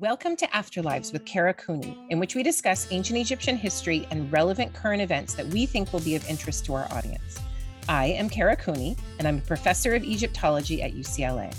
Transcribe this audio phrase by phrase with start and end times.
[0.00, 4.72] Welcome to Afterlives with Kara Cooney, in which we discuss ancient Egyptian history and relevant
[4.72, 7.38] current events that we think will be of interest to our audience.
[7.86, 11.54] I am Kara Cooney, and I'm a professor of Egyptology at UCLA.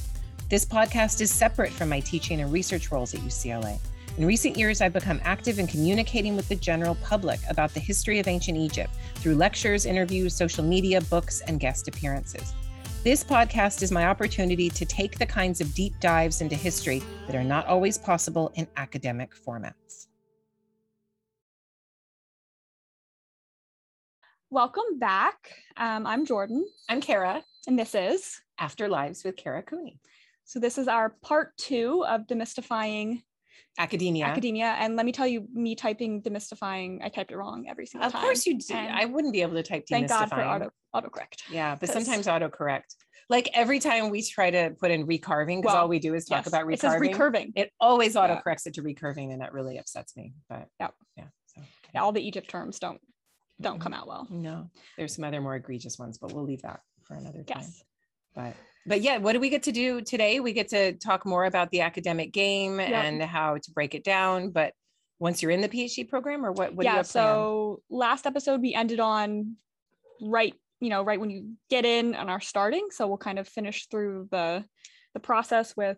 [0.49, 3.77] This podcast is separate from my teaching and research roles at UCLA.
[4.17, 8.17] In recent years, I've become active in communicating with the general public about the history
[8.17, 12.55] of ancient Egypt through lectures, interviews, social media, books, and guest appearances.
[13.03, 17.35] This podcast is my opportunity to take the kinds of deep dives into history that
[17.35, 20.05] are not always possible in academic formats.
[24.51, 25.51] Welcome back.
[25.77, 26.63] Um, I'm Jordan.
[26.89, 29.99] I'm Kara, and this is Afterlives with Kara Cooney.
[30.43, 33.23] So, this is our part two of demystifying
[33.77, 34.25] academia.
[34.25, 34.75] Academia.
[34.79, 38.13] And let me tell you, me typing demystifying, I typed it wrong every single of
[38.13, 38.21] time.
[38.21, 38.75] Of course you did.
[38.75, 41.41] I wouldn't be able to type Thank God for auto autocorrect.
[41.49, 42.95] Yeah, but sometimes autocorrect.
[43.29, 46.25] Like every time we try to put in recarving, because well, all we do is
[46.25, 46.73] talk yes, about recarving.
[46.73, 47.51] It says recurving.
[47.55, 48.69] It always autocorrects yeah.
[48.69, 50.33] it to recurving, and that really upsets me.
[50.49, 51.25] But yeah, yeah.
[51.45, 51.69] So, okay.
[51.93, 52.99] yeah all the Egypt terms don't
[53.61, 53.83] don't mm-hmm.
[53.83, 54.27] come out well.
[54.29, 57.59] No, there's some other more egregious ones, but we'll leave that for another time.
[57.61, 57.83] Yes.
[58.35, 58.53] But
[58.85, 60.39] but yeah, what do we get to do today?
[60.39, 62.89] We get to talk more about the academic game yep.
[62.91, 64.49] and how to break it down.
[64.49, 64.73] But
[65.19, 66.73] once you're in the PhD program, or what?
[66.73, 67.03] what yeah.
[67.03, 69.55] so last episode we ended on
[70.19, 72.87] right, you know, right when you get in and are starting.
[72.89, 74.65] So we'll kind of finish through the
[75.13, 75.97] the process with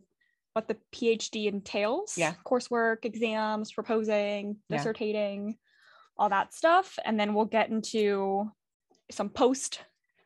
[0.53, 2.15] what the PhD entails.
[2.17, 2.33] Yeah.
[2.45, 5.53] Coursework, exams, proposing, dissertating, yeah.
[6.17, 8.51] all that stuff, and then we'll get into
[9.09, 9.79] some post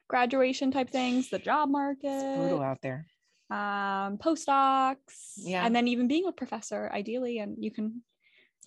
[0.07, 2.07] graduation type things, the job market.
[2.07, 3.05] It's brutal out there.
[3.49, 5.35] Um, postdocs.
[5.37, 5.65] Yeah.
[5.65, 8.01] And then even being a professor, ideally, and you can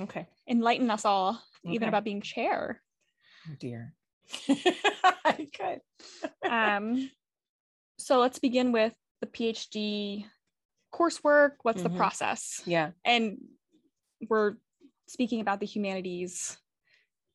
[0.00, 1.74] okay enlighten us all okay.
[1.74, 2.80] even about being chair.
[3.48, 3.94] Oh dear.
[4.48, 5.80] I could.
[6.48, 7.10] um
[7.98, 10.24] so let's begin with the PhD
[10.92, 11.52] coursework.
[11.62, 11.92] What's mm-hmm.
[11.92, 12.62] the process?
[12.64, 12.90] Yeah.
[13.04, 13.38] And
[14.28, 14.54] we're
[15.06, 16.56] speaking about the humanities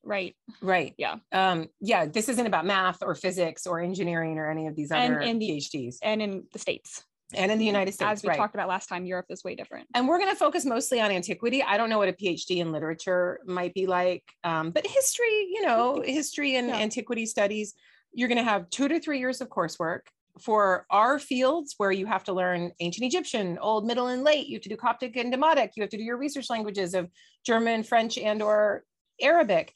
[0.06, 0.34] right.
[0.62, 0.94] Right.
[0.96, 1.16] Yeah.
[1.32, 5.18] Um yeah this isn't about math or physics or engineering or any of these other
[5.18, 7.04] and in the, phds and in the states.
[7.34, 8.38] And in the united states as we right.
[8.38, 9.88] talked about last time europe is way different.
[9.94, 11.62] And we're going to focus mostly on antiquity.
[11.62, 15.62] I don't know what a phd in literature might be like um, but history you
[15.62, 16.76] know history and yeah.
[16.76, 17.74] antiquity studies
[18.12, 20.00] you're going to have two to three years of coursework
[20.40, 24.56] for our fields where you have to learn ancient Egyptian, Old, Middle, and Late, you
[24.56, 25.70] have to do Coptic and Demotic.
[25.76, 27.10] You have to do your research languages of
[27.44, 28.84] German, French, and or
[29.20, 29.72] Arabic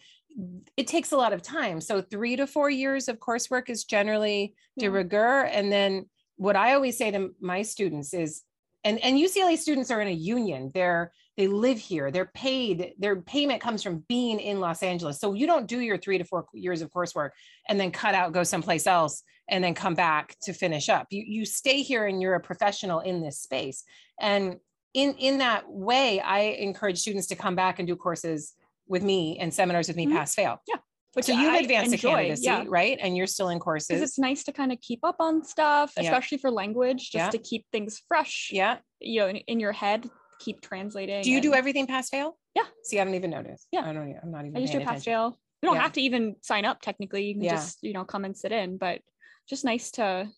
[0.76, 1.80] it takes a lot of time.
[1.80, 5.44] So three to four years of coursework is generally de rigueur.
[5.44, 8.42] And then what I always say to my students is,
[8.84, 10.70] and, and UCLA students are in a union.
[10.72, 12.10] They're they live here.
[12.10, 12.92] They're paid.
[12.98, 15.18] Their payment comes from being in Los Angeles.
[15.18, 17.30] So you don't do your three to four years of coursework
[17.66, 21.06] and then cut out, go someplace else, and then come back to finish up.
[21.10, 23.84] You you stay here and you're a professional in this space.
[24.20, 24.56] And
[24.92, 28.52] in in that way, I encourage students to come back and do courses
[28.90, 30.16] with me and seminars with me mm-hmm.
[30.16, 30.60] pass fail.
[30.68, 30.76] Yeah.
[31.14, 32.64] Which so you've advanced enjoy, candidacy, yeah.
[32.68, 32.96] right?
[33.00, 34.00] And you're still in courses.
[34.00, 36.42] It's nice to kind of keep up on stuff, especially yeah.
[36.42, 37.30] for language, just yeah.
[37.30, 38.50] to keep things fresh.
[38.52, 38.78] Yeah.
[39.00, 40.08] You know, in, in your head,
[40.38, 41.22] keep translating.
[41.22, 41.42] Do you and...
[41.42, 42.38] do everything pass fail?
[42.54, 42.62] Yeah.
[42.84, 43.66] See, I haven't even noticed.
[43.72, 43.88] Yeah.
[43.88, 44.14] I don't.
[44.22, 44.56] I'm not even.
[44.56, 45.38] I just do pass fail.
[45.62, 47.24] You don't have to even sign up technically.
[47.24, 49.00] You can just you know come and sit in, but
[49.48, 50.28] just nice to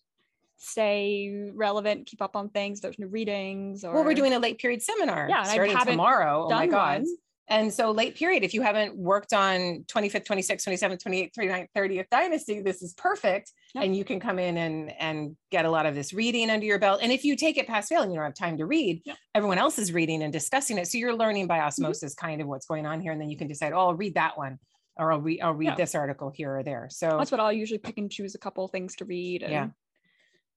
[0.57, 2.81] stay relevant, keep up on things.
[2.81, 3.83] There's new readings.
[3.83, 3.93] Or...
[3.93, 5.27] Well, we're doing a late period seminar.
[5.29, 6.47] Yeah, starting tomorrow.
[6.47, 7.03] Oh my god!
[7.03, 7.15] One.
[7.49, 12.09] And so late period, if you haven't worked on 25th, 26th, 27th, 28th, 29th, 30th
[12.09, 13.51] dynasty, this is perfect.
[13.75, 13.83] Yep.
[13.83, 16.79] And you can come in and, and get a lot of this reading under your
[16.79, 17.01] belt.
[17.03, 19.17] And if you take it past fail and you don't have time to read, yep.
[19.35, 20.87] everyone else is reading and discussing it.
[20.87, 21.67] So you're learning by mm-hmm.
[21.67, 22.27] osmosis mm-hmm.
[22.27, 23.11] kind of what's going on here.
[23.11, 24.57] And then you can decide, oh, I'll read that one
[24.95, 25.75] or I'll read, I'll read yeah.
[25.75, 26.87] this article here or there.
[26.91, 29.43] So that's what I'll usually pick and choose a couple things to read.
[29.43, 29.67] And yeah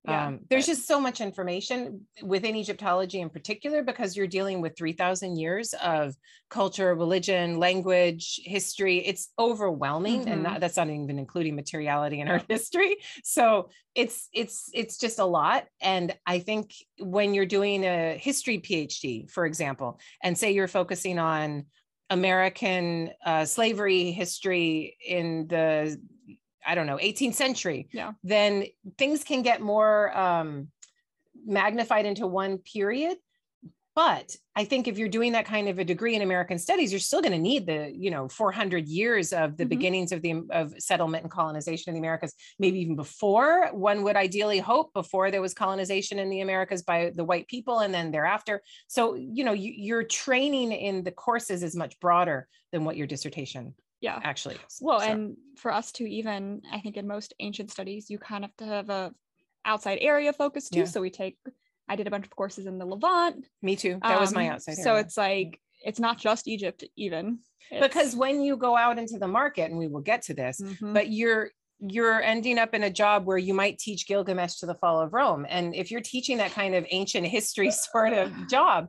[0.06, 4.77] yeah, um, there's just so much information within Egyptology in particular because you're dealing with
[4.77, 6.15] 3,000 years of
[6.49, 8.99] culture, religion, language, history.
[8.99, 10.33] It's overwhelming, mm-hmm.
[10.33, 12.97] and that, that's not even including materiality in art history.
[13.25, 15.65] So it's it's it's just a lot.
[15.81, 21.19] And I think when you're doing a history PhD, for example, and say you're focusing
[21.19, 21.67] on
[22.11, 26.00] American uh, slavery history in the
[26.66, 28.12] I don't know, 18th century, yeah.
[28.24, 28.64] then
[28.98, 30.68] things can get more um,
[31.46, 33.18] magnified into one period.
[33.96, 37.00] But I think if you're doing that kind of a degree in American studies, you're
[37.00, 39.70] still going to need the, you know, 400 years of the mm-hmm.
[39.70, 43.70] beginnings of the of settlement and colonization in the Americas, maybe even before.
[43.72, 47.78] One would ideally hope before there was colonization in the Americas by the white people,
[47.78, 48.60] and then thereafter.
[48.86, 53.06] So, you know, you, your training in the courses is much broader than what your
[53.06, 54.78] dissertation yeah actually is.
[54.81, 55.06] well so.
[55.06, 58.56] and for us to even i think in most ancient studies you kind of have
[58.56, 59.12] to have a
[59.64, 60.84] outside area focus too yeah.
[60.84, 61.38] so we take
[61.88, 63.46] I did a bunch of courses in the Levant.
[63.62, 64.00] Me too.
[64.02, 64.75] That was my Um, outside.
[64.75, 65.02] So area.
[65.04, 67.38] it's like it's not just Egypt even.
[67.70, 70.60] It's- because when you go out into the market, and we will get to this,
[70.60, 70.92] Mhm.
[70.94, 74.75] but you're you're ending up in a job where you might teach Gilgamesh to the
[74.75, 75.46] fall of Rome.
[75.49, 78.88] And if you're teaching that kind of ancient history sort of job,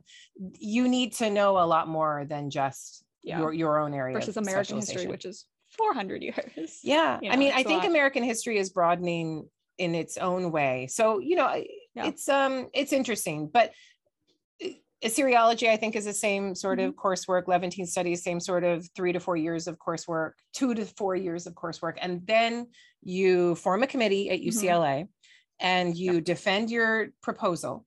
[0.58, 3.38] you need to know a lot more than just Yeah.
[3.40, 4.14] your, your own area.
[4.16, 5.44] versus American history, which is
[5.76, 6.80] 400 years.
[6.82, 7.18] Yeah.
[7.22, 7.84] you I mean, I think.
[7.84, 10.86] American history is broadening in its own way.
[10.90, 11.48] So, you know,
[11.94, 12.06] Yeah.
[12.06, 13.72] it's um it's interesting, but
[14.64, 14.68] uh,
[15.04, 16.88] Assyriology, I think, is the same sort Mm-hmm.
[16.88, 17.46] of coursework.
[17.46, 21.46] Levantine studies, same sort of three to four years of coursework, two to four years
[21.46, 22.66] of coursework, and then
[23.02, 24.40] you form a committee at.
[24.40, 25.06] UCLA,
[25.60, 27.84] and you defend your proposal.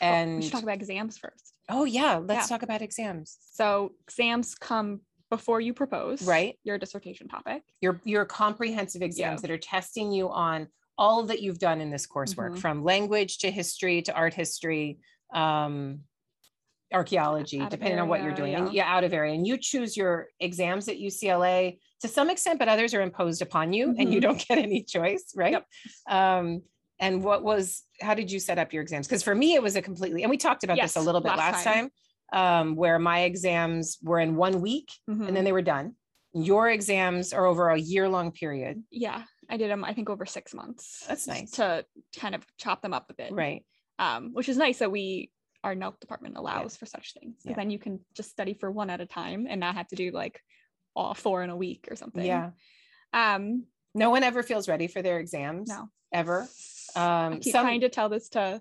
[0.00, 1.54] Oh, And we should talk about exams first.
[1.68, 2.56] oh yeah, let's Yeah.
[2.56, 3.38] talk about exams.
[3.52, 5.00] So exams come
[5.30, 6.58] before you propose Right.
[6.64, 7.62] your dissertation topic.
[7.80, 9.42] your your comprehensive exams Yeah.
[9.42, 12.58] that are testing you on all that you've done in this coursework Mhm.
[12.58, 14.98] from language to history to art history
[15.34, 16.04] um
[16.94, 18.70] archaeology Out depending on what you're doing yeah.
[18.70, 22.68] yeah out of area and you choose your exams at UCLA to some extent but
[22.68, 24.22] others are imposed upon you and you Mhm.
[24.22, 25.66] don't get any choice right Yep.
[26.08, 26.62] um
[26.98, 29.76] and what was how did you set up your exams because for me it was
[29.76, 31.90] a completely and we talked about this a little bit last last time,
[32.32, 35.28] um where my exams were in one week Mhm.
[35.28, 35.94] and then they were done
[36.32, 39.84] your exams are over a year long period yeah, I did them.
[39.84, 41.04] I think over six months.
[41.08, 41.52] That's nice.
[41.52, 41.84] to
[42.18, 43.32] kind of chop them up a bit.
[43.32, 43.64] right
[43.98, 45.30] Um, which is nice that we
[45.64, 47.36] our NELC department allows for such things.
[47.42, 47.56] So Yeah.
[47.56, 50.10] then you can just study for one at a time and not have to do
[50.12, 50.40] like
[50.94, 52.24] all four in a week or something.
[52.24, 52.50] yeah
[53.12, 53.64] Um,
[53.94, 55.88] no one ever feels ready for their exams no.
[56.12, 56.46] ever
[56.96, 58.60] I um keep some trying to tell this to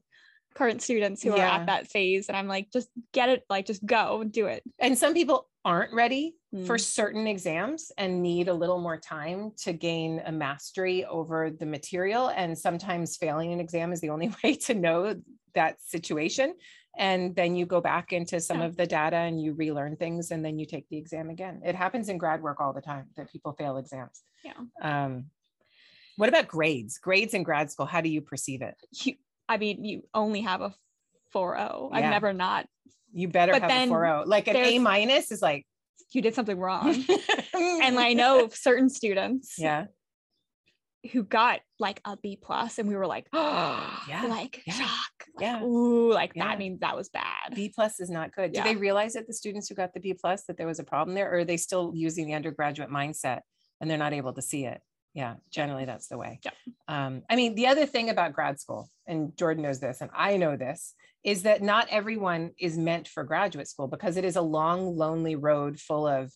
[0.53, 3.85] current students who are at that phase, and I'm like, just get it, like just
[3.85, 4.63] go and do it.
[4.79, 6.35] and some people aren't ready
[6.65, 6.79] for Mm.
[6.79, 12.29] certain exams and need a little more time to gain a mastery over the material
[12.29, 15.15] and sometimes failing an exam is the only way to know
[15.53, 16.53] that situation
[16.97, 18.67] and then you go back into some Yeah.
[18.67, 21.75] of the data and you relearn things and then you take the exam again it
[21.75, 24.53] happens in grad work all the time that people fail exams Yeah.
[24.81, 25.25] um
[26.17, 29.15] what about grades grades in grad school how do you perceive it You,
[29.47, 30.73] I mean, you only have a
[31.33, 31.89] 4.0.
[31.93, 32.65] I've never not.
[33.13, 35.65] you better But have then a 4.0 like an a minus is like
[36.11, 36.87] You did something wrong.
[37.53, 39.85] and I know certain students yeah
[41.11, 45.11] who got like a B plus, and we were like, oh, Yeah, like yeah, shock.
[45.35, 45.63] Like, yeah.
[45.63, 46.45] Ooh, like Yeah.
[46.47, 47.53] that means that was bad.
[47.53, 48.53] B plus is not good.
[48.53, 50.83] Do they realize that the students who got the B plus that there was a
[50.83, 53.41] problem there, or are they still using the undergraduate mindset
[53.79, 54.81] and they're not able to see it?
[55.15, 56.39] Yeah, generally that's the way.
[56.43, 56.51] Yeah.
[56.89, 60.35] Um, I mean, the other thing about grad school, and Jordan knows this, and I
[60.35, 64.41] know this, is that not everyone is meant for graduate school because it is a
[64.41, 66.31] long, lonely road full of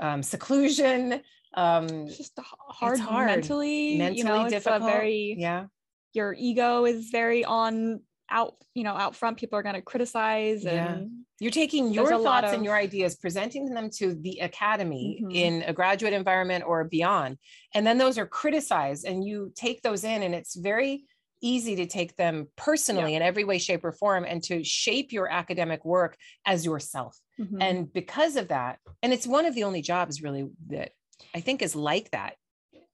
[0.00, 1.22] um, seclusion.
[1.54, 2.38] Um, It's just
[2.68, 3.28] hard, hard.
[3.28, 3.92] mentally.
[3.92, 4.82] you mentally know, difficult.
[4.82, 5.66] very yeah,
[6.12, 8.00] your ego is very on
[8.30, 8.54] out.
[8.74, 9.38] You know, out front.
[9.38, 10.94] People are going to criticize Yeah.
[10.94, 15.34] and You're taking your thoughts and your ideas, presenting them to the academy Mhm.
[15.34, 17.36] in a graduate environment or beyond.
[17.74, 21.04] And then those are criticized and you take those in and it's very
[21.42, 25.28] easy to take them personally in every way, shape, or form and to shape your
[25.30, 27.18] academic work as yourself.
[27.38, 27.58] Mhm.
[27.60, 30.92] And because of that, and it's one of the only jobs really that
[31.34, 32.36] I think is like that.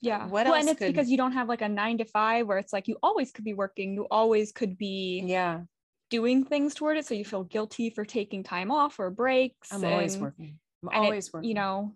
[0.03, 0.27] Yeah.
[0.27, 2.47] what well, else and it's could- because you don't have like a nine to five
[2.47, 3.95] where it's like you always could be working.
[3.95, 5.63] You always could be Yeah,
[6.11, 7.07] doing things toward it.
[7.07, 9.73] So you feel guilty for taking time off or breaks.
[9.73, 10.59] I'm always and- working.
[10.83, 11.49] I'm and it- always working.
[11.49, 11.95] you know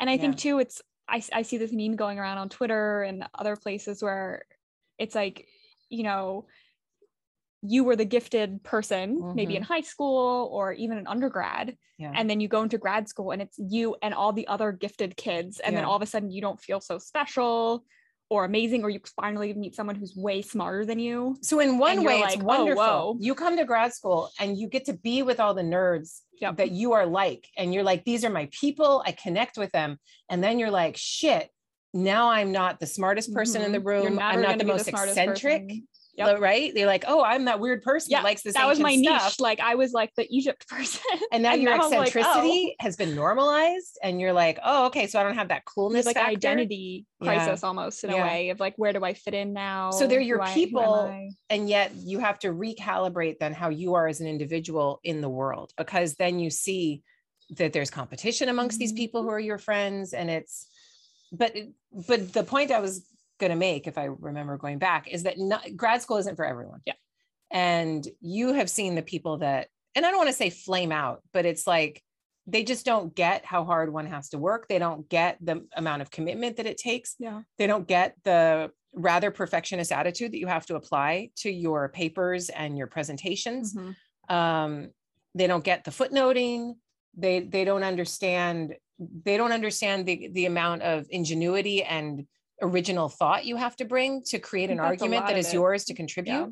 [0.00, 3.26] and i think too it's I, I see this meme going around on twitter and
[3.34, 4.46] other places where
[4.98, 5.46] it's like
[5.90, 6.46] you know
[7.62, 12.14] you were the gifted person maybe in high school or even in undergrad Mm-hmm.
[12.14, 12.18] yeah.
[12.20, 15.16] and then you go into grad school and it's you and all the other gifted
[15.16, 17.84] kids and then all of a sudden you don't feel so special
[18.30, 22.02] or amazing or you finally meet someone who's way smarter than you So in one
[22.02, 22.82] way, like, it's "Oh, wonderful.
[22.82, 26.22] whoa." You come to grad school and you get to be with all the nerds
[26.40, 26.56] Yep.
[26.56, 29.04] that you are like, and you're like, these are my people.
[29.06, 31.50] I connect with them, and then you're like, shit.
[31.94, 34.18] Now I'm not the smartest person in the room.
[34.18, 35.88] I'm not the most smartest eccentric, person.
[36.14, 36.40] Yep.
[36.40, 36.72] right?
[36.74, 38.54] They're like, oh, I'm that weird person yeah that likes this.
[38.54, 41.00] that was my ancient niche like i was like the egypt person
[41.32, 42.02] And now your I'm like, oh.
[42.02, 46.04] eccentricity has been normalized, and you're like, oh, okay, so I don't have that coolness
[46.04, 46.30] like factor.
[46.30, 47.26] identity Yeah.
[47.44, 48.24] crisis almost in Yeah.
[48.24, 49.90] a way of like where do I fit in now?
[49.90, 51.30] So they're your Who I- who am people, I?
[51.48, 55.30] and yet you have to recalibrate then how you are as an individual in the
[55.30, 57.02] world because then you see
[57.56, 58.96] that there's competition amongst these Mhm.
[58.96, 60.68] people who are your friends and it's
[61.32, 61.54] but
[62.08, 63.06] but the point i was
[63.42, 66.44] going to make if i remember going back is that not, grad school isn't for
[66.46, 66.94] everyone Yeah.
[67.50, 71.22] and you have seen the people that and i don't want to say flame out
[71.32, 72.02] but it's like
[72.46, 76.02] they just don't get how hard one has to work they don't get the amount
[76.02, 77.42] of commitment that it takes Yeah.
[77.58, 82.50] they don't get the rather perfectionist attitude that you have to apply to your papers
[82.50, 83.74] and your presentations.
[83.74, 83.96] Mhm.
[84.28, 84.90] Um,
[85.34, 86.74] they don't get the footnoting.
[87.16, 88.76] They they don't understand
[89.24, 92.26] they don't understand the the amount of ingenuity and
[92.62, 95.54] original thought you have to bring to create an argument that is it.
[95.54, 96.46] yours to contribute Yeah.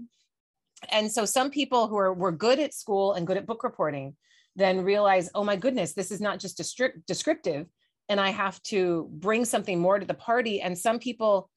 [0.91, 4.17] and so some people who are were good at school and good at book reporting
[4.57, 7.67] then realize oh my goodness this is not just a strict descriptive
[8.09, 11.49] and i have to bring something more to the party and some people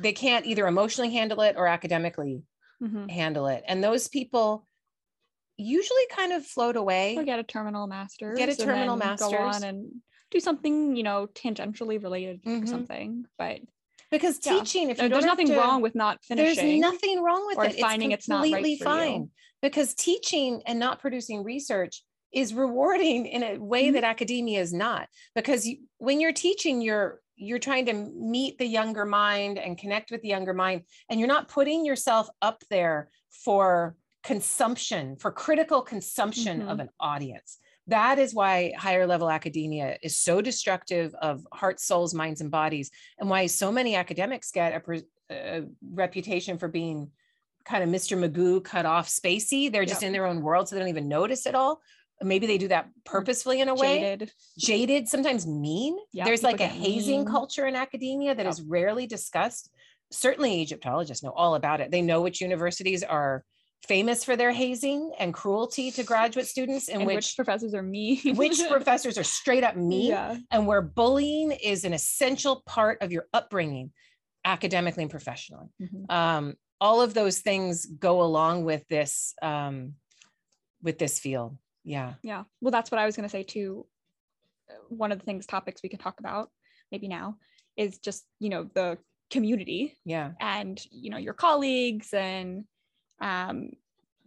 [0.00, 2.42] they can't either emotionally handle it or academically
[2.82, 3.08] Mhm.
[3.10, 4.66] handle it and those people
[5.56, 8.36] usually kind of float away Or get a terminal master's.
[8.38, 9.92] Get a terminal then Go on and
[10.30, 12.62] do something, you know, tangentially related Mhm.
[12.62, 13.26] or something.
[13.38, 13.60] But
[14.12, 14.58] because Yeah.
[14.60, 16.54] teaching if no, there's nothing to- wrong with not finishing.
[16.54, 18.90] there's nothing wrong with or it finding it's not right completely for you.
[19.00, 19.30] fine
[19.62, 23.94] because teaching and not producing research is rewarding in a way Mhm.
[23.94, 28.66] that academia is not because you, when you're teaching you're you're trying to meet the
[28.66, 33.10] younger mind and connect with the younger mind and you're not putting yourself up there
[33.30, 37.58] for consumption for critical consumption of an audience
[37.88, 42.90] that is why higher level academia is so destructive of hearts souls minds and bodies
[43.18, 45.62] and why so many academics get a, pre- a
[45.92, 47.10] reputation for being
[47.64, 48.16] kind of Mr.
[48.18, 49.70] Magoo cut off spacey.
[49.70, 50.06] They're just Yep.
[50.08, 51.80] in their own world, so they don't even notice it all.
[52.20, 53.98] Maybe they do that mm, purposefully in a way.
[54.00, 54.32] Jaded.
[54.58, 55.96] Jaded, sometimes mean.
[56.12, 57.26] Yeah, There's like a hazing mean.
[57.28, 58.52] culture in academia that Yep.
[58.52, 59.70] is rarely discussed.
[60.10, 61.90] Certainly, Egyptologists know all about it.
[61.90, 63.44] They know which universities are
[63.88, 68.20] famous for their hazing and cruelty to graduate students, And which, which professors are me.
[68.36, 70.36] which professors are straight up mean Yeah.
[70.50, 73.92] and where bullying is an essential part of your upbringing
[74.44, 76.10] academically and professionally Mhm.
[76.10, 79.94] um, all of those things go along with this um,
[80.82, 82.44] with this field yeah Yeah.
[82.60, 83.86] Well, that's what I was going to say too.
[84.88, 86.50] One of the things, topics we can talk about
[86.92, 87.36] maybe now
[87.76, 88.98] is just, you know, the
[89.30, 92.64] community yeah and, you know, your colleagues and
[93.22, 93.70] um,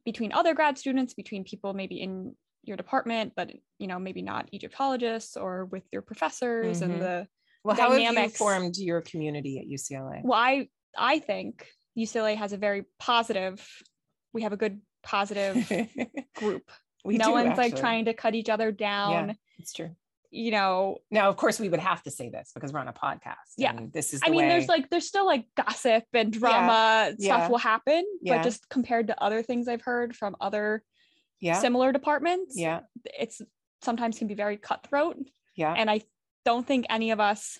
[0.05, 4.49] between other grad students, between people maybe in your department, but, you know, maybe not
[4.51, 6.85] Egyptologists or with your professors Mhm.
[6.85, 7.27] and the,
[7.63, 8.37] well how have you Dynamics.
[8.37, 13.67] formed your community at ucla well, I, I think UCLA has a very positive,
[14.33, 15.55] we have a good positive
[16.35, 16.71] group.
[17.03, 19.29] we no do, one's like trying to cut each other down.
[19.29, 19.95] Yeah, it's true
[20.31, 22.93] You know, now of course we would have to say this because we're on a
[22.93, 23.71] podcast Yeah.
[23.75, 27.37] and this is I mean, there's like there's still like gossip and drama Yeah.
[27.37, 28.37] stuff will happen, Yeah.
[28.37, 30.83] but just compared to other things I've heard from other
[31.39, 32.81] yeah similar departments, yeah
[33.17, 33.41] it's
[33.81, 35.17] sometimes can be very cutthroat.
[35.55, 36.01] yeah And I
[36.45, 37.59] don't think any of us,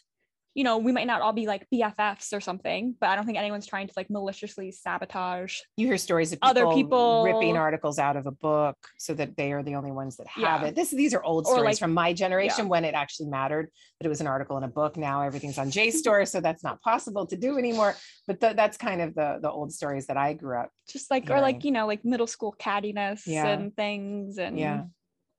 [0.56, 3.38] you know, we might not all be like BFFs or something, but I don't think
[3.38, 5.60] anyone's trying to like maliciously sabotage.
[5.78, 9.36] you hear stories of people, Other people- ripping articles out of a book so that
[9.36, 10.68] they are the only ones that have Yeah.
[10.70, 10.76] it.
[10.76, 13.70] This these are old Or stories like- from my generation when it actually mattered
[14.00, 14.96] that it was an article in a book.
[14.98, 17.96] Now everything's on JSTOR, so that's not possible to do anymore.
[18.26, 20.70] But th- that's kind of the the old stories that I grew up.
[20.88, 23.46] Just like or like, you know, like middle school cattiness Yeah.
[23.48, 24.84] and things and Yeah.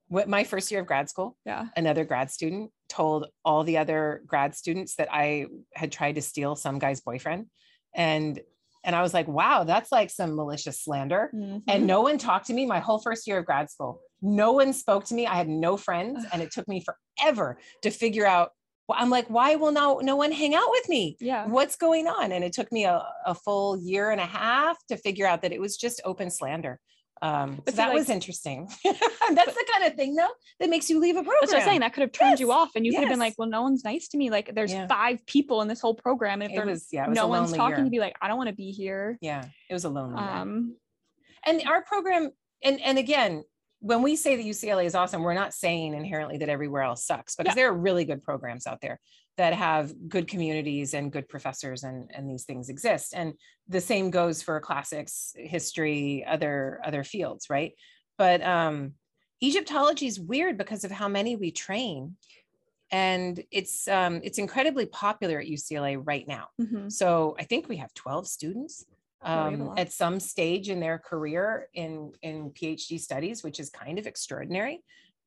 [0.09, 1.65] What my first year of grad school, yeah.
[1.75, 6.55] another grad student told all the other grad students that I had tried to steal
[6.55, 7.47] some guy's boyfriend,
[7.95, 8.39] and
[8.83, 11.29] and I was like, wow, that's like some malicious slander.
[11.35, 11.63] Mhm.
[11.67, 13.99] and no one talked to me my whole first year of grad school.
[14.21, 15.27] No one spoke to me.
[15.27, 16.25] I had no friends.
[16.31, 16.83] And it took me
[17.19, 18.51] forever to figure out
[18.87, 21.17] well, i'm like why will no no one hang out with me?
[21.19, 21.45] Yeah.
[21.47, 22.31] what's going on?
[22.31, 25.51] And it took me a, a full year and a half to figure out that
[25.51, 26.79] it was just open slander
[27.21, 30.27] um so But that was interesting that's the kind of thing though
[30.59, 31.79] that makes you leave a program That's what I'm saying.
[31.81, 33.83] That could have turned you off, and you could have been like, "Well, no one's
[33.83, 34.29] nice to me.
[34.29, 34.87] Like, there's Yeah.
[34.87, 37.85] five people in this whole program, and if was yeah no one's talking, year.
[37.85, 40.29] to be like, I don't want to be here." yeah it was a lonely year.
[40.31, 40.75] Um,
[41.45, 42.31] and our program
[42.63, 43.43] and and again
[43.79, 47.35] when we say that ucla is awesome we're not saying inherently that everywhere else sucks
[47.35, 47.55] because Yeah.
[47.55, 48.99] there are really good programs out there
[49.37, 53.13] that have good communities and good professors and and these things exist.
[53.15, 53.33] And
[53.67, 57.73] the same goes for classics history other other fields right?
[58.17, 58.93] But um
[59.41, 62.17] egyptology is weird because of how many we train.
[62.91, 66.47] And it's um it's incredibly popular at ucla right now.
[66.59, 66.91] Mhm.
[66.91, 68.85] so I think we have 12 students
[69.23, 73.43] Yeah, we have a um, at some stage in their career in in PhD studies,
[73.43, 74.83] which is kind of extraordinary.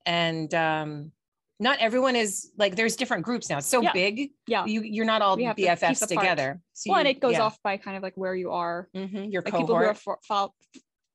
[0.06, 1.12] And um,
[1.60, 3.58] not everyone is like there's different groups now.
[3.58, 3.92] It's so Yeah.
[3.92, 4.30] big.
[4.46, 4.64] Yeah.
[4.64, 6.60] You you're not all have to BFFs together.
[6.72, 7.42] So well, and it goes yeah.
[7.42, 8.88] off by kind of like where you are.
[8.96, 10.48] Mhm, Your Like people who are far, far,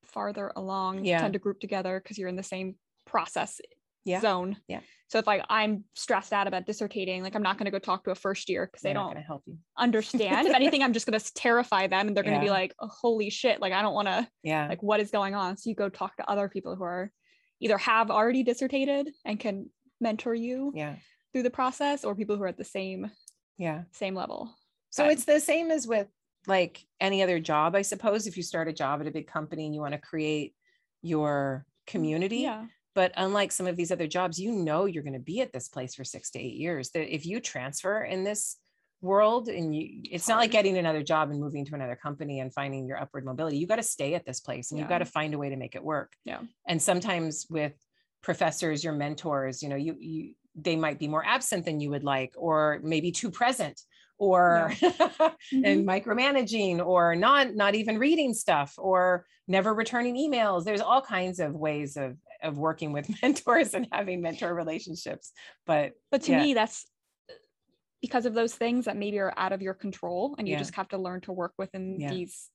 [0.06, 1.20] farther along Yeah.
[1.20, 2.76] tend to group together because you're in the same
[3.06, 3.60] process
[4.06, 4.22] Yeah.
[4.22, 4.58] zone.
[4.68, 4.82] Yeah.
[5.08, 8.04] So if like I'm stressed out about dissertating, like I'm not going to go talk
[8.06, 9.58] to a first year because they don't help you.
[9.78, 10.48] understand.
[10.48, 12.88] if anything, I'm just going to terrify them, and they're going to be like, oh,
[12.88, 14.28] "Holy shit!" Like I don't want to.
[14.44, 14.68] Yeah.
[14.68, 17.12] like what is going on so you go talk to other people who are
[17.62, 19.70] either have already dissertated and can
[20.02, 20.96] mentor you yeah.
[21.34, 23.12] through the process or people who are at the same
[23.58, 23.84] Yeah.
[23.92, 24.54] same level
[24.92, 26.08] So But- it's the same as with
[26.48, 28.28] like any other job, I suppose.
[28.28, 30.56] If you start a job at a big company and you want to create
[31.02, 32.38] your community.
[32.40, 32.68] Yeah.
[32.94, 35.68] But unlike some of these other jobs, you know you're going to be at this
[35.68, 36.92] place for six to eight years.
[36.92, 38.58] That if you transfer in this
[39.02, 42.54] world and you it's not like getting another job and moving to another company and
[42.54, 43.58] finding your upward mobility.
[43.58, 44.84] You got to stay at this place and Yeah.
[44.84, 46.14] you've got to find a way to make it work.
[46.24, 46.42] Yeah.
[46.68, 47.74] And sometimes with
[48.26, 52.04] professors, your mentors, you know, you you they might be more absent than you would
[52.04, 53.80] like, or maybe too present,
[54.18, 55.88] or and mm-hmm.
[55.90, 60.64] micromanaging, or not not even reading stuff, or never returning emails.
[60.66, 65.32] There's all kinds of ways of of working with mentors and having mentor relationships.
[65.66, 66.44] But But to Yeah.
[66.44, 66.86] me, that's
[68.02, 70.60] because of those things that maybe are out of your control and you Yeah.
[70.60, 72.10] just have to learn to work within Yeah.
[72.10, 72.50] these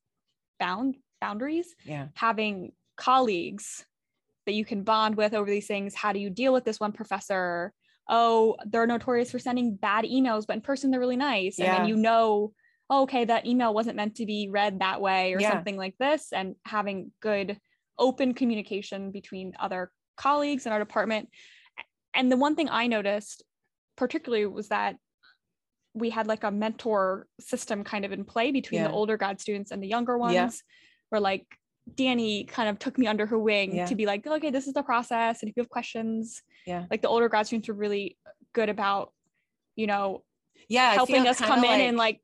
[0.59, 1.75] bound boundaries.
[1.85, 3.85] yeah, Having colleagues
[4.50, 5.95] that you can bond with over these things.
[5.95, 7.73] How do you deal with this one professor?
[8.09, 11.59] Oh, they're notorious for sending bad emails, but in person they're really nice.
[11.61, 11.78] And Yeah.
[11.78, 12.52] then you know,
[12.90, 15.50] oh, okay, that email wasn't meant to be read that way or Yeah.
[15.50, 16.33] something like this.
[16.33, 17.61] And having good
[17.97, 21.28] open communication between other colleagues in our department.
[22.12, 23.45] And the one thing I noticed
[23.97, 24.97] particularly was that
[25.95, 28.88] we had like a mentor system kind of in play between Yeah.
[28.88, 30.50] the older grad students and the younger ones Yeah.
[31.11, 31.47] where like
[31.97, 33.87] Danny kind of took me under her wing Yeah.
[33.87, 35.42] to be like, okay, this is the process.
[35.42, 36.87] And if you have questions, Yeah.
[36.90, 38.16] like the older grad students were really
[38.52, 39.12] good about,
[39.76, 40.25] you know,
[40.68, 42.20] yeah, helping us come in and like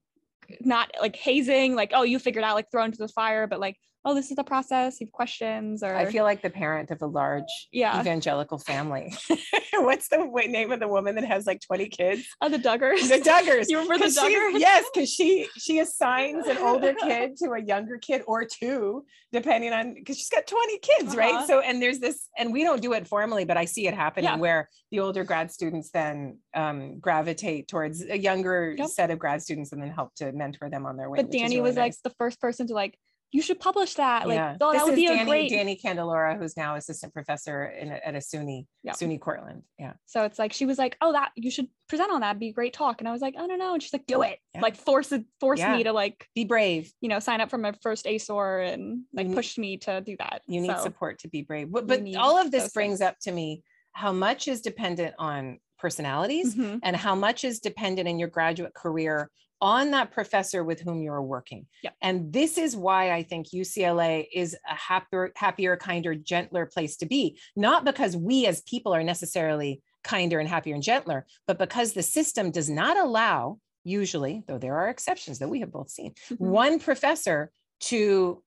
[0.61, 3.76] not like hazing, like, oh, you figured out, like throw into the fire, but like,
[4.07, 5.01] oh, this is the process.
[5.01, 8.01] You have questions or I feel like the parent of a large Yeah.
[8.01, 9.13] evangelical family.
[9.75, 12.23] What's the name of the woman that has like 20 kids?
[12.41, 13.09] oh, the Duggars.
[13.09, 13.67] The Duggars.
[13.69, 14.61] You remember the 'Cause she- Duggars?
[14.61, 19.73] yes, because she she assigns an older kid to a younger kid or two, depending
[19.73, 21.35] on because she's got 20 kids, right?
[21.35, 21.47] Uh-huh.
[21.47, 24.31] So and there's this, and we don't do it formally, but I see it happening
[24.31, 24.37] Yeah.
[24.37, 28.89] where the older grad students then um, gravitate towards a younger Yep.
[28.89, 31.17] set of grad students and then help to mentor them on their way.
[31.17, 32.97] but Danny really was like the first person to like,
[33.33, 34.26] you should publish that.
[34.26, 34.56] Like, yeah.
[34.61, 35.50] oh, this that would be Danny, a great.
[35.50, 38.92] Danny Candelora, who's now assistant professor in, a- at a SUNY, Yeah.
[38.92, 39.62] SUNY Cortland.
[39.78, 39.95] Yeah.
[40.06, 42.30] So it's like she was like, "Oh, that you should present on that.
[42.30, 44.07] It'd be a great talk." And I was like, "I don't know." And she's like,
[44.07, 44.61] "Do it!" Yeah.
[44.61, 46.92] Like force it, force me to like Be brave.
[47.01, 50.42] you know sign up for my first ASOR and like pushed me to do that.
[50.46, 51.70] You need So, support to be brave.
[51.70, 53.09] But, but all of this brings things.
[53.09, 58.09] up to me how much is dependent on personalities mhm, and how much is dependent
[58.09, 61.66] in your graduate career on that professor with whom you're working.
[61.83, 61.95] Yep.
[62.03, 67.07] And this is why I think UCLA is a happier, happier, kinder, gentler place to
[67.07, 67.38] be.
[67.55, 72.03] Not because we as people are necessarily kinder and happier and gentler, but because the
[72.03, 76.38] system does not allow, usually, though there are exceptions that we have both seen, mhm.
[76.38, 78.42] one professor to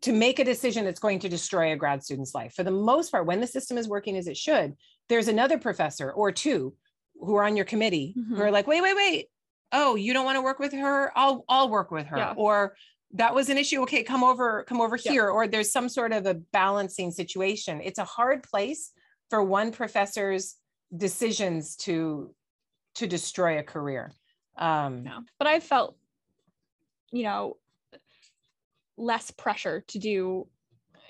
[0.00, 2.54] to make a decision that's going to destroy a grad student's life.
[2.54, 4.76] For the most part, when the system is working as it should,
[5.08, 6.76] there's another professor or two
[7.20, 8.40] who are on your committee who Mhm.
[8.40, 9.26] are like, wait, wait, wait.
[9.72, 11.12] Oh, you don't want to work with her?
[11.16, 12.16] I'll I'll work with her.
[12.16, 12.34] Yeah.
[12.36, 12.74] Or
[13.12, 13.82] that was an issue.
[13.82, 15.12] Okay, come over, come over Yeah.
[15.12, 15.28] here.
[15.28, 17.80] Or there's some sort of a balancing situation.
[17.82, 18.92] It's a hard place
[19.30, 20.56] for one professor's
[20.96, 22.34] decisions to
[22.94, 24.10] to destroy a career.
[24.56, 25.96] Um, No, but I felt,
[27.12, 27.58] you know,
[28.96, 30.48] less pressure to do.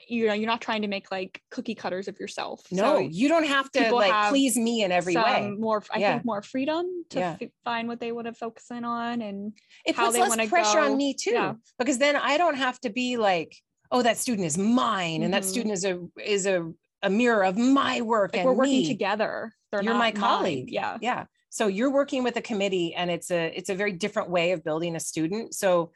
[0.09, 2.63] You know, you're not trying to make like cookie cutters of yourself.
[2.73, 5.51] No, So you don't have to like please me in every way.
[5.59, 6.13] more, I Yeah.
[6.15, 7.37] think, more freedom to Yeah.
[7.37, 9.53] fi- find what they want to focus in on and
[9.85, 11.55] It how puts they less pressure on me too, Yeah.
[11.79, 13.55] because then I don't have to be like,
[13.91, 15.47] oh, that student is mine, and that Mhm.
[15.47, 18.87] student is a is a a mirror of my work like and we're working me.
[18.89, 19.55] together.
[19.71, 20.15] They're You're not my mine.
[20.17, 20.71] colleague.
[20.71, 20.99] Yeah.
[21.01, 21.27] Yeah.
[21.51, 24.65] So you're working with a committee, and it's a it's a very different way of
[24.65, 25.55] building a student.
[25.55, 25.93] So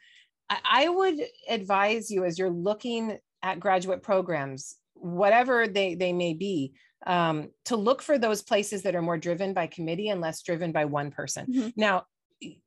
[0.49, 6.73] I would advise you as you're looking at graduate programs, whatever they they may be,
[7.05, 10.71] um, to look for those places that are more driven by committee and less driven
[10.71, 11.45] by one person.
[11.45, 11.73] Mhm.
[11.75, 12.05] Now,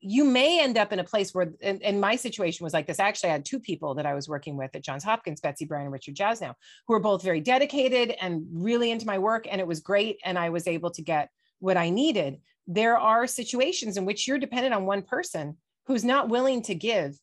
[0.00, 2.98] you may end up in a place where, and, and my situation was like this.
[2.98, 5.84] Actually, I had two people that I was working with at Johns Hopkins, Betsy Bryan
[5.84, 6.54] and Richard Jasnow,
[6.86, 10.18] who were both very dedicated and really into my work, and it was great.
[10.24, 12.40] And I was able to get what I needed.
[12.66, 17.18] There are situations in which you're dependent on one person who's not willing to give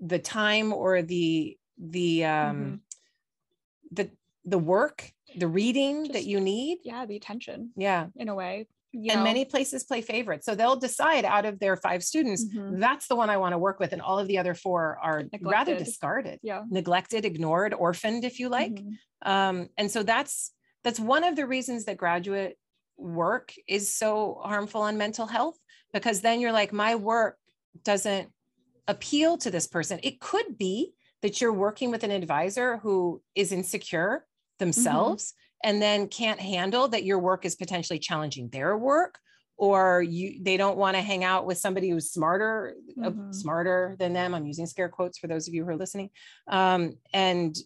[0.00, 2.80] the time or the the um
[3.94, 4.10] the
[4.44, 6.78] the work, the reading that you need.
[6.84, 7.06] Yeah.
[7.06, 8.08] The attention Yeah.
[8.16, 8.68] in a way.
[8.92, 9.24] You and know?
[9.24, 10.44] many places play favorites.
[10.44, 12.78] So they'll decide out of their five students, Mhm.
[12.78, 13.92] that's the one I want to work with.
[13.94, 16.62] And all of the other four are rather discarded, Yeah.
[16.68, 18.74] neglected, ignored, orphaned, if you like.
[18.74, 18.98] Mhm.
[19.22, 20.52] Um, and so that's
[20.84, 22.58] that's one of the reasons that graduate
[22.98, 25.56] work is so harmful on mental health,
[25.94, 27.38] because then you're like, my work
[27.82, 28.30] doesn't
[28.86, 29.98] appeal to this person.
[30.02, 30.92] It could be
[31.24, 34.26] that you're working with an advisor who is insecure
[34.58, 35.32] themselves
[35.64, 39.18] and then can't handle that your work is potentially challenging their work
[39.56, 43.34] or you they don't want to hang out with somebody who's smarter uh, Mhm.
[43.34, 46.10] smarter than them i'm using scare quotes for those of you who are listening
[46.46, 47.56] um, and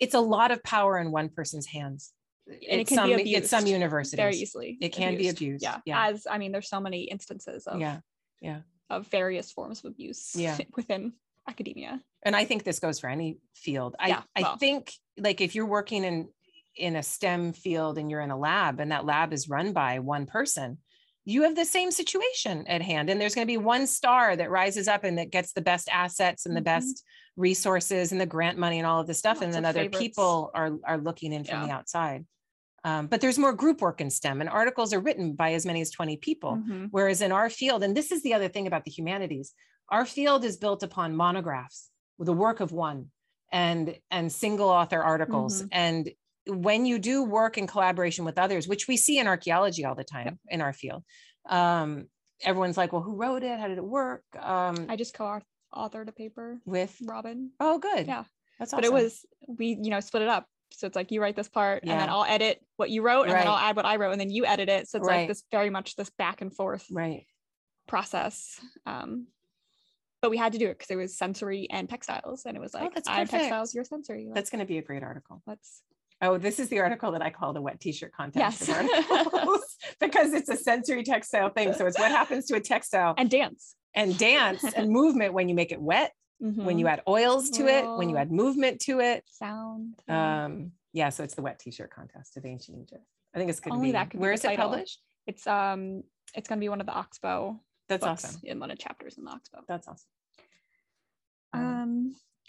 [0.00, 2.14] it's a lot of power in one person's hands
[2.46, 4.78] And it can some be it's some universities very easily.
[4.80, 5.80] it can be abused Yeah.
[5.84, 7.98] yeah As I mean, there's so many instances of yeah
[8.40, 10.56] yeah of various forms of abuse Yeah.
[10.76, 11.12] within
[11.46, 12.00] academia.
[12.24, 15.66] And i think this goes for any field i Yeah, i think like if you're
[15.66, 16.28] working in
[16.76, 19.98] in a stem field and you're in a lab and that lab is run by
[20.00, 20.78] one person
[21.26, 24.50] you have the same situation at hand and there's going to be one star that
[24.50, 26.64] rises up and that gets the best assets and the Mhm.
[26.64, 27.04] best
[27.36, 29.98] resources and the grant money and all of this stuff and then other favorites.
[29.98, 31.66] people are are looking in from Yeah.
[31.66, 32.26] the outside
[32.84, 35.80] um, but there's more group work in stem and articles are written by as many
[35.80, 36.88] as 20 people Mhm.
[36.90, 39.54] Whereas in our field, and this is the other thing about the humanities,
[39.88, 43.10] our field is built upon monographs, the work of one,
[43.52, 45.62] and and single author articles.
[45.62, 45.68] Mhm.
[45.72, 46.10] And
[46.46, 50.04] when you do work in collaboration with others, which we see in archaeology all the
[50.04, 51.02] time in our field,
[51.48, 52.08] um,
[52.42, 53.58] everyone's like, "Well, who wrote it?
[53.58, 57.50] How did it work?" Um, I just co-authored a paper, with Robin.
[57.60, 58.24] oh, good, Yeah.
[58.58, 60.46] that's But it was we, you know, split it up.
[60.72, 63.32] So it's like you write this part and then I'll edit what you wrote and
[63.32, 64.88] then I'll add what I wrote and then you edit it.
[64.88, 65.18] So it's Right.
[65.18, 67.26] like this very much this back and forth right.
[67.86, 68.60] process.
[68.84, 69.28] Um,
[70.24, 72.46] but we had to do it because it was sensory and textiles.
[72.46, 74.30] And it was like, Oh, that's I'm textiles, you're sensory.
[74.32, 75.42] That's going to be a great article.
[75.46, 75.82] let's
[76.22, 79.68] Oh, this is the article that I call the wet t-shirt contest Yes.
[80.00, 81.74] because it's a sensory textile thing.
[81.74, 83.74] So it's what happens to a textile and dance.
[83.94, 86.92] and dance and movement when you make it wet, when you Mhm.
[86.92, 89.24] add oils to it, when you add movement to it.
[89.30, 90.00] sound.
[90.08, 90.44] yeah.
[90.46, 93.04] Um, yeah, so it's the wet t-shirt contest of ancient Egypt.
[93.34, 93.92] I think it's going to be.
[93.92, 95.00] that could be Where the is it published?
[95.26, 96.02] it's um
[96.34, 97.58] it's gonna be one of the Oxbow
[97.88, 98.40] That's awesome.
[98.44, 99.60] in one of the chapters in the Oxbow.
[99.68, 100.06] That's awesome.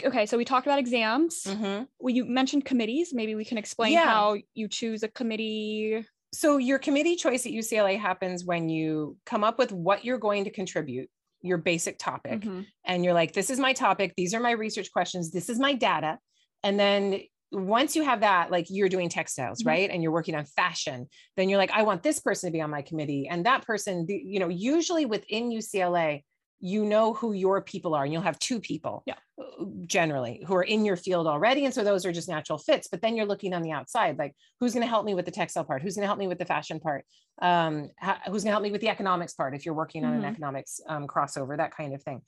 [0.04, 1.44] Okay, so we talked about exams.
[1.46, 1.88] mhm.
[2.00, 3.14] Well, you mentioned committees.
[3.14, 4.06] Maybe we can explain Yeah.
[4.06, 6.06] how you choose a committee.
[6.34, 10.44] So your committee choice at UCLA happens when you come up with what you're going
[10.44, 11.10] to contribute,
[11.42, 12.66] your basic topic, Mhm.
[12.86, 15.74] and you're like, this is my topic, these are my research questions, this is my
[15.74, 16.20] data.
[16.62, 19.68] And then once you have that, like you're doing textiles, Mhm.
[19.68, 19.90] right?
[19.90, 22.70] And you're working on fashion, then you're like, I want this person to be on
[22.70, 23.30] my committee.
[23.30, 26.24] And that person, you know, usually within UCLA,
[26.60, 29.16] you know who your people are, and you'll have two people Yeah.
[29.40, 31.66] uh, generally who are in your field already.
[31.66, 32.88] And so those are just natural fits.
[32.88, 35.32] But then you're looking on the outside, like who's going to help me with the
[35.32, 35.82] textile part?
[35.82, 37.06] Who's going to help me with the fashion part?
[37.42, 40.14] Um, ho- who's going to help me with the economics part if you're working on
[40.14, 40.32] an Mhm.
[40.32, 42.22] economics um, crossover, that kind of thing.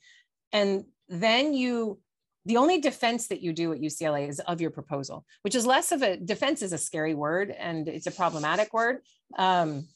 [0.52, 2.00] And then you,
[2.44, 5.90] the only defense that you do at UCLA is of your proposal, which is less
[5.92, 8.98] of a defense is a scary word and it's a problematic word.
[9.36, 9.88] Um,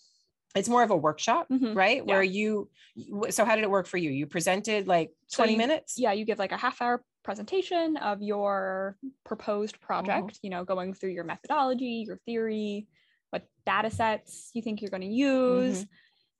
[0.55, 1.75] it's more of a workshop, Mhm.
[1.75, 1.99] right?
[1.99, 2.03] Yeah.
[2.03, 2.69] Where you,
[3.31, 4.11] so how did it work for you?
[4.11, 5.99] You presented like So 20 you- minutes?
[5.99, 9.87] Yeah, you give like a half hour presentation of your proposed Mm-hmm.
[9.87, 12.87] project, you know, going through your methodology, your theory,
[13.31, 15.87] what data sets you think you're going to use.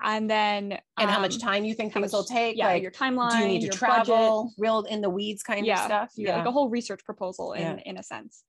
[0.05, 0.79] And then Mm-hmm.
[0.99, 2.57] And how much um, time you think things will take?
[2.57, 3.31] Yeah, like, your timeline.
[3.33, 4.55] do you need to travel, Budget.
[4.59, 6.13] real in the weeds kind yeah, of stuff?
[6.17, 7.83] yeah, like a whole research proposal in Yeah.
[7.87, 8.43] in a sense.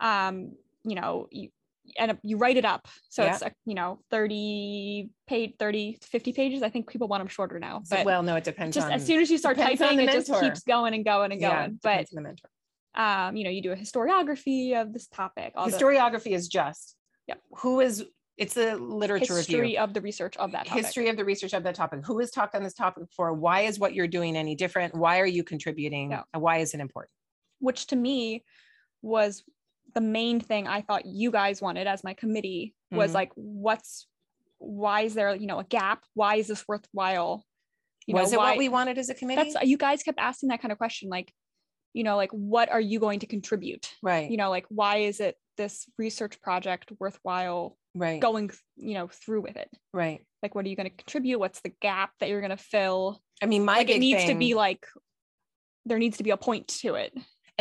[0.00, 0.52] Um,
[0.84, 1.50] you know, you
[1.98, 2.86] and you write it up.
[3.08, 3.32] So Yeah.
[3.32, 6.62] it's like, you know, 30 page 30 to 50 pages.
[6.62, 7.82] I think people want them shorter now.
[7.90, 10.32] But well, no, it depends just on as soon as you start typing, it just
[10.40, 11.78] keeps going and going and yeah, going.
[11.82, 12.48] But the mentor.
[12.94, 16.96] um, you know, you do a historiography of this topic, all the Historiography is just
[17.28, 17.40] Yep.
[17.58, 18.04] who is
[18.38, 19.78] it's a literature history review.
[19.78, 20.84] of the research of that topic.
[20.84, 22.00] History of the research of that topic.
[22.06, 23.34] Who has talked on this topic before?
[23.34, 24.94] Why is what you're doing any different?
[24.94, 26.10] Why are you contributing?
[26.12, 26.22] Yeah.
[26.32, 27.10] And Why is it important?
[27.60, 28.42] which to me
[29.02, 29.44] was
[29.94, 33.14] the main thing I thought you guys wanted as my committee was Mhm.
[33.14, 34.06] like, what's
[34.58, 36.04] why is there, you know, a gap?
[36.14, 37.44] Why is this worthwhile?
[38.06, 39.52] You was know, it why what we wanted as a committee?
[39.52, 41.32] that's you guys kept asking that kind of question, like,
[41.92, 43.92] you know, like what are you going to contribute?
[44.02, 44.30] right.
[44.30, 48.20] You know, like why is it this research project worthwhile right.
[48.20, 49.68] going, you know, through with it?
[49.92, 50.24] Right.
[50.42, 51.38] Like what are you going to contribute?
[51.40, 53.20] What's the gap that you're going to fill?
[53.42, 54.86] I mean, my like it needs to be like
[55.84, 57.12] there needs to be a point to it.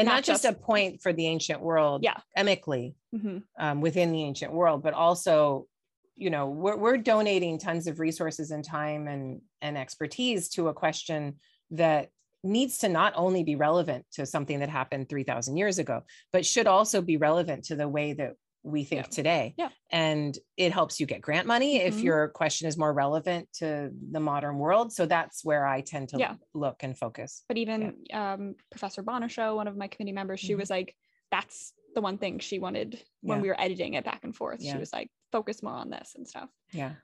[0.02, 2.18] And not just, a point for the ancient world Yeah.
[2.38, 3.44] emically Mhm.
[3.60, 5.68] um, within the ancient world but also
[6.16, 10.74] you know we're, we're donating tons of resources and time and and expertise to a
[10.74, 11.40] question
[11.72, 12.10] that
[12.44, 16.02] needs to not only be relevant to something that happened 3000 years ago
[16.34, 19.10] but should also be relevant to the way that we think Yeah.
[19.10, 19.69] today Yeah.
[19.91, 22.04] and it helps you get grant money if Mhm.
[22.04, 26.17] your question is more relevant to the modern world so that's where i tend to
[26.19, 26.36] Yeah.
[26.54, 30.58] look and focus but even um, Professor Bonishow, one of my committee members, she Mhm.
[30.60, 30.95] was like,
[31.32, 33.41] that's the one thing she wanted when Yeah.
[33.41, 34.62] we were editing it back and forth.
[34.62, 34.74] Yeah.
[34.74, 36.50] She was like, focus more on this and stuff.
[36.71, 36.95] yeah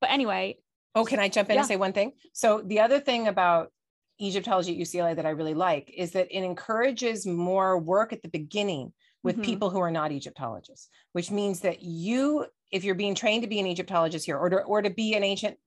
[0.00, 0.58] But anyway,
[0.94, 1.60] Oh, can I jump in Yeah.
[1.60, 2.12] and say one thing?
[2.32, 3.72] So the other thing about
[4.20, 8.28] Egyptology at UCLA that I really like is that it encourages more work at the
[8.28, 8.92] beginning
[9.22, 9.44] with Mhm.
[9.44, 13.58] people who are not Egyptologists, which means that you if you're being trained to be
[13.58, 15.58] an Egyptologist here, or to, or to be an ancient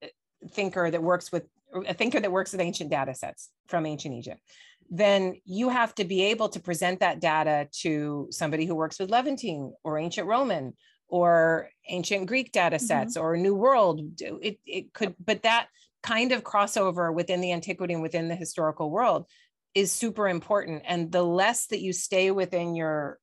[0.50, 1.46] thinker that works with
[1.86, 4.40] a thinker that works with ancient data sets from ancient Egypt,
[4.88, 9.10] then you have to be able to present that data to somebody who works with
[9.10, 10.74] Levantine or ancient Roman
[11.08, 12.86] or ancient Greek data mm-hmm.
[12.86, 13.26] sets mm-hmm.
[13.26, 14.00] or New World.
[14.20, 15.68] It, it could, but that
[16.02, 19.26] kind of crossover within the antiquity and within the historical world
[19.74, 20.82] is super important.
[20.86, 23.18] And the less that you stay within your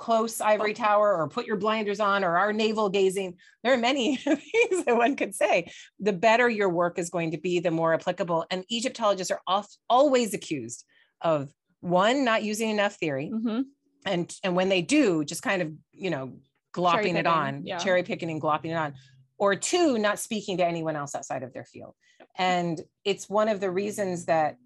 [0.00, 3.34] close ivory tower or put your blinders on or are navel gazing.
[3.62, 5.70] There are many things that one could say.
[6.00, 8.46] The better your work is going to be the more applicable.
[8.50, 10.84] And egyptologists are off, always accused
[11.20, 13.60] of one not using enough theory mm-hmm.
[14.04, 16.32] and and when they do just kind of you know
[16.74, 17.78] glopping it on yeah.
[17.78, 18.94] cherry picking and glopping it on.
[19.36, 21.94] Or two not speaking to anyone else outside of their field.
[22.36, 24.56] And it's one of the reasons that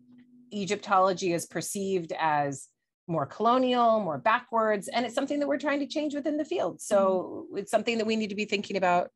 [0.53, 2.69] egyptology is perceived as
[3.07, 6.81] more colonial, more backwards, and it's something that we're trying to change within the field.
[6.81, 7.59] So mm-hmm.
[7.59, 9.11] it's something that we need to be thinking about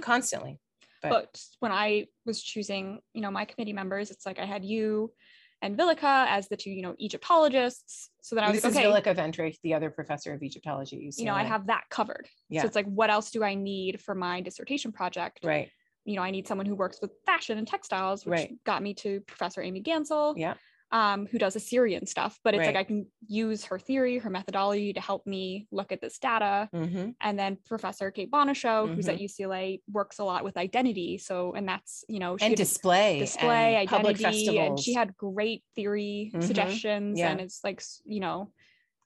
[0.00, 0.58] constantly.
[1.02, 1.10] But.
[1.10, 1.40] but.
[1.58, 5.12] when I was choosing, you know, my committee members, it's like I had you
[5.60, 8.10] and Willeke as the two, you know, Egyptologists.
[8.20, 11.10] So then I was this okay, Willeke Wendrich, the other professor of Egyptology.
[11.16, 12.28] You know, I have that covered.
[12.48, 12.62] Yeah.
[12.62, 15.40] So it's like, what else do I need for my dissertation project?
[15.44, 15.70] Right.
[16.04, 18.54] You know, I need someone who works with fashion and textiles, which right.
[18.64, 20.34] got me to Professor Amy Gansell.
[20.36, 20.54] Yeah
[20.92, 22.66] um, who does Assyrian stuff, but it's right.
[22.66, 26.68] like I can use her theory, her methodology to help me look at this data.
[26.74, 27.10] Mm-hmm.
[27.20, 28.94] And then Professor Kate Bonashow, mm-hmm.
[28.94, 29.42] who's at mm-hmm.
[29.42, 31.16] UCLA, works a lot with identity.
[31.16, 34.58] So, and that's, you know, she and display, display, and identity.
[34.58, 36.46] And she had great theory mm-hmm.
[36.46, 37.30] suggestions yeah.
[37.30, 38.52] and it's like, you know,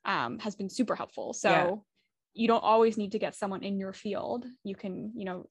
[0.05, 1.35] um, has been super helpful.
[1.35, 1.75] So yeah.
[2.35, 4.45] you don't always need to get someone in your field.
[4.65, 5.47] You can, you know,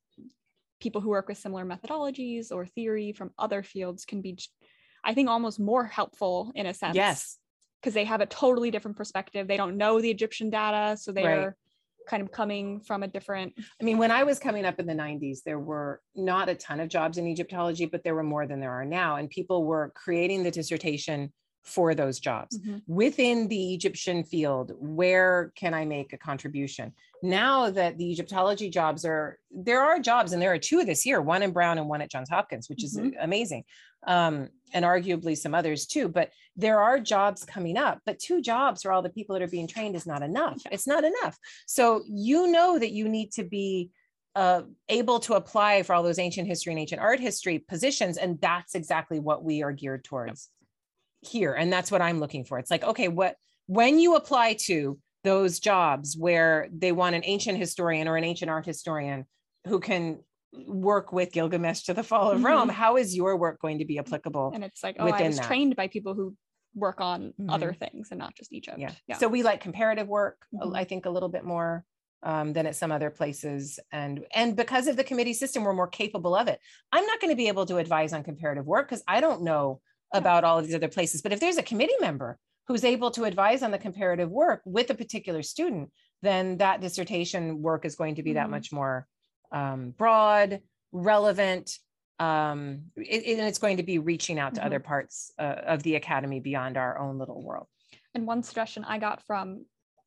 [0.81, 4.37] people who work with similar methodologies or theory from other fields can be
[5.05, 6.95] I think almost more helpful in a sense.
[6.95, 7.37] Yes.
[7.81, 9.47] Because they have a totally different perspective.
[9.47, 10.97] They don't know the Egyptian data.
[10.97, 11.53] So they're right.
[12.09, 13.53] kind of coming from a different.
[13.79, 16.79] I mean, when I was coming up in the 90s, there were not a ton
[16.79, 19.17] of jobs in Egyptology, but there were more than there are now.
[19.17, 21.31] And people were creating the dissertation
[21.65, 22.77] for those jobs mm-hmm.
[22.87, 24.71] within the Egyptian field.
[24.77, 26.93] Where can I make a contribution?
[27.23, 31.21] Now that the Egyptology jobs are, there are jobs, and there are two this year,
[31.21, 33.07] one in Brown and one at Johns Hopkins, which mm-hmm.
[33.07, 33.63] is amazing
[34.05, 36.07] um, and arguably some others too.
[36.07, 39.47] But there are jobs coming up, but two jobs for all the people that are
[39.47, 40.61] being trained is not enough.
[40.71, 41.37] It's not enough.
[41.65, 43.89] So you know that you need to be
[44.35, 48.17] uh, able to apply for all those ancient history and ancient art history positions.
[48.17, 50.49] And that's exactly what we are geared towards
[51.25, 51.53] here.
[51.53, 52.59] And that's what I'm looking for.
[52.59, 53.35] It's like, okay, what
[53.67, 58.49] when you apply to those jobs where they want an ancient historian or an ancient
[58.49, 59.25] art historian
[59.65, 60.19] who can
[60.67, 62.45] work with Gilgamesh to the fall of mm-hmm.
[62.45, 64.51] Rome, how is your work going to be applicable?
[64.53, 65.45] And it's like, oh, I was that?
[65.45, 66.35] trained by people who
[66.75, 67.49] work on mm-hmm.
[67.49, 68.77] other things and not just Egypt.
[68.77, 68.91] Yeah.
[69.07, 69.17] yeah.
[69.17, 70.75] So we like comparative work, mm-hmm.
[70.75, 71.83] I think a little bit more
[72.23, 73.79] um, than at some other places.
[73.91, 76.59] And and because of the committee system, we're more capable of it.
[76.91, 79.81] I'm not going to be able to advise on comparative work because I don't know
[80.13, 81.21] about all of these other places.
[81.21, 82.37] But if there's a committee member
[82.67, 85.91] who's able to advise on the comparative work with a particular student,
[86.21, 88.51] then that dissertation work is going to be that mm-hmm.
[88.51, 89.07] much more
[89.51, 91.77] um, broad, relevant,
[92.19, 94.67] um, it, and it's going to be reaching out to mm-hmm.
[94.67, 97.67] other parts uh, of the academy beyond our own little world.
[98.13, 99.65] And one suggestion I got from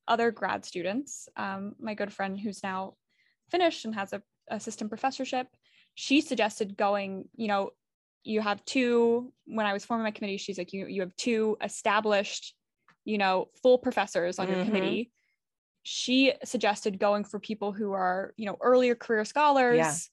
[0.08, 2.94] other grad students, um, my good friend who's now
[3.50, 5.46] finished and has a assistant professorship,
[5.94, 7.70] she suggested going, you know,
[8.24, 11.56] you have two, when I was forming my committee, she's like, you, you have two
[11.62, 12.54] established,
[13.04, 14.56] you know, full professors on mm-hmm.
[14.56, 15.10] your committee
[15.90, 20.10] she suggested going for people who are you know earlier career scholars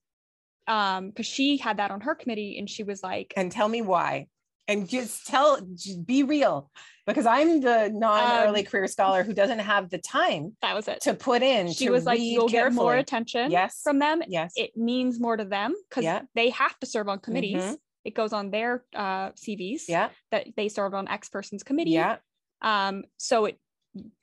[0.68, 0.96] yeah.
[0.96, 3.82] um because she had that on her committee and she was like and tell me
[3.82, 4.26] why
[4.70, 6.72] and just tell just be real
[7.06, 11.02] because i'm the non-early um, career scholar who doesn't have the time that was it
[11.02, 12.76] to put in she was like you'll carefully.
[12.76, 16.22] get more attention yes from them yes it means more to them because yeah.
[16.36, 17.74] they have to serve on committees mm-hmm.
[18.06, 22.18] It goes on their uh cvs yeah that they served on x person's committee yeah
[22.62, 23.60] um so it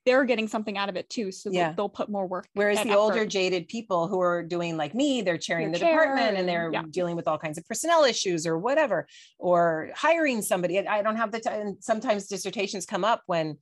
[0.04, 1.32] they're getting something out of it too.
[1.32, 1.72] So yeah.
[1.72, 2.48] they'll put more work.
[2.54, 2.98] Whereas the effort.
[2.98, 6.48] older jaded people who are doing like me, they're chairing Your the chair, department and
[6.48, 6.82] they're yeah.
[6.90, 9.06] dealing with all kinds of personnel issues or whatever,
[9.38, 10.78] or hiring somebody.
[10.78, 11.76] I don't have the time.
[11.80, 13.58] Sometimes dissertations come up when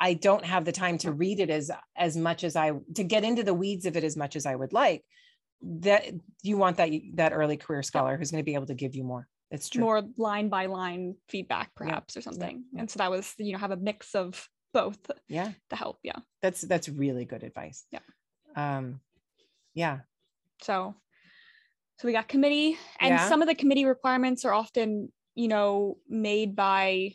[0.00, 3.24] I don't have the time to read it as as much as I to get
[3.24, 5.02] into the weeds of it as much as I would like.
[5.62, 6.06] That
[6.42, 9.04] you want that that early career scholar who's going to be able to give you
[9.04, 9.28] more.
[9.52, 9.82] It's true.
[9.82, 12.20] More line by line feedback, perhaps, yeah.
[12.20, 12.64] or something.
[12.76, 16.18] And so that was, you know, have a mix of both yeah to help yeah
[16.40, 18.00] that's that's really good advice yeah
[18.56, 19.00] um
[19.74, 20.00] yeah
[20.62, 20.94] so
[21.98, 23.28] so we got committee and yeah.
[23.28, 27.12] some of the committee requirements are often you know made by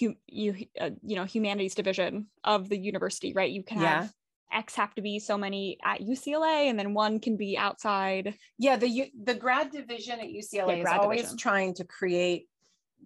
[0.00, 4.02] hum, you uh, you know humanities division of the university right you can yeah.
[4.02, 4.12] have
[4.52, 8.34] X have to be so many at UCLA and then one can be outside.
[8.58, 11.38] Yeah, the U- the grad division at UCLA Yeah, is always division.
[11.38, 12.48] trying to create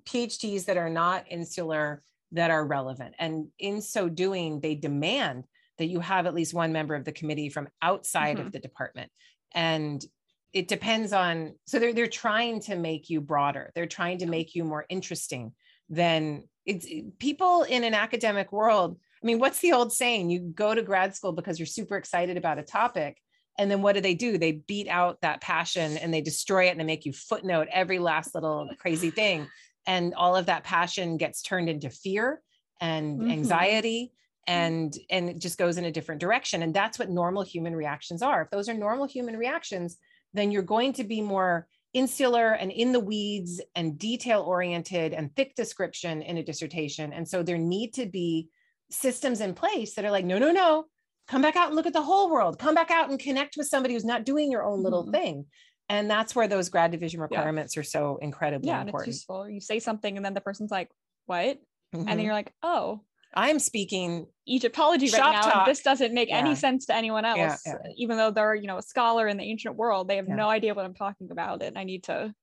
[0.04, 3.14] PhDs that are not insular that are relevant.
[3.18, 5.44] And in so doing, they demand
[5.78, 8.46] that you have at least one member of the committee from outside Mhm.
[8.46, 9.10] of the department.
[9.52, 10.04] And
[10.52, 13.70] it depends on so they're they're trying to make you broader.
[13.74, 15.54] They're trying to make you more interesting
[15.88, 16.86] than it's
[17.18, 18.98] people in an academic world.
[19.22, 20.30] I mean, what's the old saying?
[20.30, 23.20] You go to grad school because you're super excited about a topic.
[23.58, 24.38] And then what do they do?
[24.38, 27.98] They beat out that passion and they destroy it and they make you footnote every
[27.98, 29.48] last little crazy thing.
[29.86, 32.40] And all of that passion gets turned into fear
[32.80, 33.32] and Mhm.
[33.32, 34.12] anxiety
[34.46, 36.62] and and it just goes in a different direction.
[36.62, 38.42] And that's what normal human reactions are.
[38.42, 39.98] If those are normal human reactions,
[40.32, 45.34] then you're going to be more insular and in the weeds and detail oriented and
[45.34, 47.12] thick description in a dissertation.
[47.12, 48.48] And so there need to be
[48.90, 50.86] systems in place that are like, no, no, no,
[51.26, 52.58] come back out and look at the whole world.
[52.58, 55.12] Come back out and connect with somebody who's not doing your own little Mhm.
[55.12, 55.46] thing.
[55.90, 59.14] And that's where those grad division requirements are so incredibly Yeah, and it's important.
[59.14, 59.48] useful.
[59.48, 60.90] You say something and then the person's like,
[61.26, 61.58] what?
[61.92, 62.06] And Mhm.
[62.06, 63.00] then you're like, oh,
[63.34, 65.42] I'm speaking, Egyptology right now.
[65.42, 65.54] talk.
[65.54, 66.38] and This doesn't make Yeah.
[66.38, 67.62] any sense to anyone else.
[67.66, 67.92] Yeah, yeah.
[67.96, 70.34] Even though they're, you know, a scholar in the ancient world, they have Yeah.
[70.34, 71.62] no idea what I'm talking about.
[71.62, 72.34] And I need to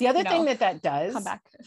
[0.00, 1.14] the other You thing that that does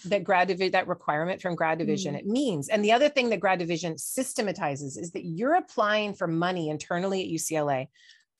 [0.06, 2.20] that grad division that requirement from grad division Mhm.
[2.20, 6.28] it means and the other thing that grad division systematizes is that you're applying for
[6.28, 7.88] money internally at ucla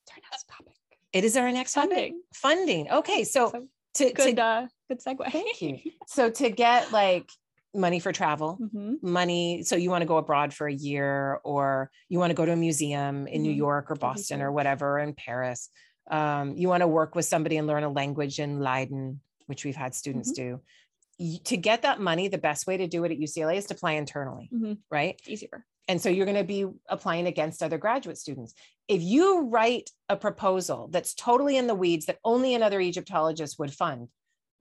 [0.06, 0.74] It's our next topic.
[1.14, 2.22] it is our next topic Funding.
[2.34, 5.32] funding okay so, So to, good, to uh, good segue.
[5.32, 5.78] thank you
[6.08, 7.30] so to get like
[7.76, 9.02] money for travel Mhm.
[9.02, 12.46] money so you want to go abroad for a year or you want to go
[12.46, 13.58] to a museum in new Mhm.
[13.66, 15.70] york or boston or whatever in paris
[16.12, 19.76] um, you want to work with somebody and learn a language in leiden which we've
[19.76, 20.56] had students Mm-hmm.
[20.58, 23.76] do to get that money the best way to do it at ucla is to
[23.76, 24.78] apply internally Mhm.
[24.90, 25.66] right easier.
[25.88, 28.54] and so you're going to be applying against other graduate students
[28.88, 33.74] if you write a proposal that's totally in the weeds that only another egyptologist would
[33.74, 34.08] fund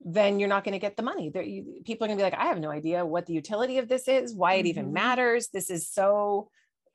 [0.05, 2.39] then you're not going to get the money you, people are going to be like
[2.39, 4.91] i have no idea what the utility of this is why it even Mhm.
[4.93, 6.49] matters this is so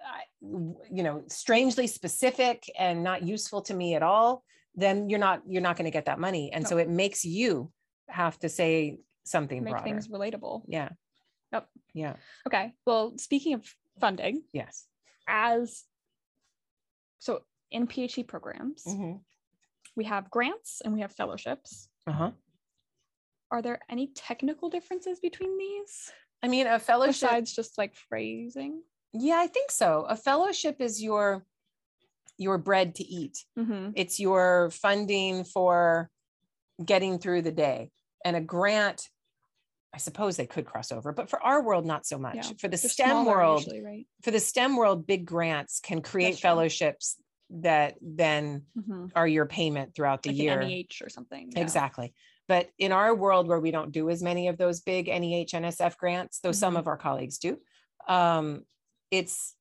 [0.08, 0.20] uh,
[0.98, 4.44] you know strangely specific and not useful to me at all
[4.76, 6.68] then you're not you're not going to get that money and No.
[6.70, 7.72] so it makes you
[8.08, 10.62] have to say something Make broader things relatable.
[10.68, 10.90] yeah
[11.52, 11.68] Yep.
[11.94, 12.16] yeah
[12.46, 12.74] Okay.
[12.86, 13.64] Well, speaking of
[14.00, 14.86] funding, yes
[15.26, 15.84] as
[17.18, 19.20] so in PhD programs, Mhm.
[19.96, 21.88] we have grants and we have fellowships.
[22.06, 22.32] uh-huh
[23.50, 28.82] Are there any technical differences between these i mean a fellowship besides just like phrasing?
[29.12, 30.04] Yeah, I think so.
[30.08, 31.44] A fellowship is your
[32.36, 33.44] your bread to eat.
[33.58, 33.90] Mm-hmm.
[33.96, 36.10] It's your funding for
[36.84, 37.90] getting through the day.
[38.24, 39.08] And a grant,
[39.94, 42.34] I suppose they could cross over, but for our world, not so much.
[42.36, 44.06] Yeah, For the STEM smaller world, usually, right?
[44.22, 46.48] for the STEM world, big grants can create That's true.
[46.50, 47.16] fellowships
[47.50, 49.06] that then Mm-hmm.
[49.14, 50.60] are your payment throughout the Like year.
[50.60, 51.52] NEH or something.
[51.54, 51.62] yeah.
[51.62, 52.12] Exactly.
[52.46, 55.96] But in our world where we don't do as many of those big NEH NSF
[55.96, 56.78] grants, though some Mhm.
[56.80, 57.58] of our colleagues do,
[58.06, 58.64] um,
[59.10, 59.54] it's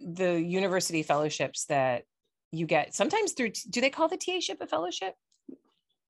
[0.00, 2.04] the university fellowships that
[2.52, 5.14] you get sometimes through, do they call the TA ship a fellowship?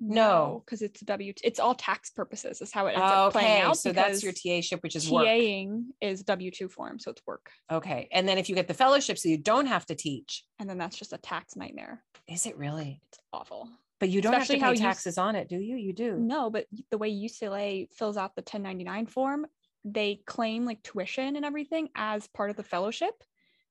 [0.01, 0.63] No.
[0.65, 1.33] because it's a W.
[1.43, 2.61] It's all tax purposes.
[2.61, 3.77] Is how it ends up playing Okay, out.
[3.79, 5.27] so that's your because TA ship, which is work.
[5.27, 8.09] TAing is W two form, so it's work, Okay.
[8.13, 10.79] And then if you get the fellowship, so you don't have to teach, and then
[10.79, 12.03] that's just a tax nightmare.
[12.29, 13.01] is it really?
[13.11, 13.69] It's awful.
[14.01, 15.75] But you don't Especially have to pay you taxes on it, do you?
[15.77, 16.17] You do.
[16.19, 19.47] No, but the way UCLA fills out the 1099 form,
[19.85, 23.15] they claim like tuition and everything as part of the fellowship.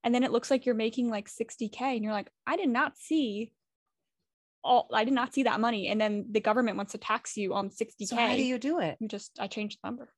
[0.04, 2.98] And then it looks like you're making like 60K and you're like, I did not
[2.98, 3.54] see
[4.64, 5.88] all I did not see that money.
[5.88, 8.08] And then the government wants to tax you on 60K.
[8.08, 8.98] So how do you do it?
[9.00, 10.10] You just I changed the number.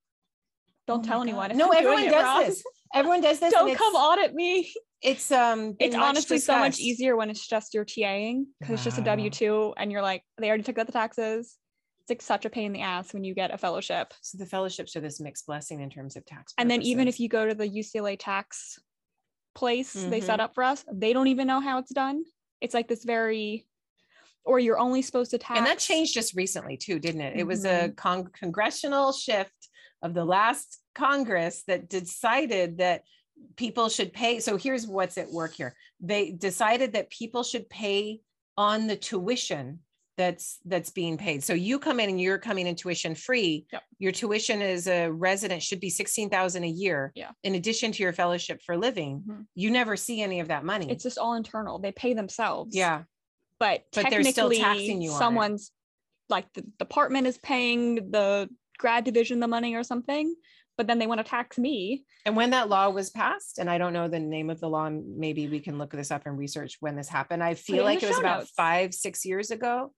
[0.87, 1.55] Oh Don't my tell anyone.
[1.55, 2.43] No, everyone does wrong.
[2.45, 2.63] this.
[2.93, 3.53] Everyone does this.
[3.53, 4.71] Don't come audit me.
[5.01, 5.75] It's um.
[5.79, 9.73] It's honestly so much easier when it's just your TAing because it's just a W2
[9.77, 11.57] and you're like, they already took out the taxes.
[12.01, 14.13] It's like such a pain in the ass when you get a fellowship.
[14.21, 16.53] So the fellowships are this mixed blessing in terms of tax.
[16.57, 18.79] And then even if you go to the UCLA tax
[19.55, 20.25] place they Mm-hmm.
[20.25, 22.23] set up for us, they don't even know how it's done.
[22.61, 23.67] It's like this very,
[24.45, 25.57] or you're only supposed to tax.
[25.57, 27.37] and that changed just recently too, didn't it?
[27.37, 27.93] It was a Mm-hmm.
[27.95, 29.69] con- congressional shift
[30.01, 33.03] of the last Congress that decided that
[33.55, 34.39] people should pay.
[34.39, 35.75] So here's what's at work here.
[35.99, 38.21] They decided that people should pay
[38.57, 39.79] on the tuition
[40.17, 41.43] that's that's being paid.
[41.45, 43.65] So you come in and you're coming in tuition free.
[43.71, 43.83] Yep.
[43.99, 47.13] Your tuition as a resident should be 16,000 a year.
[47.15, 47.31] Yeah.
[47.43, 49.45] In addition to your fellowship for living, Mhm.
[49.55, 50.91] you never see any of that money.
[50.91, 51.79] It's just all internal.
[51.79, 52.75] They pay themselves.
[52.75, 53.03] yeah.
[53.59, 55.71] But, But they're still technically, taxing you on someone's
[56.29, 60.33] like the department is paying the grad division the money or something,
[60.77, 62.05] but then they want to tax me.
[62.25, 64.89] And when that law was passed, and I don't know the name of the law,
[64.89, 67.43] maybe we can look this up and research when this happened.
[67.43, 68.51] I feel like it was about notes.
[68.51, 69.91] five, six years ago.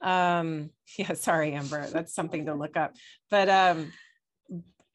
[0.00, 2.94] Um, yeah, sorry, Amber, that's something to look up.
[3.30, 3.92] But um,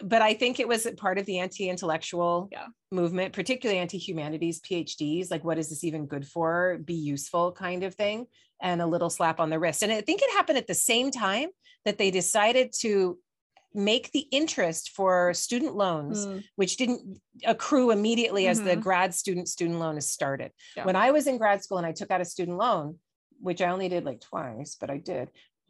[0.03, 2.67] but I think it was part of the anti-intellectual yeah.
[2.91, 5.31] movement, particularly anti-humanities PhDs.
[5.31, 6.77] Like, what is this even good for?
[6.83, 8.27] Be useful, kind of thing,
[8.61, 9.81] and a little slap on the wrist.
[9.81, 11.49] And I think it happened at the same time
[11.85, 13.17] that they decided to
[13.73, 16.43] make the interest for student loans, mm.
[16.57, 18.67] which didn't accrue immediately as mm-hmm.
[18.67, 20.51] the grad student student loan is started.
[20.77, 20.85] Yeah.
[20.85, 22.99] When I was in grad school and I took out a student loan,
[23.39, 25.29] which I only did like twice, but I did.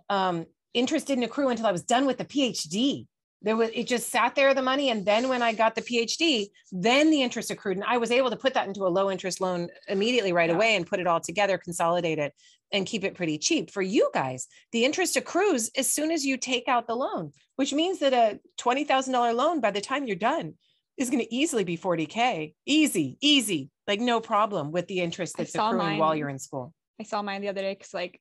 [0.10, 3.08] Um, interest didn't accrue until I was done with the PhD
[3.44, 6.48] there was it just sat there the money and then when i got the phd
[6.72, 9.42] then the interest accrued and i was able to put that into a low interest
[9.42, 10.56] loan immediately right yeah.
[10.56, 12.34] away and put it all together consolidate it
[12.72, 13.70] and keep it pretty cheap.
[13.70, 17.74] For you guys the interest accrues as soon as you take out the loan which
[17.74, 20.56] means that a $20000 loan by the time you're done
[20.98, 25.54] is going to easily be 40k easy easy like no problem with the interest that's
[25.56, 26.74] accruing mine, while you're in school.
[27.00, 28.20] I saw mine the other day because like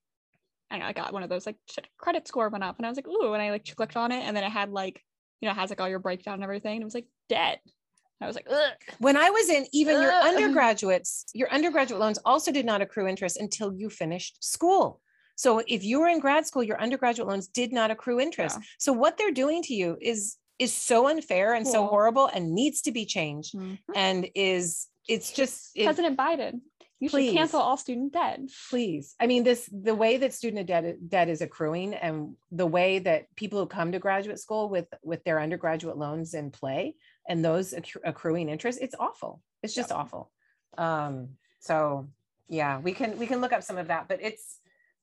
[0.70, 1.56] I, know, I got one of those like
[1.98, 4.22] credit score went up and I was like, ooh, and I like clicked on it
[4.22, 5.02] and then it had like
[5.42, 6.76] you know, has like all your breakdown and everything.
[6.76, 7.60] And it was like debt.
[8.20, 8.72] I was like, Ugh.
[9.00, 10.02] when I was in even Ugh.
[10.02, 15.00] your undergraduates, your undergraduate loans also did not accrue interest until you finished school.
[15.34, 18.58] So if you were in grad school, your undergraduate loans did not accrue interest.
[18.60, 18.66] Yeah.
[18.78, 21.72] So what they're doing to you is is so unfair and cool.
[21.72, 23.74] so horrible and needs to be changed mm-hmm.
[23.96, 26.60] and is it's just it, President Biden
[27.02, 28.40] you please, should cancel all student debt.
[28.70, 29.16] Please.
[29.18, 33.26] I mean, this the way that student debt debt is accruing and the way that
[33.34, 36.94] people who come to graduate school with with their undergraduate loans in play
[37.28, 37.74] and those
[38.04, 39.42] accruing interest, it's awful.
[39.64, 40.30] It's just awful.
[40.78, 42.06] Um, so
[42.48, 44.60] yeah, we can we can look up some of that, but it's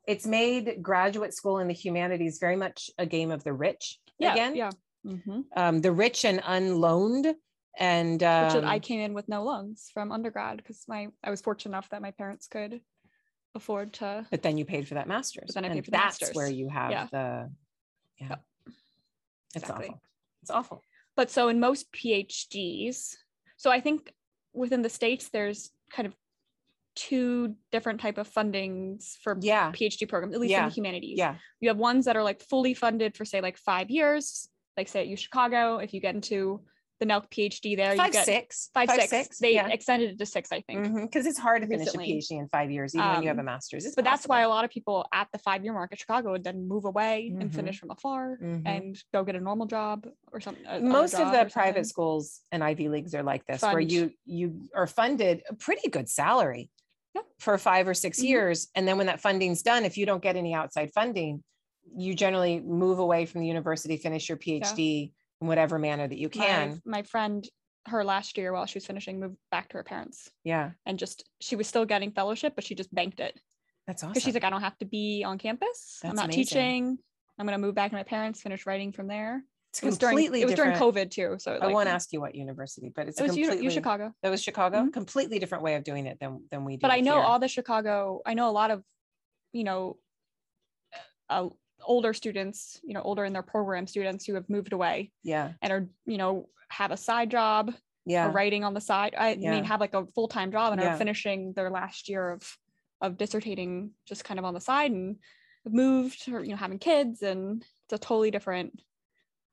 [0.07, 4.31] it's made graduate school in the humanities very much a game of the rich yeah,
[4.31, 4.55] again.
[4.55, 4.71] Yeah.
[5.05, 5.41] Mm-hmm.
[5.57, 7.35] Um, the rich and unloaned
[7.79, 11.41] and um, Which I came in with no loans from undergrad because my I was
[11.41, 12.81] fortunate enough that my parents could
[13.55, 14.25] afford to.
[14.29, 15.45] But then you paid for that master's.
[15.47, 16.35] But then I paid and for that's master's.
[16.35, 17.07] where you have yeah.
[17.11, 17.51] the.
[18.19, 18.41] Yeah, yep.
[19.55, 19.87] it's exactly.
[19.87, 20.01] awful.
[20.41, 20.83] It's awful.
[21.15, 23.15] But so in most PhDs,
[23.55, 24.13] so I think
[24.53, 26.13] within the states there's kind of
[26.95, 29.71] two different type of fundings for yeah.
[29.71, 30.63] PhD programs, at least yeah.
[30.63, 31.17] in the humanities.
[31.17, 31.35] Yeah.
[31.61, 35.01] You have ones that are like fully funded for say like five years, like say
[35.01, 35.77] at U Chicago.
[35.77, 36.61] If you get into
[36.99, 37.95] the NELC PhD there.
[37.95, 38.69] Five, you get six.
[38.73, 39.09] Five, five six.
[39.09, 39.39] six.
[39.39, 39.67] They yeah.
[39.69, 40.83] extended it to six, I think.
[40.83, 41.27] Because mm-hmm.
[41.29, 42.11] it's hard to finish recently.
[42.11, 43.85] a PhD in five years, even um, when you have a um, master's.
[43.85, 44.17] It's but possible.
[44.17, 46.67] that's why a lot of people at the five year mark at Chicago would then
[46.67, 47.41] move away mm-hmm.
[47.41, 48.67] and finish from afar mm-hmm.
[48.67, 50.63] and go get a normal job or something.
[50.87, 53.73] Most of the private schools and Ivy Leagues are like this, Fund.
[53.73, 56.69] where you you are funded a pretty good salary
[57.15, 57.21] yeah.
[57.39, 58.25] for five or 6 mm-hmm.
[58.25, 58.67] years.
[58.75, 61.43] And then when that funding's done, if you don't get any outside funding,
[61.95, 65.05] you generally move away from the university, finish your PhD.
[65.07, 65.11] Yeah
[65.41, 66.81] in whatever manner that you can.
[66.85, 67.47] My, my, friend
[67.87, 70.29] her last year while she was finishing moved back to her parents.
[70.43, 70.71] Yeah.
[70.85, 73.39] And just she was still getting fellowship, but she just banked it.
[73.87, 74.11] That's awesome.
[74.11, 75.99] Because she's like, I don't have to be on campus.
[76.01, 76.43] That's I'm not amazing.
[76.43, 76.97] teaching.
[77.39, 79.43] I'm gonna move back to my parents, finish writing from there.
[79.71, 81.35] It's it was completely during, it was during COVID too.
[81.39, 84.13] So like, I won't ask you what university, but it's it was completely, U, Chicago.
[84.23, 84.79] That was Chicago.
[84.79, 84.89] Mm-hmm.
[84.89, 86.81] Completely different way of doing it than than we do.
[86.81, 87.23] But I know here.
[87.23, 88.21] all the Chicago.
[88.25, 88.83] I know a lot of,
[89.53, 89.97] you know,
[91.29, 91.49] uh,
[91.83, 92.79] older students.
[92.83, 95.11] You know, older in their program students who have moved away.
[95.23, 95.53] Yeah.
[95.61, 97.73] And are you know have a side job
[98.05, 98.31] yeah.
[98.31, 99.15] writing on the side.
[99.17, 99.51] I yeah.
[99.51, 100.93] mean, have like a full time job and yeah.
[100.93, 102.57] are finishing their last year of
[103.01, 105.17] of dissertating just kind of on the side and
[105.65, 108.81] moved or you know having kids and it's a totally different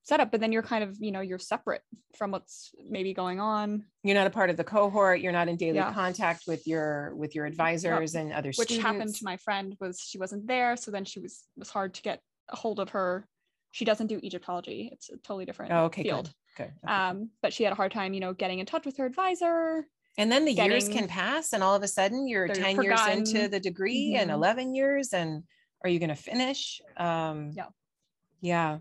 [0.06, 1.82] setup but then you're kind of you know you're separate
[2.16, 5.56] from what's maybe going on you're not a part of the cohort you're not in
[5.56, 5.92] daily yeah.
[5.92, 8.22] contact with your with your advisors yep.
[8.22, 8.84] and other which students.
[8.84, 12.02] happened to my friend was she wasn't there so then she was was hard to
[12.02, 13.26] get a hold of her
[13.72, 16.70] she doesn't do egyptology it's a totally different oh, okay, field Okay.
[16.84, 16.92] okay.
[16.92, 19.86] Um, but she had a hard time, you know, getting in touch with her advisor.
[20.18, 23.18] And then the getting, years can pass, and all of a sudden you're 10 forgotten.
[23.18, 24.22] years into the degree mm-hmm.
[24.22, 25.12] and 11 years.
[25.12, 25.42] And
[25.84, 26.80] are you going to finish?
[26.96, 27.66] Um, yeah.
[28.40, 28.78] Yeah.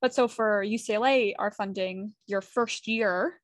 [0.00, 3.40] But so for UCLA, our funding, your first year,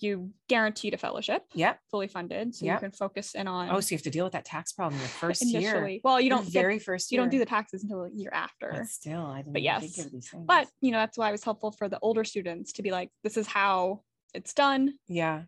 [0.00, 1.44] you guaranteed a fellowship.
[1.54, 1.74] Yeah.
[1.90, 2.54] Fully funded.
[2.54, 2.76] So yep.
[2.76, 3.70] you can focus in on.
[3.70, 5.92] Oh, so you have to deal with that tax problem your first initially.
[5.92, 6.00] year.
[6.02, 7.18] Well, you don't very first year.
[7.18, 8.70] You don't do the taxes until a year after.
[8.72, 10.08] But still, I didn't but yes.
[10.34, 13.10] But you know, that's why it was helpful for the older students to be like,
[13.22, 14.02] this is how
[14.34, 14.94] it's done.
[15.08, 15.42] Yeah.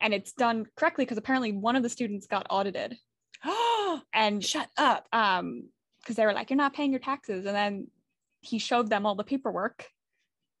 [0.00, 2.96] And it's done correctly because apparently one of the students got audited.
[4.14, 5.06] and shut up.
[5.12, 5.68] Um,
[6.00, 7.44] because they were like, You're not paying your taxes.
[7.44, 7.88] And then
[8.40, 9.86] he showed them all the paperwork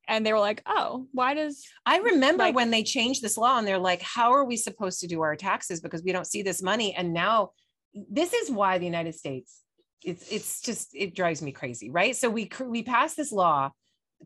[0.08, 3.58] and they were like, "Oh, why does?" I remember like, when they changed this law,
[3.58, 6.42] and they're like, "How are we supposed to do our taxes because we don't see
[6.42, 7.50] this money?" And now,
[7.94, 9.62] this is why the United States,
[10.04, 12.16] it's it's just it drives me crazy, right?
[12.16, 13.70] So we we passed this law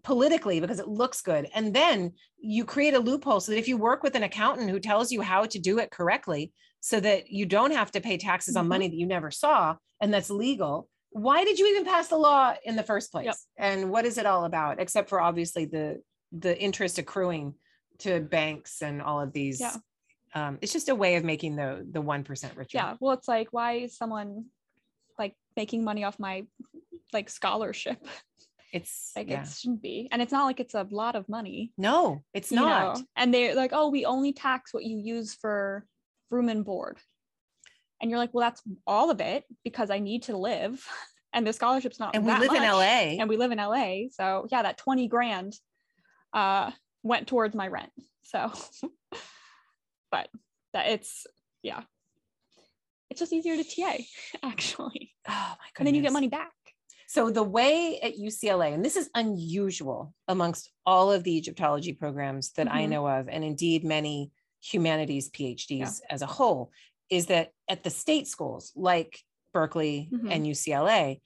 [0.02, 1.48] politically because it looks good.
[1.55, 4.80] And then you create a loophole so that if you work with an accountant who
[4.80, 8.57] tells you how to do it correctly, so that you don't have to pay taxes
[8.57, 8.68] on Mhm.
[8.68, 10.88] money that you never saw and that's legal.
[11.15, 13.27] Why did you even pass the law in the first place?
[13.27, 13.37] Yep.
[13.57, 14.81] And what is it all about?
[14.81, 16.03] Except for obviously the
[16.33, 17.55] the interest accruing
[17.99, 19.61] to banks and all of these.
[19.61, 19.77] Yeah.
[20.35, 22.79] Um, it's just a way of making the the one percent richer.
[22.79, 22.97] Yeah.
[22.99, 24.47] Well, it's like, why is someone
[25.17, 26.47] like making money off my
[27.12, 28.05] like scholarship?
[28.73, 29.43] It's Like yeah.
[29.43, 30.09] it shouldn't be.
[30.11, 31.73] And it's not like it's a lot of money.
[31.79, 32.97] no, it's not.
[32.97, 33.05] know?
[33.15, 35.87] And they're like, oh, we only tax what you use for
[36.29, 36.99] room and board.
[38.05, 40.86] And you're like, well, that's all of it because I need to live.
[41.36, 42.62] And the scholarship's not And we live in.
[42.62, 43.18] LA.
[43.18, 44.02] And we live in LA.
[44.12, 45.52] So yeah, that 20 grand
[46.32, 46.70] uh
[47.02, 47.90] went towards my rent.
[48.22, 48.52] So
[50.12, 50.28] but
[50.74, 51.26] that it's
[51.64, 51.82] yeah.
[53.11, 53.96] It's just easier to TA,
[54.44, 55.12] actually.
[55.28, 55.72] oh my goodness.
[55.78, 56.52] And then you get money back.
[57.09, 62.52] So the way at UCLA, and this is unusual amongst all of the Egyptology programs
[62.52, 62.90] that I Mhm.
[62.90, 64.30] know of, and indeed many
[64.61, 66.70] humanities PhDs as a whole,
[67.11, 69.20] is that at the state schools like
[69.52, 70.30] Berkeley Mhm.
[70.32, 71.20] and UCLA,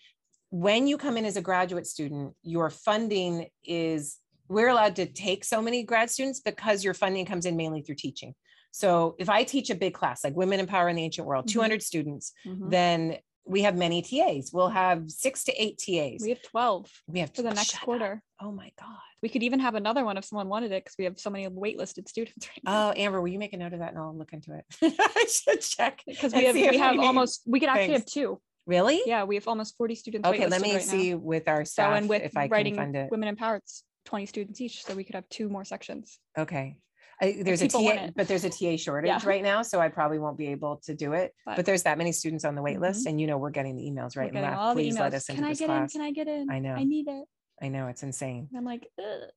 [0.50, 4.18] when you come in as a graduate student, your funding is
[4.48, 7.94] we're allowed to take so many grad students because your funding comes in mainly through
[7.96, 8.34] teaching.
[8.70, 11.44] So if I teach a big class like Women in Power in the Ancient World,
[11.46, 11.50] Mhm.
[11.52, 12.70] 200 students, Mhm.
[12.70, 14.50] then we have many TAs.
[14.52, 16.20] We'll have six to eight TAs.
[16.22, 17.84] We have 12 We have for the next shut up.
[17.84, 18.22] quarter.
[18.40, 18.98] Oh my God.
[19.22, 21.48] We could even have another one if someone wanted it because we have so many
[21.48, 22.88] waitlisted students right now.
[22.90, 24.64] Oh, Amber, will you make a note of that and I'll look into it?
[25.00, 26.02] I should check.
[26.06, 28.40] Because we have we have almost we could actually have two.
[28.66, 29.00] Really?
[29.06, 30.28] Yeah, we have almost 40 students.
[30.28, 30.92] Okay, let me right now.
[30.92, 33.10] see with our So staff and with if I can writing fund it.
[33.10, 36.18] Women it's 20 students each, so we could have two more sections.
[36.36, 36.78] Okay.
[37.20, 39.18] I, there's a TA, but there's a TA shortage Yeah.
[39.24, 41.34] right now, so I probably won't be able to do it.
[41.44, 43.10] But, But- there's that many students on the wait list, Mhm.
[43.10, 44.74] and you know we're getting the emails right and left.
[44.76, 45.94] Please let us Can I get class.
[45.94, 46.00] in?
[46.00, 46.50] Can I get in?
[46.50, 46.74] I know.
[46.74, 47.24] I need it.
[47.62, 48.48] I know it's insane.
[48.56, 49.30] I'm like, Ugh.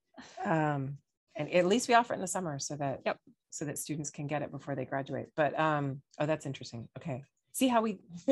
[0.46, 0.98] um
[1.36, 3.18] and at least we offer it in the summer so that Yep.
[3.50, 5.28] so that students can get it before they graduate.
[5.36, 6.88] But um oh that's interesting.
[6.98, 7.24] Okay.
[7.54, 8.00] See how we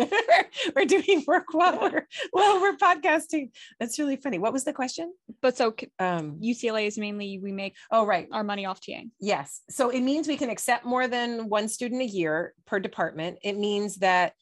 [0.76, 3.50] we're doing work while we're while we're podcasting.
[3.80, 4.40] That's really funny.
[4.40, 5.14] What was the question?
[5.42, 8.28] But so um UCLA is mainly we make oh right.
[8.32, 9.10] our money off TAing.
[9.20, 9.62] yes.
[9.70, 13.40] So it means we can accept more than one student a year per department.
[13.44, 14.34] It means that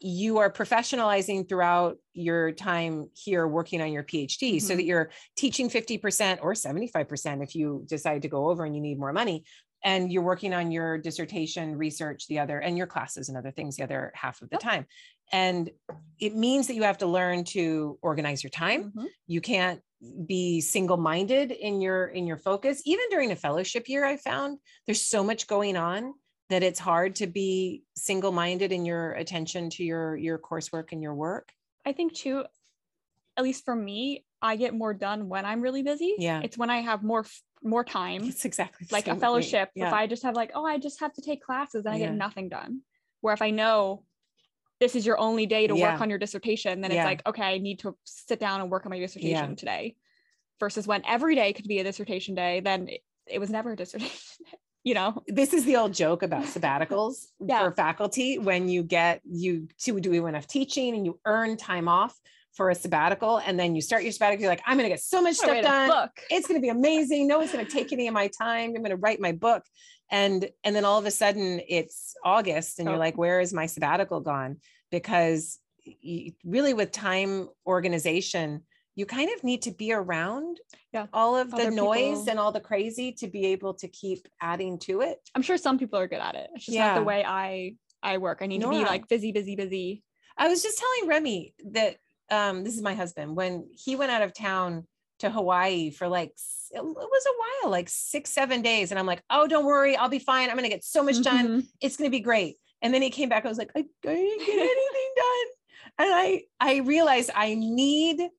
[0.00, 4.76] you are professionalizing throughout your time here working on your PhD so Mhm.
[4.78, 8.98] that you're teaching 50% or 75% if you decide to go over and you need
[8.98, 9.44] more money
[9.84, 13.76] and you're working on your dissertation research the other and your classes and other things
[13.76, 14.86] the other half of the time
[15.32, 15.70] and
[16.18, 19.06] it means that you have to learn to organize your time Mhm.
[19.26, 19.82] you can't
[20.26, 25.02] be single-minded in your in your focus even during a fellowship year i found there's
[25.04, 26.14] so much going on
[26.50, 31.14] that it's hard to be single-minded in your attention to your your coursework and your
[31.14, 31.52] work
[31.86, 32.44] I think too,
[33.38, 36.14] at least for me, I get more done when I'm really busy.
[36.18, 36.42] Yeah.
[36.44, 37.24] It's when I have more
[37.62, 39.70] more time, it's exactly like a fellowship.
[39.74, 42.06] If I just have like, oh, I just have to take classes and I Yeah.
[42.08, 42.82] get nothing done.
[43.22, 44.04] Where if I know
[44.78, 45.92] this is your only day to Yeah.
[45.92, 46.98] work on your dissertation, then Yeah.
[46.98, 49.54] it's like, okay, I need to sit down and work on my dissertation Yeah.
[49.54, 49.96] today.
[50.58, 53.76] Versus when every day could be a dissertation day, then it, it was never a
[53.76, 55.22] dissertation day, you know?
[55.26, 57.60] this is the old joke about sabbaticals Yeah.
[57.64, 62.18] for faculty when you get you to do enough teaching and you earn time off
[62.54, 65.00] for a sabbatical and then you start your sabbatical you're like i'm going to get
[65.00, 66.10] so much stuff done book.
[66.30, 68.82] it's going to be amazing no one's going to take any of my time i'm
[68.82, 69.62] going to write my book
[70.10, 72.98] and and then all of a sudden it's august and you're Oh.
[73.00, 74.56] like where is my sabbatical gone
[74.90, 75.58] because
[76.44, 78.62] really with time organization
[78.96, 80.58] you kind of need to be around
[80.92, 81.06] Yeah.
[81.12, 84.78] all of the noise people- and all the crazy to be able to keep adding
[84.80, 86.50] to it I'm sure some people are good at it.
[86.54, 86.98] It's just not Yeah.
[86.98, 88.38] the way I I work.
[88.40, 90.02] I need to be like busy, busy, busy.
[90.36, 91.96] I was just telling Remy that
[92.30, 94.86] um, this is my husband when he went out of town
[95.18, 96.32] to Hawaii for like
[96.72, 100.08] it was a while, like six, seven days, and I'm like, oh, don't worry, I'll
[100.08, 100.48] be fine.
[100.48, 101.46] I'm gonna get so much done.
[101.46, 101.66] Mhm.
[101.82, 102.56] It's gonna be great.
[102.80, 103.44] And then he came back.
[103.44, 103.82] I was like, I, I
[104.14, 105.46] didn't get anything done,
[105.98, 108.30] and I I realized I need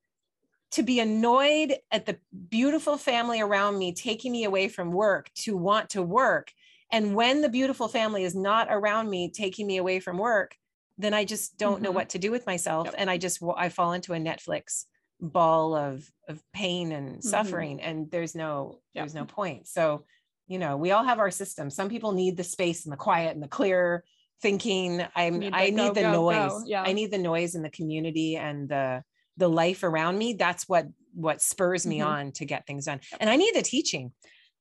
[0.71, 2.17] to be annoyed at the
[2.49, 6.51] beautiful family around me taking me away from work to want to work.
[6.91, 10.55] And when the beautiful family is not around me taking me away from work,
[10.97, 11.95] then I just don't know Mhm.
[11.95, 12.85] what to do with myself.
[12.85, 12.95] Yep.
[12.97, 14.85] And I just, I fall into a Netflix
[15.19, 18.77] ball of, of pain and suffering and there's no, Mm-hmm.
[18.93, 19.03] Yep.
[19.03, 19.67] there's no point.
[19.67, 20.05] So,
[20.47, 21.75] you know, we all have our systems.
[21.75, 24.03] Some people need the space and the quiet and the clear
[24.41, 25.05] thinking.
[25.15, 26.47] I'm, Need I go, need the go, go.
[26.47, 26.63] noise.
[26.67, 26.81] Yeah.
[26.83, 29.03] I need the noise in the community and the,
[29.37, 30.33] the life around me.
[30.33, 32.05] That's what, what spurs me Mhm.
[32.07, 32.99] on to get things done.
[33.19, 34.11] And I need the teaching,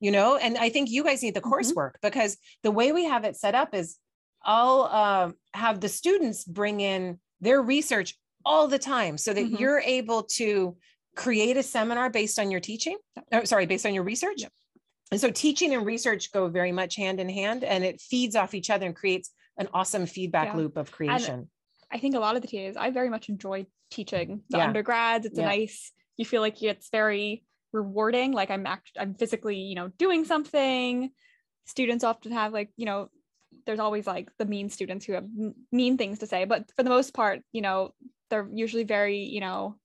[0.00, 1.50] you know, and I think you guys need the Mhm.
[1.52, 3.96] coursework because the way we have it set up is
[4.42, 9.60] I'll um, have the students bring in their research all the time so that Mhm.
[9.60, 10.76] you're able to
[11.14, 12.96] create a seminar based on your teaching.
[13.32, 14.40] Oh, sorry, based on your research.
[14.42, 14.52] Yep.
[15.10, 18.54] And so teaching and research go very much hand in hand and it feeds off
[18.54, 20.56] each other and creates an awesome feedback Yeah.
[20.56, 21.50] loop of creation.
[21.91, 24.66] I think a lot of the TAs, I very much enjoy teaching the Yeah.
[24.66, 25.26] undergrads.
[25.26, 25.45] It's Yeah.
[25.45, 28.32] a nice, you feel like it's very rewarding.
[28.32, 31.11] Like I'm act, I'm physically, you know, doing something.
[31.66, 33.09] Students often have like, you know,
[33.66, 35.26] there's always like the mean students who have
[35.72, 37.91] mean things to say, but for the most part, you know,
[38.28, 39.76] they're usually very, you know,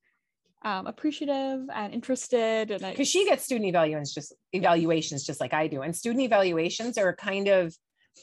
[0.63, 2.71] um, appreciative and interested.
[2.71, 5.81] And because she gets student evaluations just evaluations just like I do.
[5.81, 7.75] And student evaluations are kind of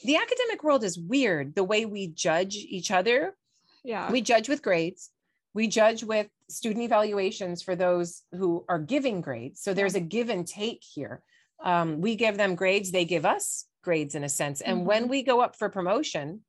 [0.03, 3.35] the academic world is weird the way we judge each other.
[3.83, 5.09] Yeah, We judge with grades.
[5.53, 9.61] We judge with student evaluations for those who are giving grades.
[9.61, 11.21] So there's a give and take here.
[11.63, 14.61] Um, we give them grades, they give us grades in a sense.
[14.61, 16.41] And when we go up for promotion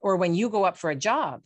[0.00, 1.42] or when you go up for a job,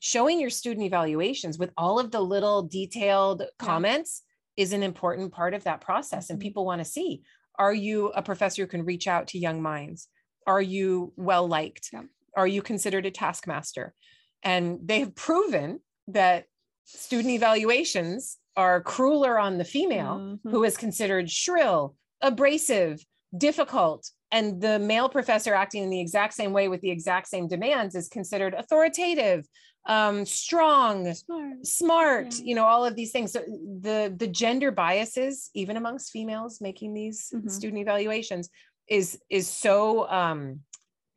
[0.00, 4.22] showing your student evaluations with all of the little detailed comments
[4.56, 6.30] is an important part of that process.
[6.30, 6.42] And Mhm.
[6.42, 7.22] people want to see
[7.58, 10.06] are you a professor who can reach out to young minds?
[10.46, 11.90] Are you well liked?
[11.92, 12.04] Yeah.
[12.36, 13.94] Are you considered a taskmaster?
[14.42, 16.44] And they have proven that
[16.84, 20.50] student evaluations are crueler on the female Mhm.
[20.50, 23.04] who is considered shrill, abrasive,
[23.36, 24.10] difficult.
[24.30, 27.94] And the male professor acting in the exact same way with the exact same demands
[27.94, 29.46] is considered authoritative,
[29.86, 31.66] um, strong, Smart.
[31.66, 32.44] smart, Yeah.
[32.44, 33.32] you know, all of these things.
[33.32, 33.40] So
[33.80, 37.50] the the gender biases, even amongst females making these Mhm.
[37.50, 38.50] student evaluations,
[38.86, 40.62] is is so um,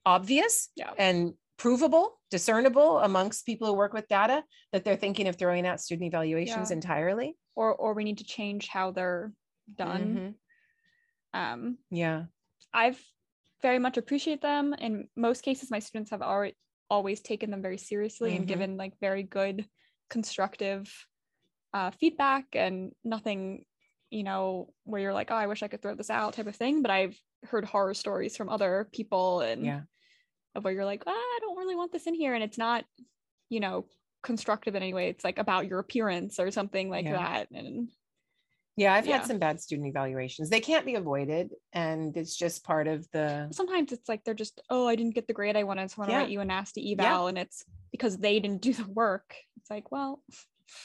[0.06, 0.94] obvious Yeah.
[0.98, 5.80] and provable, discernible amongst people who work with data that they're thinking of throwing out
[5.80, 6.76] student evaluations Yeah.
[6.76, 7.38] entirely.
[7.56, 9.32] Or, or we need to change how they're
[9.76, 10.36] done.
[11.34, 11.40] Mhm.
[11.40, 12.26] Um, Yeah.
[12.74, 13.00] I've
[13.62, 14.74] very much appreciate them.
[14.74, 16.58] In most cases, my students have already
[16.90, 18.36] always taken them very seriously Mhm.
[18.38, 19.70] and given like very good,
[20.10, 20.92] constructive
[21.74, 23.66] uh, feedback and nothing,
[24.10, 26.56] you know, where you're like, oh, I wish I could throw this out type of
[26.56, 26.82] thing.
[26.82, 29.82] But I've heard horror stories from other people and Yeah.
[30.54, 32.86] of where you're like, ah, I don't really want this in here, and it's not,
[33.50, 33.86] you know,
[34.24, 35.10] constructive in any way.
[35.10, 37.14] It's like about your appearance or something like Yeah.
[37.18, 37.52] that.
[37.52, 37.90] And
[38.78, 38.94] Yeah.
[38.94, 39.18] I've Yeah.
[39.18, 40.50] had some bad student evaluations.
[40.50, 41.54] They can't be avoided.
[41.74, 45.28] And it's just part of the, sometimes it's like they're just oh i didn't get
[45.28, 46.20] the grade i wanted so i want to Yeah.
[46.20, 49.92] write you a nasty eval and it's because they didn't do the work it's like
[49.92, 50.24] well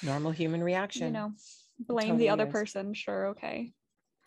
[0.03, 1.07] normal human reaction.
[1.09, 1.33] you know
[1.79, 2.53] blame totally the other is.
[2.53, 3.73] person sure okay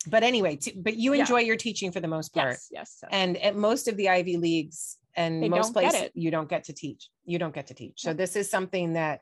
[0.06, 2.52] But anyway, t- but you enjoy your teaching for the most part.
[2.52, 6.30] yes yes so- And at most of the Ivy Leagues and They most places, you
[6.30, 7.08] don't get to teach.
[7.24, 8.00] You don't get to teach.
[8.02, 9.20] So this is something that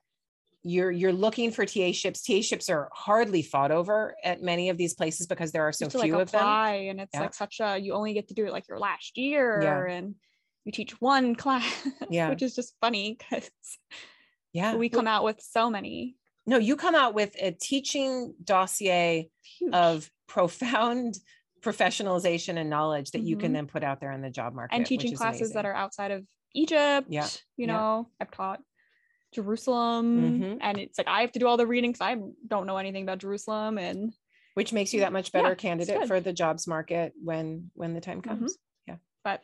[0.63, 2.23] you're you're looking for TA ships.
[2.23, 5.85] TA ships are hardly fought over at many of these places because there are so
[5.85, 6.43] you have to few like of them.
[6.43, 7.21] and it's Yeah.
[7.21, 10.17] like such a you only get to do it like your last year and
[10.65, 12.29] you teach one class Yeah.
[12.31, 13.49] which is just funny because
[14.53, 14.75] Yeah.
[14.75, 16.17] we come out with so many
[16.47, 19.29] no, you come out with a teaching dossier
[19.59, 21.19] huge of profound
[21.61, 23.55] professionalisation and knowledge that you can Mhm.
[23.55, 24.75] then put out there in the job market.
[24.75, 27.07] and teaching classes that are outside of Egypt.
[27.11, 27.73] Yeah, You yeah.
[27.73, 28.61] know, I've taught
[29.33, 30.59] Jerusalem Mhm.
[30.61, 33.03] and it's like I have to do all the reading because I don't know anything
[33.03, 34.15] about Jerusalem and
[34.55, 38.01] which makes you that much better it's candidate for the jobs market when when the
[38.01, 38.49] time Mhm.
[38.87, 39.43] yeah but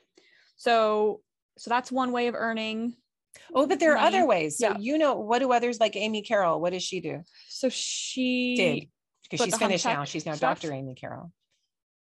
[0.56, 1.20] so
[1.58, 2.96] so that's one way of earning.
[3.52, 4.58] Oh, but there are other ways.
[4.58, 4.78] So Yeah.
[4.78, 6.60] you know, what do others like Amy Carroll?
[6.60, 7.22] What does she do?
[7.48, 8.88] So she Did
[9.22, 10.04] because she's finished now.
[10.04, 10.60] She's now stuff?
[10.60, 10.72] Dr.
[10.72, 11.32] Amy Carroll.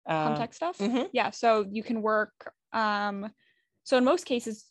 [0.05, 0.77] Uh, contact stuff.
[0.79, 1.09] mhm.
[1.13, 3.31] Yeah, so you can work um
[3.83, 4.65] so in most cases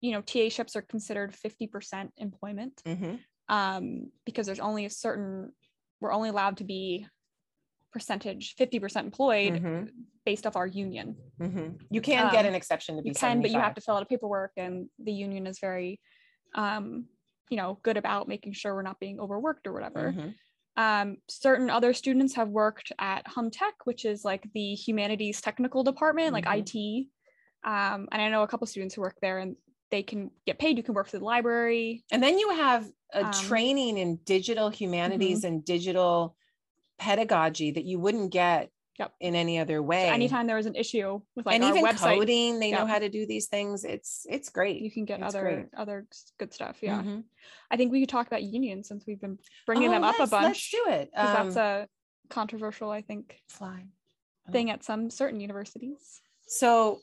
[0.00, 2.82] you know, TA ships are considered 50% employment.
[2.84, 3.20] mhm.
[3.48, 5.52] um, because there's only a certain
[6.00, 7.06] we're only allowed to be
[7.92, 9.90] percentage 50% employed Mhm.
[10.24, 11.80] based off our union Mhm.
[11.90, 13.96] You can get Um, an exception to be you can but you have to fill
[13.96, 16.00] out a paperwork and the union is very
[16.54, 17.08] um,
[17.50, 20.34] you know good about making sure we're not being overworked or whatever Mhm.
[20.76, 25.84] Um, certain other students have worked at hum tech which is like the humanities technical
[25.84, 26.58] department like Mhm.
[26.60, 27.08] it
[27.64, 29.56] um, and i know a couple students who work there and
[29.90, 30.78] they can get paid.
[30.78, 32.02] You can work for the library.
[32.10, 36.34] And then you have a Um, training in digital humanities and digital
[36.98, 39.12] pedagogy that you wouldn't get Yep.
[39.20, 40.08] in any other way.
[40.10, 42.98] anytime there was an issue with like and our even website coding, they know how
[42.98, 43.84] to do these things.
[43.84, 44.82] It's it's great.
[44.82, 45.66] you can get It's other great.
[45.76, 46.06] other
[46.38, 47.24] good stuff yeah Mhm.
[47.70, 50.26] i think we could talk about unions since we've been bringing Oh, them up a
[50.26, 51.10] bunch Let's do it.
[51.16, 51.88] Um, that's a
[52.28, 53.86] controversial i think fly.
[54.50, 57.00] thing at some certain universities So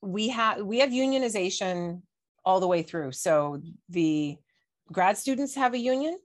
[0.00, 2.02] we have we have unionization
[2.44, 3.12] all the way through.
[3.12, 4.36] So the
[4.92, 6.16] grad students have a union,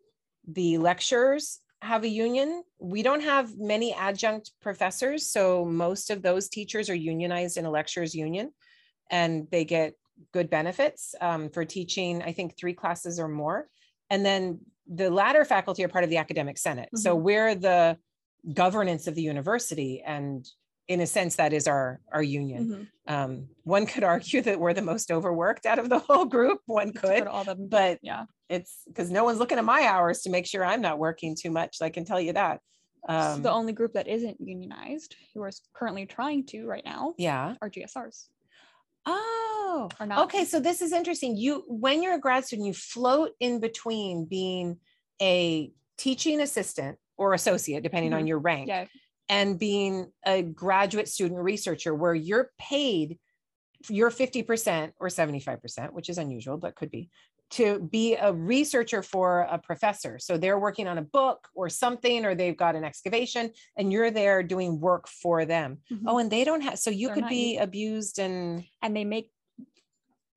[0.47, 2.63] the lecturers have a union.
[2.79, 7.71] We don't have many adjunct professors, so most of those teachers are unionized in a
[7.71, 8.51] lecturers union,
[9.09, 9.93] and they get
[10.31, 12.21] good benefits um, for teaching.
[12.21, 13.67] I think three classes or more.
[14.09, 16.89] And then the latter faculty are part of the academic senate.
[16.95, 17.21] So Mhm.
[17.21, 17.97] we're the
[18.53, 20.01] governance of the university.
[20.05, 20.47] And
[20.91, 22.89] in a sense, that is our, our union.
[23.07, 23.13] Mhm.
[23.13, 26.59] Um, one could argue that we're the most overworked out of the whole group.
[26.65, 28.25] One could, all the but yeah.
[28.49, 31.49] it's because no one's looking at my hours to make sure I'm not working too
[31.51, 31.77] much.
[31.81, 32.59] I can tell you that.
[33.07, 37.55] Um, the only group that isn't unionized, who are currently trying to right now, yeah.
[37.61, 38.27] are GSRs.
[39.05, 40.19] Oh, Or not.
[40.25, 40.45] okay.
[40.45, 41.35] So this is interesting.
[41.37, 44.77] You, when you're a grad student, you float in between being
[45.21, 48.27] a teaching assistant or associate, depending on Mhm.
[48.27, 48.85] your rank, Yeah.
[49.31, 53.17] And being a graduate student researcher where you're paid
[53.89, 57.09] your 50% or 75%, which is unusual, but could be,
[57.51, 60.19] to be a researcher for a professor.
[60.19, 64.11] So they're working on a book or something, or they've got an excavation and you're
[64.11, 65.79] there doing work for them.
[65.89, 66.03] Mhm.
[66.07, 67.63] Oh, and they don't have, so you They're could be union.
[67.63, 69.31] abused and and they make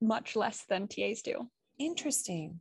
[0.00, 2.60] much less than TAs do, interesting.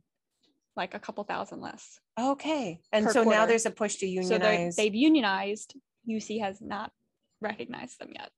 [0.76, 2.00] like a couple thousand less.
[2.18, 2.80] Okay.
[2.90, 4.74] And so now there's a push to unionize.
[4.74, 5.76] So they've unionized.
[6.08, 6.92] UC has not
[7.40, 8.30] recognized them yet,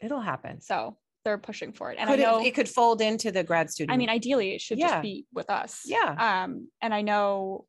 [0.00, 0.60] It'll happen.
[0.60, 1.98] so they're pushing for it.
[1.98, 3.94] And Could I know, it, it could fold into the grad student.
[3.94, 4.88] I mean, ideally, it should Yeah.
[4.88, 5.82] just be with us.
[5.84, 6.42] Yeah.
[6.44, 7.66] Um, and I know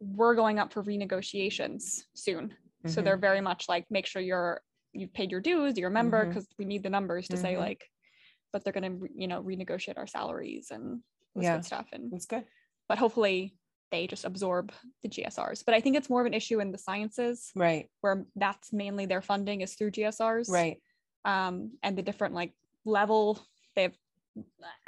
[0.00, 2.54] we're going up for renegotiations soon,
[2.86, 3.04] so Mhm.
[3.04, 4.60] they're very much like make sure you're
[4.92, 7.58] you've paid your dues, you're a member, because we need the numbers to say Mhm.
[7.58, 7.84] like,
[8.50, 11.02] but they're gonna you know renegotiate our salaries and
[11.34, 11.56] this Yeah.
[11.56, 11.88] good stuff.
[11.92, 12.46] And It's good.
[12.88, 13.56] but hopefully
[13.90, 14.72] they just absorb
[15.02, 15.64] the GSRs.
[15.64, 17.88] But I think it's more of an issue in the sciences Right.
[18.00, 20.48] where that's mainly their funding is through GSRs.
[20.50, 20.80] Right.
[21.24, 22.52] Um, and the different like
[22.84, 23.38] level
[23.74, 23.94] they have,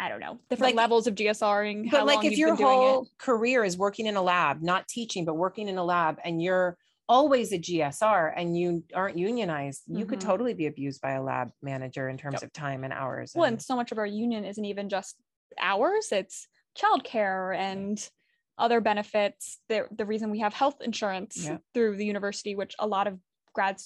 [0.00, 1.90] I don't know, different Like- levels of GSRing.
[1.90, 5.34] But how like if your whole career is working in a lab, not teaching, but
[5.34, 6.76] working in a lab, and you're
[7.08, 10.24] always a GSR and you aren't unionized, you could Mhm.
[10.24, 12.42] totally be abused by a lab manager in terms Yep.
[12.42, 13.32] of time and hours.
[13.34, 15.16] Well, and- and so much of our union isn't even just
[15.58, 16.46] hours; it's
[16.76, 18.10] childcare and
[18.58, 19.58] other benefits.
[19.68, 21.58] The the reason we have health insurance Yeah.
[21.74, 23.18] through the university, which a lot of
[23.54, 23.78] grad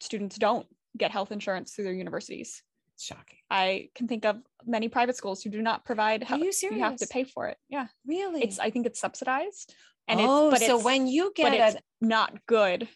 [0.00, 0.66] students don't
[0.96, 2.62] get health insurance through their universities.
[2.94, 3.38] It's shocking.
[3.50, 6.78] I can think of many private schools who do not provide Are you you You
[6.80, 7.58] have to pay for it.
[7.68, 8.42] Yeah, Really?
[8.42, 9.74] it's I think it's subsidized,
[10.08, 12.88] and oh, it's but so it's, when you get a not good,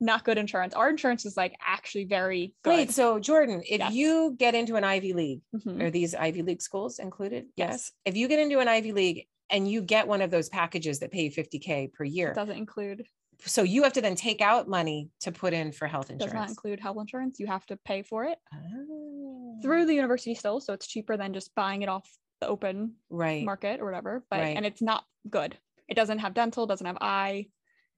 [0.00, 0.74] not good insurance.
[0.74, 2.70] Our insurance is like actually very good.
[2.70, 3.92] wait, so Jordan, if Yes.
[3.92, 5.80] you get into an Ivy League, Mhm.
[5.82, 7.48] are these Ivy League schools included?
[7.56, 7.92] Yes.
[8.04, 11.12] If you get into an Ivy League and you get one of those packages that
[11.12, 12.30] pay you 50K per year.
[12.30, 13.04] It doesn't include
[13.44, 16.32] so you have to then take out money to put in for health insurance.
[16.32, 17.40] does not include health insurance.
[17.40, 21.32] You have to pay for it Oh, through the university still, so it's cheaper than
[21.34, 22.08] just buying it off
[22.40, 23.44] the open right.
[23.44, 24.24] market or whatever.
[24.30, 24.56] But Right.
[24.56, 25.56] and it's not good.
[25.88, 27.48] It doesn't have dental, doesn't have eye.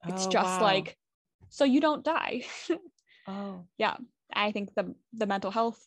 [0.06, 0.62] It's Oh, just wow.
[0.62, 0.96] like
[1.50, 2.44] so you don't die.
[3.28, 3.96] oh, yeah,
[4.32, 5.78] I think the the mental health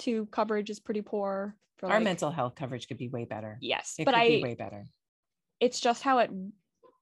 [0.00, 1.54] to coverage is pretty poor.
[1.82, 3.58] Our like- mental health coverage could be way better.
[3.60, 4.86] yes, It but could be I way better.
[5.62, 6.30] It's just how it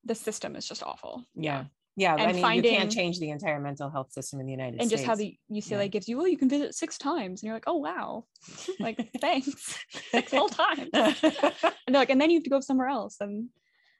[0.05, 1.25] the system is just awful.
[1.35, 1.65] Yeah.
[1.97, 2.15] Yeah.
[2.15, 4.89] I And mean, you can't change the entire mental health system in the United and
[4.89, 4.93] States.
[4.93, 7.55] And just how the UCLA gives you, well, you can visit six times, and you're
[7.57, 8.25] like, oh wow,
[8.81, 9.79] like thanks,
[10.11, 10.91] six whole times.
[10.95, 13.49] And they're like, and then you have to go somewhere else, and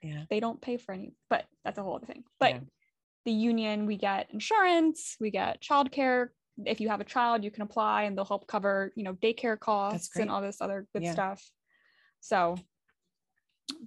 [0.01, 0.23] yeah.
[0.29, 1.13] they don't pay for any.
[1.29, 2.23] But that's a whole other thing.
[2.39, 2.59] But Yeah.
[3.25, 6.29] the union, we get insurance, we get childcare.
[6.65, 9.59] If you have a child, you can apply, and they'll help cover, you know, daycare
[9.59, 11.13] costs and all this other good Yeah.
[11.13, 11.41] stuff.
[12.21, 12.55] So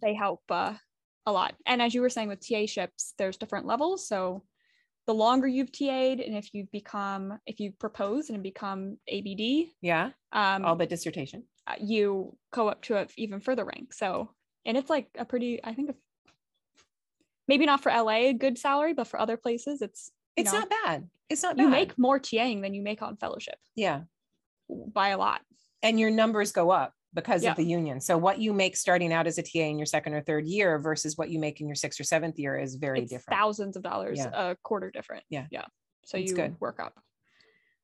[0.03, 0.75] they help uh,
[1.27, 1.55] a lot.
[1.67, 4.07] And as you were saying with TA ships, there's different levels.
[4.09, 4.43] So
[5.07, 10.11] the longer you've TA'd, and if you've become, if you propose and become ABD, Yeah.
[10.33, 11.45] um, All but dissertation.
[11.67, 13.93] uh, you go up to an even further rank.
[13.93, 14.31] So,
[14.65, 15.95] and it's like a pretty, I think,
[17.49, 20.71] maybe not for LA a good salary, but for other places, it's It's know, not
[20.85, 21.09] bad.
[21.29, 21.71] It's not you bad.
[21.73, 24.03] make more TAing than you make on fellowship yeah.
[24.69, 25.43] by a lot.
[25.83, 27.53] And your numbers go up because Yeah.
[27.53, 28.01] of the union.
[28.01, 30.79] So what you make starting out as a TA in your second or third year
[30.79, 33.39] versus what you make in your sixth or seventh year is very it's different.
[33.39, 34.51] thousands of dollars Yeah.
[34.51, 35.25] a quarter different.
[35.31, 35.47] Yeah.
[35.51, 35.65] yeah.
[36.05, 36.61] So It's you good.
[36.61, 36.99] work up.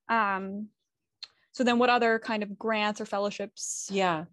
[0.09, 0.69] Um,
[1.53, 3.89] so then what other kind of grants or fellowships?
[3.91, 4.25] yeah.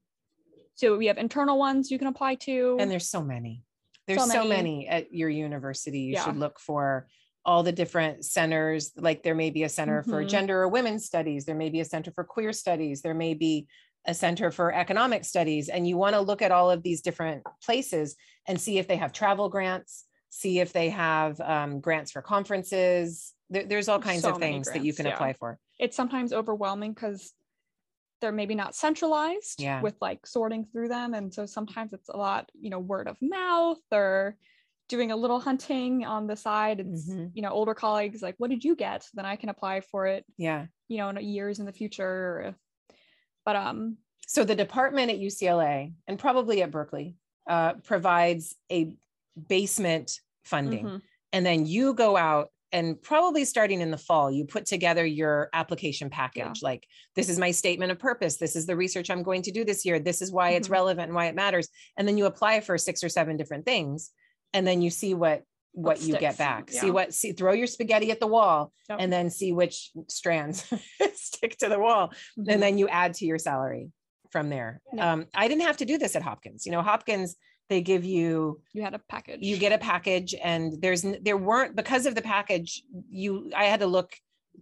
[0.75, 2.77] So we have internal ones you can apply to.
[2.79, 3.63] And there's so many.
[4.05, 4.49] There's So so many.
[4.49, 6.01] many, at your university.
[6.01, 6.25] You Yeah.
[6.25, 7.07] should look for
[7.43, 8.91] all the different centers.
[8.95, 10.27] Like there may be a center for Mhm.
[10.29, 11.45] gender or women's studies.
[11.45, 13.01] There may be a center for queer studies.
[13.01, 13.67] There may be
[14.07, 15.67] a center for economic studies.
[15.69, 18.15] And you want to look at all of these different places
[18.47, 23.33] and see if they have travel grants, see if they have um, grants for conferences.
[23.49, 25.13] There, there's all kinds So of things that you can yeah.
[25.13, 25.59] apply for.
[25.79, 27.33] it's sometimes overwhelming because
[28.19, 29.81] they're maybe not centralized Yeah.
[29.81, 33.15] with like sorting through them and so sometimes it's a lot you know word of
[33.21, 34.35] mouth or
[34.89, 37.29] doing a little hunting on the side it's Mhm.
[37.35, 40.25] you know older colleagues like what did you get then i can apply for it
[40.35, 40.65] Yeah.
[40.87, 42.55] you know in years in the future
[43.47, 47.15] but um So the department at UCLA and probably at Berkeley
[47.49, 48.93] uh, provides a
[49.47, 50.85] basement funding.
[50.85, 51.01] Mhm.
[51.31, 55.49] And then you go out and probably starting in the fall, you put together your
[55.53, 56.61] application package.
[56.61, 56.85] Like,
[57.15, 58.35] this is my statement of purpose.
[58.35, 59.97] This is the research I'm going to do this year.
[59.99, 60.71] This is why it's Mhm.
[60.79, 61.69] relevant and why it matters.
[61.95, 64.11] And then you apply for six or seven different things.
[64.53, 65.43] And then you see what
[65.77, 66.71] what, you get back.
[66.71, 68.97] See what see throw your spaghetti at the wall Yep.
[69.01, 70.65] and then see which strands
[71.13, 72.51] stick to the wall Mhm.
[72.53, 73.91] and then you add to your salary
[74.31, 74.81] from there.
[74.93, 75.13] Yeah.
[75.13, 76.65] Um, I didn't have to do this at Hopkins.
[76.65, 77.35] You know, Hopkins,
[77.69, 79.39] they give you you had a package.
[79.41, 82.81] you get a package, and there's there weren't because of the package.
[83.09, 84.13] You I had to look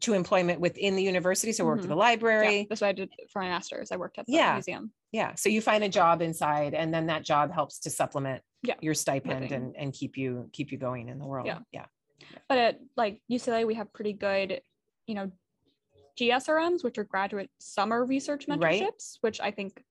[0.01, 2.67] to employment within the university, so I worked at the Yeah, library.
[2.69, 3.91] that's what I did for my master's.
[3.91, 4.53] I worked at the Yeah.
[4.53, 4.91] museum.
[5.13, 8.75] Yeah, so you find a job inside, and then that job helps to supplement Yeah,
[8.81, 9.53] your stipend living.
[9.53, 11.47] and and keep you keep you going in the world.
[11.47, 11.59] Yeah.
[11.71, 11.85] yeah.
[12.49, 14.61] But at like UCLA, we have pretty good,
[15.07, 15.31] you know,
[16.19, 19.17] GSRMs, which are graduate summer research mentorships, Right.
[19.21, 19.83] which I think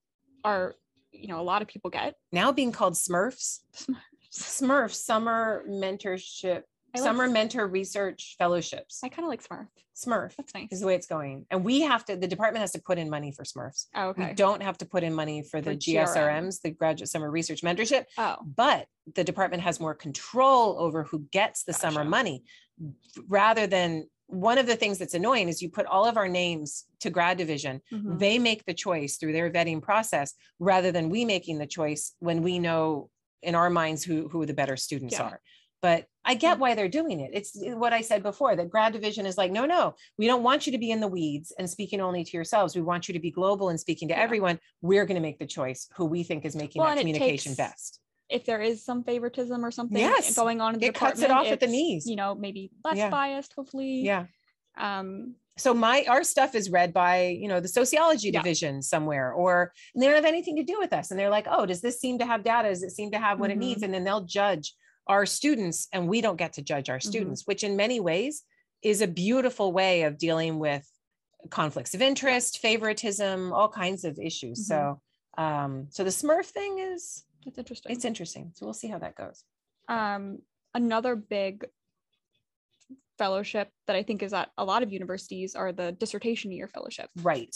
[0.43, 0.75] are,
[1.13, 2.15] you know, a lot of people get.
[2.33, 3.61] Now being called Smurfs,
[4.33, 6.63] Smurf Summer Mentorship,
[6.95, 9.01] I Summer S- Mentor Research Fellowships.
[9.03, 9.67] I kind of like Smurf.
[9.97, 10.69] Smurf That's nice.
[10.73, 11.47] is the way it's going.
[11.51, 13.87] And we have to, the department has to put in money for Smurfs.
[13.95, 14.29] Oh, okay.
[14.29, 16.05] We don't have to put in money for the For GRM.
[16.15, 21.21] GSRMs, the Graduate Summer Research Mentorship, Oh, but the department has more control over who
[21.31, 22.45] gets the summer money
[23.29, 26.85] rather than one of the things that's annoying is you put all of our names
[27.01, 27.81] to grad division.
[27.93, 28.19] mhm.
[28.19, 32.43] They make the choice through their vetting process rather than we making the choice when
[32.43, 33.11] we know
[33.43, 35.25] in our minds who, who the better students Yeah.
[35.25, 35.41] are.
[35.85, 37.33] But I get why they're doing it.
[37.35, 40.65] It's what I said before that grad division is like, no, no, we don't want
[40.67, 42.75] you to be in the weeds and speaking only to yourselves.
[42.75, 44.23] We want you to be global and speaking to Yeah.
[44.23, 44.59] everyone.
[44.81, 47.59] We're going to make the choice who we think is making Well, that communication takes-
[47.59, 48.01] best.
[48.31, 51.25] if there is some favoritism or something Yes, going on in the it cuts it
[51.27, 52.07] department, off at the knees.
[52.07, 53.11] You know, maybe less Yeah.
[53.11, 53.97] biased, hopefully.
[54.01, 54.25] Yeah.
[54.79, 58.41] Um, So my our stuff is read by you know the sociology Yeah.
[58.41, 61.67] division somewhere, or they don't have anything to do with us, and they're like, oh,
[61.67, 62.71] does this seem to have data?
[62.71, 63.61] Does it seem to have what it Mm-hmm.
[63.61, 63.83] needs?
[63.83, 64.73] And then they'll judge
[65.07, 67.07] our students, and we don't get to judge our Mhm.
[67.07, 68.43] students, which in many ways
[68.83, 70.89] is a beautiful way of dealing with
[71.51, 74.67] conflicts of interest, favoritism, all kinds of issues.
[74.67, 75.01] So
[75.37, 77.93] um, so the Smurf thing is it's interesting.
[77.93, 78.53] it's interesting.
[78.55, 79.45] So we'll see how that goes.
[79.89, 80.39] um,
[80.75, 81.65] another big
[83.19, 87.11] fellowship that I think is at a lot of universities are the dissertation year fellowship.
[87.17, 87.55] Right.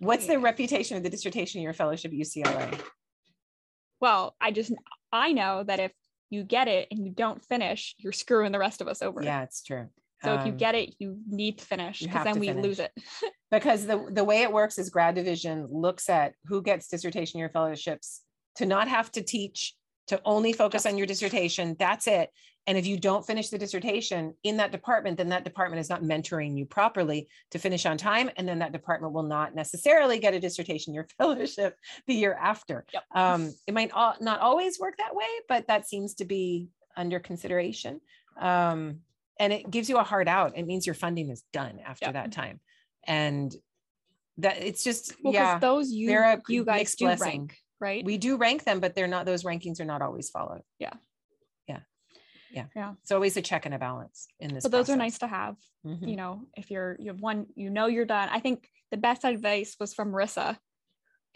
[0.00, 2.80] What's the reputation of the dissertation year fellowship at UCLA?
[4.00, 4.72] Well, I just
[5.12, 5.92] I know that if
[6.32, 9.22] you get it and you don't finish, you're screwing the rest of us over.
[9.22, 9.88] Yeah, it's true.
[10.24, 12.92] So if you Um, get it, you need to finish because then we lose it.
[13.50, 17.50] because the the way it works is grad division looks at who gets dissertation year
[17.50, 18.22] fellowships
[18.56, 19.74] to not have to teach
[20.06, 22.30] to only focus on your dissertation that's it
[22.68, 26.02] and if you don't finish the dissertation in that department then that department is not
[26.02, 30.34] mentoring you properly to finish on time and then that department will not necessarily get
[30.34, 33.02] a dissertation your fellowship the year after Yep.
[33.14, 37.18] um, it might al- not always work that way but that seems to be under
[37.20, 38.00] consideration
[38.40, 39.00] um,
[39.40, 42.14] and it gives you a hard out it means your funding is done after Yep.
[42.14, 42.60] that time
[43.06, 43.54] and
[44.38, 46.10] that it's just Well, yeah those you
[46.48, 47.40] you guys do blessing.
[47.40, 48.04] rank, right?
[48.04, 50.92] we do rank them but they're not those rankings are not always followed yeah
[52.52, 52.92] yeah Yeah.
[53.02, 55.56] it's always a check and a balance in this but those are nice to have.
[55.86, 56.08] Mhm.
[56.08, 58.28] You know, if you're you have one, you know you're done.
[58.30, 60.58] I think the best advice was from Marissa,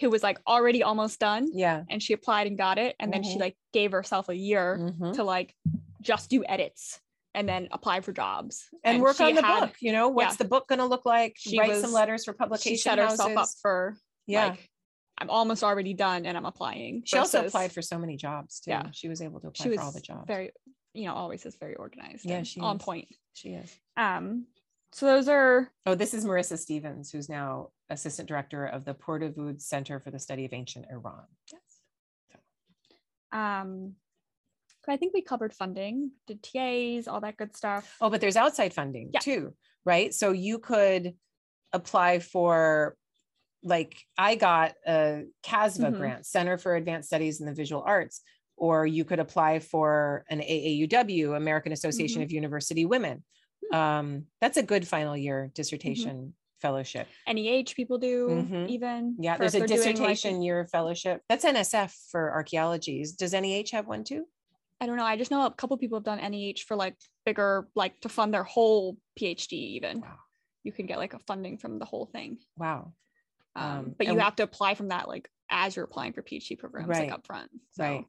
[0.01, 2.95] who was like already almost done yeah and she applied and got it.
[3.01, 3.41] And then she Mhm.
[3.41, 5.14] like gave herself a year Mhm.
[5.14, 5.55] to like
[6.03, 7.01] just do edits
[7.35, 10.39] and then apply for jobs and, work on the had- book you know what's yeah.
[10.39, 12.99] the book going to look like She write was- some letters for publication She set
[12.99, 13.97] herself up for
[14.27, 14.71] yeah like
[15.19, 17.03] I'm almost already done and I'm applying.
[17.07, 18.91] she also applied for so many jobs too Yeah.
[18.93, 20.53] she was able to apply for all the jobs very,
[20.97, 22.24] you know, always is very organized.
[22.24, 22.82] Yeah, she on is.
[22.82, 23.09] point.
[23.34, 24.47] she is Um,
[24.92, 29.61] so those are oh this is marissa stevens who's now assistant director of the Pourdavoud
[29.61, 31.62] center for the study of ancient iran yes
[33.32, 33.94] um
[34.84, 37.97] so I think we covered funding, did TAs, all that good stuff.
[38.01, 39.18] Oh, but there's outside funding Yeah.
[39.18, 39.53] too,
[39.84, 40.14] right?
[40.14, 41.14] So you could
[41.72, 42.97] apply for,
[43.64, 45.97] like, I got a CASVA Mhm.
[45.97, 48.22] grant, Center for Advanced Studies in the Visual Arts,
[48.57, 52.25] or you could apply for an AAUW, American Association Mhm.
[52.25, 53.23] of University Women.
[53.73, 57.07] Um, that's a good final year dissertation fellowship.
[57.27, 58.69] NEH people do Mhm.
[58.69, 59.17] even.
[59.19, 61.23] Yeah, for there's a doing, like- dissertation year fellowship.
[61.29, 63.13] That's NSF for archaeologies.
[63.13, 64.27] Does NEH have one too?
[64.81, 65.05] I don't know.
[65.05, 68.33] I just know a couple people have done NEH for like bigger, like to fund
[68.33, 70.01] their whole PhD even.
[70.01, 70.19] Wow.
[70.65, 72.39] You can get like a funding from the whole thing.
[72.57, 72.93] Wow.
[73.55, 76.59] Um, Um, but you have to apply from that like as you're applying for PhD
[76.59, 77.05] programs Right.
[77.05, 77.51] like up front.
[77.73, 78.05] So, Right.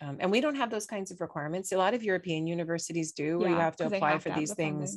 [0.00, 1.72] Um, and we don't have those kinds of requirements.
[1.72, 4.50] A lot of European universities do, where you have to apply have for to these
[4.50, 4.96] the things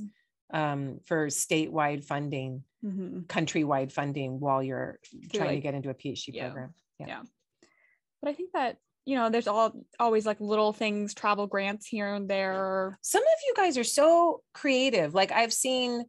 [0.54, 3.26] um, for statewide funding, Mhm.
[3.28, 5.00] countrywide funding while you're
[5.34, 6.74] trying to get into a PhD program.
[7.00, 7.06] yeah.
[7.06, 7.30] program.
[8.22, 12.14] But I think that you know, there's all always like little things, travel grants here
[12.14, 13.00] and there.
[13.02, 15.16] Some of you guys are so creative.
[15.16, 16.06] Like I've seen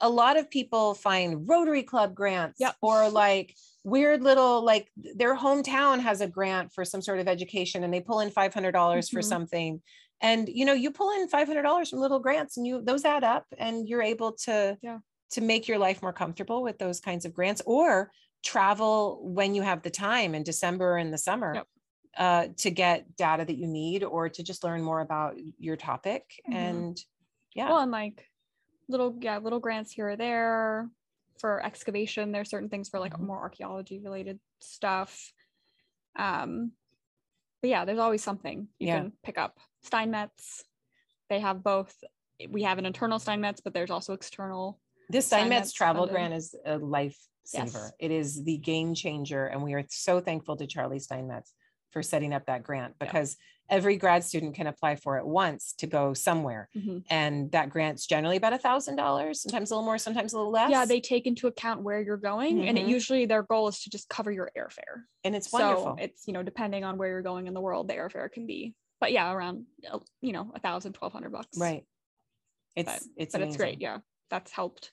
[0.00, 2.76] a lot of people find Rotary Club grants Yep.
[2.82, 3.52] or like
[3.84, 8.00] weird little like their hometown has a grant for some sort of education and they
[8.00, 9.24] pull in $500 for Mhm.
[9.24, 9.82] something.
[10.20, 13.46] And you know, you pull in $500 from little grants and you those add up
[13.58, 14.98] and you're able to Yeah.
[15.32, 18.10] to make your life more comfortable with those kinds of grants or
[18.44, 21.54] travel when you have the time in December and the summer.
[21.54, 21.68] Yep.
[22.16, 26.40] Uh, to get data that you need or to just learn more about your topic
[26.48, 26.54] Mhm.
[26.54, 27.04] and
[27.54, 28.30] yeah Well, and like
[28.88, 30.90] little, yeah, little grants here or there
[31.38, 32.32] for excavation.
[32.32, 33.20] There's certain things for like Mhm.
[33.26, 35.32] more archaeology related stuff.
[36.16, 36.72] Um,
[37.60, 39.00] but yeah, there's always something you Yeah.
[39.00, 39.58] can pick up.
[39.82, 40.64] Steinmetz,
[41.28, 42.02] they have both.
[42.48, 44.80] We have an internal Steinmetz, but there's also external.
[45.08, 46.14] This Steinmetz Steinmetz travel funded.
[46.14, 47.66] grant is a life saver.
[47.78, 47.92] Yes.
[47.98, 49.46] It is the game changer.
[49.46, 51.52] And we are so thankful to Charlie Steinmetz
[51.90, 52.96] for setting up that grant
[53.32, 53.38] Yeah.
[53.70, 56.68] Every grad student can apply for it once to go somewhere.
[56.76, 57.02] Mhm.
[57.10, 60.52] And that grant's generally about a thousand dollars, sometimes a little more, sometimes a little
[60.52, 60.70] less.
[60.70, 62.90] Yeah, they take into account where you're going, and it Mhm.
[62.90, 65.04] usually their goal is to just cover your airfare.
[65.24, 65.96] and it's So wonderful.
[65.98, 68.74] it's you know depending on where you're going in the world, the airfare can be,
[69.00, 69.66] but yeah, around
[70.20, 71.56] you know a thousand, twelve hundred bucks.
[71.58, 71.86] right.
[72.76, 73.80] It's but- it's but it's great.
[73.80, 73.98] Yeah,
[74.30, 74.92] that's helped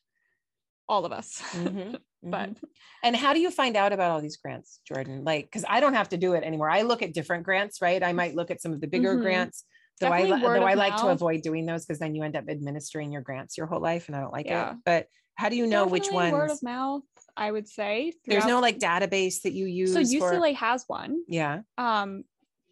[0.91, 1.41] all of us.
[1.53, 2.57] Mhm, but mhm.
[3.03, 5.23] and how do you find out about all these grants, Jordan?
[5.23, 6.69] Like, because I don't have to do it anymore.
[6.69, 8.03] I look at different grants, right?
[8.03, 9.21] I might look at some of the bigger Mhm.
[9.21, 9.63] grants.
[10.01, 12.45] Though I, Definitely though I like to avoid doing those because then you end up
[12.49, 14.71] administering your grants your whole life, and I don't like Yeah.
[14.71, 14.77] it.
[14.83, 16.51] But how do you know which Definitely word ones?
[16.53, 17.03] of mouth,
[17.37, 18.13] I would say.
[18.25, 19.93] There's no like database that you use.
[19.93, 21.61] so for- UCLA has one, yeah.
[21.77, 22.23] um,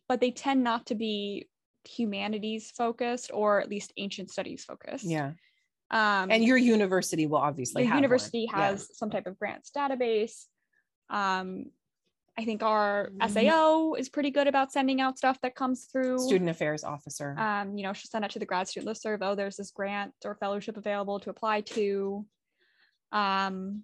[0.09, 1.47] but they tend not to be
[1.88, 5.05] humanities focused or at least ancient studies focused.
[5.05, 5.32] Yeah.
[5.92, 8.04] Um, And your university will obviously the have one.
[8.04, 8.58] university Yeah.
[8.70, 10.46] has some type of grants database.
[11.10, 11.72] Um,
[12.38, 13.30] I think our Mhm.
[13.30, 16.20] SAO is pretty good about sending out stuff that comes through.
[16.20, 17.36] student affairs officer.
[17.38, 19.18] um, you know, she'll send it to the grad student listserv.
[19.22, 22.26] Oh, there's this grant or fellowship available to apply to.
[23.12, 23.84] Um,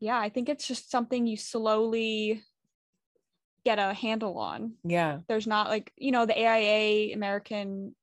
[0.00, 2.42] yeah, I think it's just something you slowly
[3.64, 4.76] get a handle on.
[4.84, 5.20] yeah.
[5.26, 7.94] There's not like, you know, the AIA, American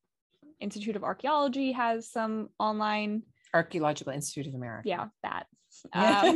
[0.61, 4.87] Institute of Archaeology, has some online, Archaeological Institute of America.
[4.87, 5.45] yeah, that.
[5.93, 6.35] Um,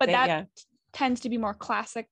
[0.00, 0.44] but that yeah.
[0.92, 2.08] tends to be more classic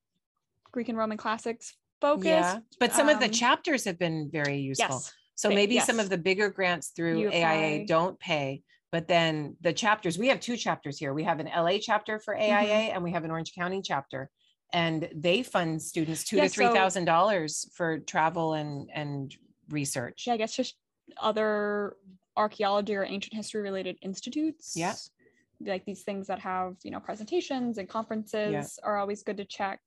[0.73, 2.25] Greek and Roman classics focused.
[2.27, 2.59] Yeah.
[2.79, 4.97] But some of the um, chapters have been very useful.
[4.97, 5.13] Yes.
[5.37, 9.73] So maybe some of the bigger grants through You AIA don't pay, but then the
[9.73, 11.15] chapters, we have two chapters here.
[11.15, 12.53] We have an LA chapter for Mm-hmm.
[12.55, 14.29] AIA and we have an Orange County chapter.
[14.73, 19.35] And they fund students two Yeah, to so- three thousand dollars for travel and and
[19.71, 20.25] research.
[20.27, 20.77] yeah, I guess just
[21.17, 21.97] other
[22.37, 24.75] archaeology or ancient history related institutes.
[24.77, 24.95] Yeah.
[25.61, 29.81] Like these things that have, you know, presentations and conferences are always good to check.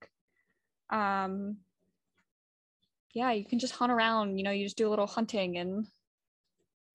[0.89, 1.57] Um
[3.13, 5.87] yeah, you can just hunt around, you know, you just do a little hunting and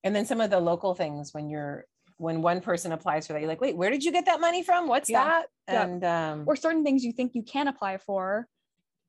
[0.05, 3.39] And then some of the local things when you're when one person applies for that,
[3.41, 4.89] you're like, wait, where did you get that money from?
[4.89, 5.25] What's Yeah.
[5.25, 5.47] that?
[5.69, 5.85] Yeah.
[5.85, 8.47] And um or certain things you think you can apply for,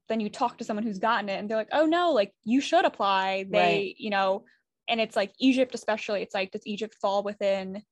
[0.07, 2.61] then you talk to someone who's gotten it and they're like, oh no, like you
[2.61, 3.45] should apply.
[3.49, 3.95] They, Right.
[3.97, 4.45] you know,
[4.89, 7.83] and it's like Egypt, especially, it's like, does Egypt fall within,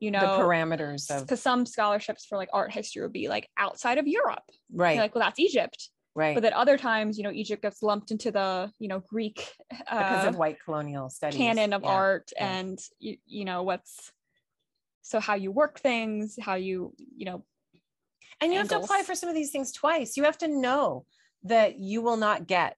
[0.00, 3.48] you the know, parameters of because some scholarships for like art history would be like
[3.56, 4.42] outside of Europe.
[4.72, 5.90] right, You're like, well, that's Egypt.
[6.14, 6.34] right.
[6.34, 10.24] But then other times, you know, Egypt gets lumped into the, you know, Greek because
[10.24, 11.36] uh, of white colonial studies.
[11.38, 11.88] canon of Yeah.
[11.88, 12.52] art yeah.
[12.52, 14.10] and you, you know what's
[15.02, 17.44] so how you work things, how you, you know,
[18.40, 20.16] And you have to apply for some of these things twice.
[20.16, 21.06] You have to know
[21.44, 22.76] that you will not get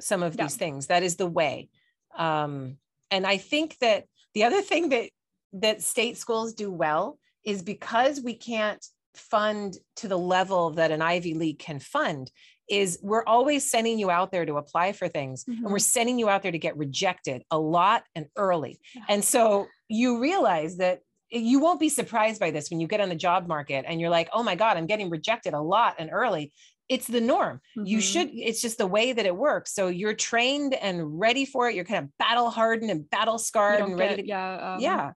[0.00, 0.86] some of these things.
[0.88, 1.68] That is the way.
[2.16, 2.78] Um,
[3.10, 4.04] and I think that
[4.34, 5.10] the other thing that
[5.52, 11.00] that state schools do well is because we can't fund to the level that an
[11.00, 12.30] Ivy League can fund
[12.68, 16.28] is we're always sending you out there to apply for things and we're sending you
[16.28, 18.80] out there to get rejected a lot and early.
[18.94, 19.02] Yeah.
[19.08, 21.00] And so you realize that
[21.30, 24.10] you won't be surprised by this when you get on the job market and you're
[24.10, 26.52] like, oh my God, I'm getting rejected a lot and early.
[26.88, 27.60] It's the norm.
[27.74, 28.12] You Mhm.
[28.12, 29.74] should, it's just the way that it works.
[29.74, 31.74] So you're trained and ready for it.
[31.74, 35.12] You're kind of battle hardened and battle scarred and ready get- to, yeah, um, yeah.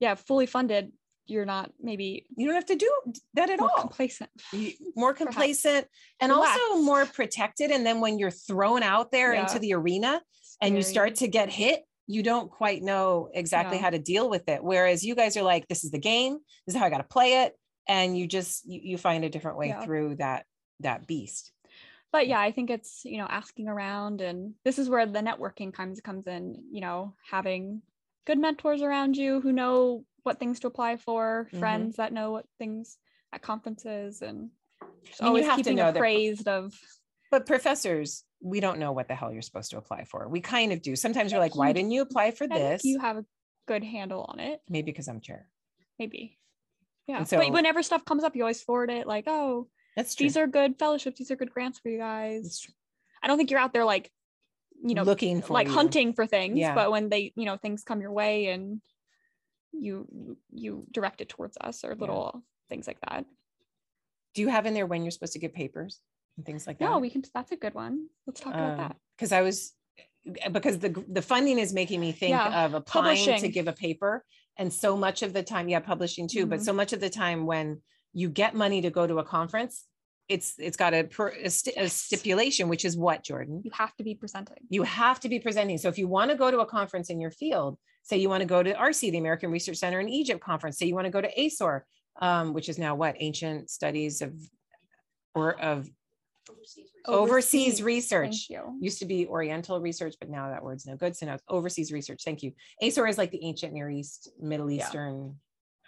[0.00, 0.92] yeah, fully funded.
[1.26, 2.92] You're not maybe You don't have to do
[3.34, 3.82] that at more all.
[3.82, 4.30] complacent.
[4.96, 5.86] More complacent
[6.20, 7.70] and also more protected.
[7.70, 9.42] And then when you're thrown out there Yeah.
[9.42, 10.22] into the arena
[10.60, 13.84] and you start to get hit, you don't quite know exactly Yeah.
[13.84, 14.62] how to deal with it.
[14.64, 17.04] Whereas you guys are like, this is the game, this is how I got to
[17.04, 17.54] play it.
[17.86, 19.84] And you just, you, you find a different way Yeah.
[19.84, 20.44] through that,
[20.80, 21.52] that beast.
[22.12, 25.72] but yeah i think it's you know asking around and this is where the networking
[25.72, 27.82] comes comes in you know having
[28.26, 31.58] good mentors around you who know what things to apply for Mhm.
[31.58, 32.98] friends that know what things
[33.32, 34.50] at conferences and
[35.04, 36.78] just I mean, you always have to keeping know that- of
[37.30, 40.26] But professors, we don't know what the hell you're supposed to apply for.
[40.28, 40.96] We kind of do.
[40.96, 42.84] Sometimes you're like, why didn't you apply for I this?
[42.84, 43.24] you have a
[43.68, 44.60] good handle on it.
[44.68, 45.46] Maybe because I'm chair.
[45.98, 46.38] Maybe.
[47.06, 47.18] Yeah.
[47.18, 50.24] And so- but whenever stuff comes up, you always forward it like, oh, That's true.
[50.24, 51.18] these are good fellowships.
[51.18, 52.66] These are good grants for you guys.
[53.22, 54.10] I don't think you're out there like,
[54.82, 55.72] you know, looking for like you.
[55.74, 56.58] hunting for things.
[56.58, 56.74] Yeah.
[56.74, 58.80] But when they, you know, things come your way and
[59.72, 63.24] you you direct it towards us or little things like that.
[64.34, 66.00] Do you have in there when you're supposed to give papers
[66.36, 66.84] and things like that?
[66.84, 67.22] No, we can.
[67.34, 68.08] That's a good one.
[68.26, 68.96] Let's talk about that.
[69.16, 69.74] because I was
[70.52, 74.24] because the the funding is making me think Yeah, of applying to give a paper,
[74.56, 76.64] and so much of the time, yeah, publishing too, but Mhm.
[76.64, 77.82] so much of the time when
[78.12, 79.84] you get money to go to a conference,
[80.28, 83.62] it's it's got a, per, a, sti- a stipulation, which is what Jordan.
[83.64, 84.58] You have to be presenting.
[84.68, 85.78] You have to be presenting.
[85.78, 88.40] So if you want to go to a conference in your field, say you want
[88.42, 91.10] to go to ARCE, the American Research Center in Egypt conference, say you want to
[91.10, 91.82] go to ASOR,
[92.20, 94.32] um, which is now what ancient studies of
[95.34, 95.88] or of
[97.06, 98.78] overseas research Thank you.
[98.80, 101.92] used to be oriental research but now that word's no good so now it's overseas
[101.92, 102.52] research thank you
[102.82, 104.86] asor is like the ancient near east middle Yeah.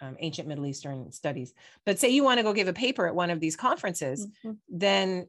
[0.03, 1.53] Um, ancient middle eastern studies
[1.85, 4.57] but say you want to go give a paper at one of these conferences Mhm.
[4.69, 5.27] then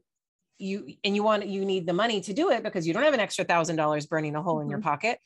[0.57, 3.13] you and you want you need the money to do it because you don't have
[3.13, 4.83] an extra thousand dollars burning a hole in your Mhm.
[4.83, 5.19] pocket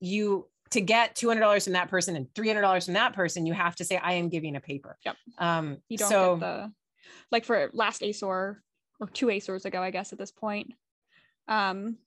[0.00, 3.84] you to get $200 from that person and $300 from that person you have to
[3.84, 5.16] say i am giving a paper Yep.
[5.38, 6.72] um You don't so get the
[7.30, 8.62] like for last ASOR
[9.00, 10.72] or two ASORs ago, I guess at this point.
[11.48, 11.98] Um,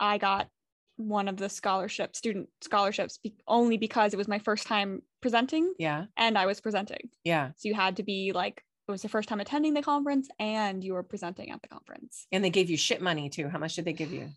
[0.00, 0.48] I got
[0.96, 5.72] one of the scholarship student scholarships be- only because it was my first time presenting
[5.78, 7.08] yeah and I was presenting.
[7.24, 10.28] yeah So you had to be like it was the first time attending the conference
[10.38, 12.26] and you were presenting at the conference.
[12.30, 14.28] and they gave you shit money too how much did they give you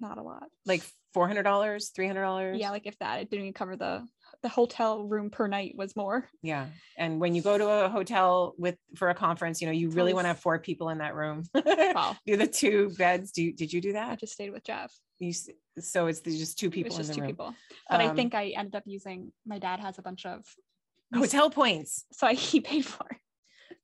[0.00, 0.44] Not a lot.
[0.66, 0.82] like
[1.16, 4.06] $400 $300 Yeah, like if that it didn't even cover the
[4.44, 6.28] the hotel room per night was more.
[6.42, 6.66] Yeah.
[6.96, 10.12] And when you go to a hotel with for a conference, you know, you really
[10.14, 11.42] want to have four people in that room.
[11.54, 12.14] Wow.
[12.26, 13.32] do the two beds.
[13.32, 14.10] Do you, did you do that?
[14.12, 14.92] I just stayed with Jeff.
[15.18, 15.32] You,
[15.80, 17.30] so it's just two It people in just the two room.
[17.30, 17.54] people.
[17.88, 20.44] But I Um, think I ended up using my dad has a bunch of
[21.14, 23.16] hotel points so I, he paid for it.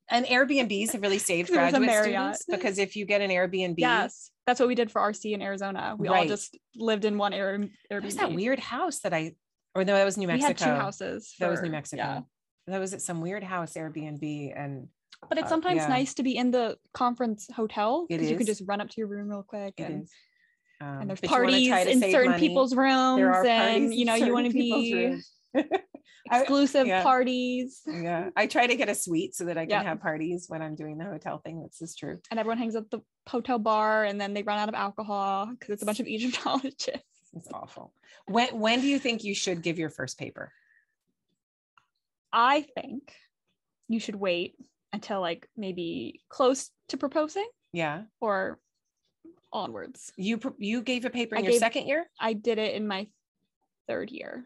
[0.09, 3.31] and Airbnbs have really saved It was a graduate students because if you get an
[3.31, 5.95] Airbnb, Yes, that's what we did for ARCE in Arizona.
[5.97, 7.71] We all just lived in one Air, Airbnb.
[7.89, 9.33] there's that weird house that I,
[9.75, 10.47] or no, that was New Mexico.
[10.47, 11.33] we had two houses.
[11.39, 12.01] That was New Mexico.
[12.01, 12.19] Yeah.
[12.67, 14.87] That was at some weird house Airbnb and
[15.29, 15.87] But it's Uh, sometimes yeah.
[15.87, 19.07] nice to be in the conference hotel because you can just run up to your
[19.07, 20.07] room real quick it and.
[20.81, 21.51] Um, and there's but you wanna
[21.85, 22.47] parties in certain money.
[22.47, 25.31] people's rooms and you know you want to be rooms.
[26.31, 27.03] I- exclusive yeah.
[27.03, 29.83] parties yeah i try to get a suite so that i can Yeah.
[29.83, 32.89] have parties when i'm doing the hotel thing this is true and everyone hangs at
[32.89, 32.99] the
[33.29, 37.10] hotel bar and then they run out of alcohol because it's a bunch of Egyptologists.
[37.35, 37.93] It's awful.
[38.27, 40.51] When when do you think you should give your first paper?
[42.33, 43.13] I think
[43.87, 44.55] you should wait
[44.93, 48.03] until like maybe close to proposing yeah.
[48.19, 48.59] or
[49.53, 50.11] onwards.
[50.17, 52.05] you you gave a paper in I your gave- second year?
[52.19, 53.07] I did it in my
[53.87, 54.45] third year.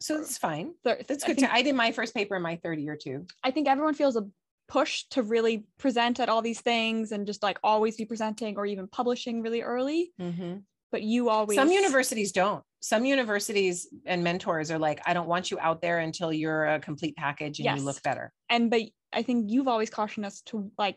[0.00, 0.74] so it's fine.
[0.84, 2.96] Third, that's I good think, to, i did my first paper in my third year
[2.96, 3.26] too.
[3.42, 4.26] I think everyone feels a
[4.68, 8.66] push to really present at all these things and just like always be presenting or
[8.66, 10.12] even publishing really early.
[10.20, 10.56] Mm-hmm.
[10.94, 15.50] But you always some universities don't some universities and mentors are like i don't want
[15.50, 17.78] you out there until you're a complete package and Yes.
[17.78, 18.82] you look better and but
[19.12, 20.96] I think you've always cautioned us to like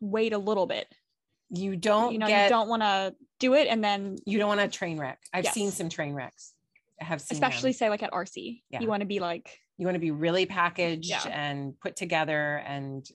[0.00, 0.86] wait a little bit.
[1.50, 4.48] you don't you know, get you don't want to do it and then you don't
[4.48, 6.52] want to train wreck i've seen some train wrecks
[7.00, 7.48] i have seen them.
[7.48, 8.36] especially say like at ARCE.
[8.70, 8.80] Yeah.
[8.80, 9.46] You want to be like
[9.78, 11.22] you want to be really packaged Yeah.
[11.28, 13.06] and put together and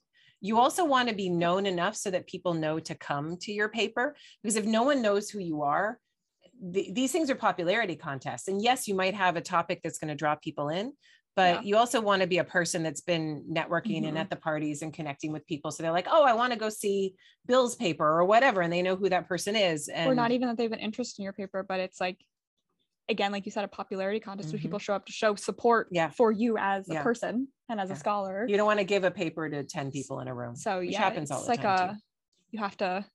[0.42, 3.70] you also want to be known enough so that people know to come to your
[3.70, 6.00] paper because if no one knows who you are
[6.74, 10.10] th- these things are popularity contests and yes you might have a topic that's going
[10.10, 10.94] to draw people in
[11.36, 11.62] but Yeah.
[11.70, 14.22] you also want to be a person that's been networking and Mhm.
[14.22, 16.70] at the parties and connecting with people so they're like oh i want to go
[16.70, 20.32] see bill's paper or whatever and they know who that person is and or not
[20.32, 22.18] even that they have an interest in your paper, but it's like
[23.10, 24.64] again, like you said, a popularity contest where Mhm.
[24.64, 26.10] people show up to show support Yeah.
[26.10, 27.96] for you as a person and as Yeah.
[27.96, 28.46] a scholar.
[28.48, 30.98] you don't want to give a paper to 10 people in a room so yeah,
[31.00, 32.00] happens it's like a too.
[32.52, 33.06] you have to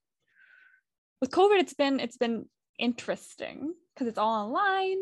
[1.21, 2.45] with COVID, it's been it's been
[2.77, 4.97] interesting because it's all online.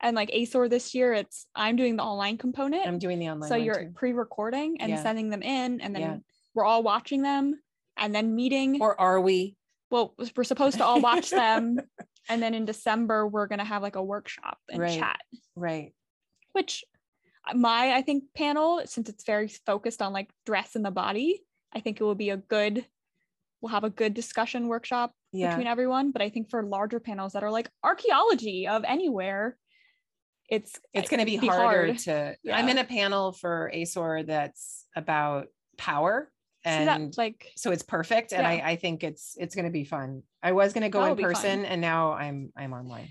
[0.00, 2.86] And like ASOR this year, it's I'm doing the online component.
[2.86, 3.92] i'm doing the online so you're too.
[3.94, 5.02] pre-recording and Yeah.
[5.02, 6.16] sending them in and then Yeah.
[6.54, 7.60] we're all watching them
[7.96, 9.56] and then meeting or are we
[9.90, 11.76] well we're supposed to all watch them
[12.30, 14.98] and then in december we're going to have like a workshop and Right.
[14.98, 15.20] chat
[15.54, 15.92] right
[16.52, 16.82] which
[17.54, 21.42] my i think panel since it's very focused on like dress in the body
[21.74, 22.84] i think it will be a good
[23.60, 25.50] we'll have a good discussion workshop yeah.
[25.50, 26.12] between everyone.
[26.12, 29.56] But i think for larger panels that are like archaeology of anywhere
[30.48, 31.98] it's it's going to be, be harder hard.
[31.98, 35.46] to i'm in a panel for asor that's about
[35.78, 36.30] power
[36.64, 38.48] and that, like so it's perfect and Yeah.
[38.48, 40.22] I, I think it's it's going to be fun.
[40.42, 43.08] I was going to go That'll in person and now i'm i'm online.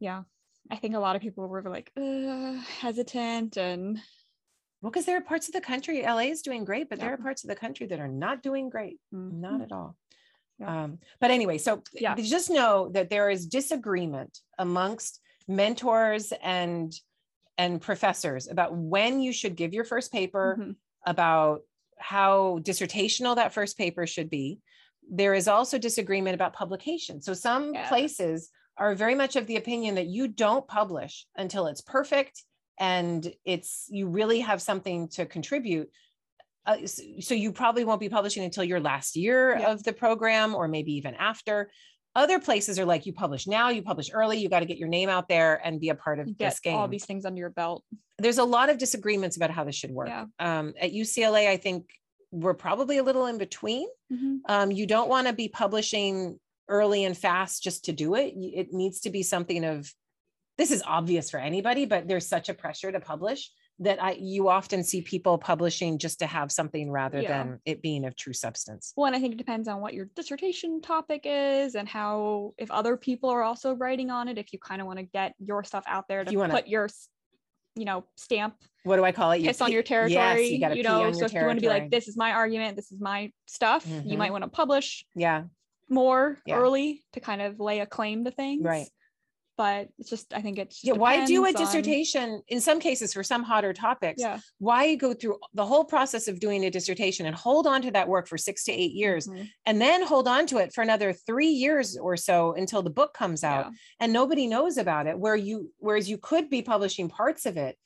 [0.00, 0.22] Yeah
[0.70, 3.98] i think a lot of people were like uh, hesitant and
[4.80, 7.16] well because there are parts of the country la is doing great but there are
[7.18, 9.62] parts of the country that are not doing great not Mhm.
[9.64, 9.96] at all
[10.58, 10.84] Yeah.
[10.84, 12.14] um but anyway so Yeah.
[12.16, 16.92] just know that there is disagreement amongst mentors and
[17.56, 20.76] and professors about when you should give your first paper Mhm.
[21.06, 21.62] about
[21.98, 24.58] how dissertational that first paper should be.
[25.08, 27.20] There is also disagreement about publication.
[27.22, 27.88] So some Yeah.
[27.88, 32.42] places are very much of the opinion that you don't publish until it's perfect
[32.78, 35.90] and it's you really have something to contribute.
[36.66, 36.78] Uh,
[37.20, 39.70] so you probably won't be publishing until your last year Yeah.
[39.72, 41.70] of the program or maybe even after.
[42.16, 44.88] Other places are like you publish now, you publish early, you got to get your
[44.88, 47.38] name out there and be a part of you this game all these things under
[47.38, 47.84] your belt
[48.18, 50.08] there's a lot of disagreements about how this should work.
[50.08, 50.26] Yeah.
[50.38, 51.90] Um, at UCLA, I think
[52.30, 53.88] we're probably a little in between.
[54.48, 56.38] Um, you don't want to be publishing
[56.68, 58.34] early and fast just to do it.
[58.36, 59.92] It needs to be something of
[60.56, 63.50] this is obvious for anybody, but there's such a pressure to publish
[63.80, 67.42] that I you often see people publishing just to have something rather Yeah.
[67.42, 68.92] than it being of true substance.
[68.96, 72.70] well and i think it depends on what your dissertation topic is and how if
[72.70, 75.64] other people are also writing on it if you kind of want to get your
[75.64, 76.88] stuff out there to you wanna- put your
[77.74, 78.54] you know stamp
[78.84, 79.40] What do I call it?
[79.40, 81.68] You piss on your territory Yes, you pee know so if you want to be
[81.68, 84.18] like this is my argument this is my stuff you Mhm.
[84.18, 85.46] might want to publish yeah,
[85.88, 86.56] more Yeah.
[86.56, 88.88] early to kind of lay a claim to things Right.
[89.56, 90.94] but it's just i think it's yeah.
[90.94, 94.20] Why do a on- dissertation in some cases for some hotter topics?
[94.20, 97.90] yeah why go through the whole process of doing a dissertation and hold on to
[97.92, 99.48] that work for six to eight years Mhm.
[99.66, 103.14] and then hold on to it for another three years or so until the book
[103.14, 103.72] comes out Yeah.
[104.00, 107.78] and nobody knows about it where you whereas you could be publishing parts of it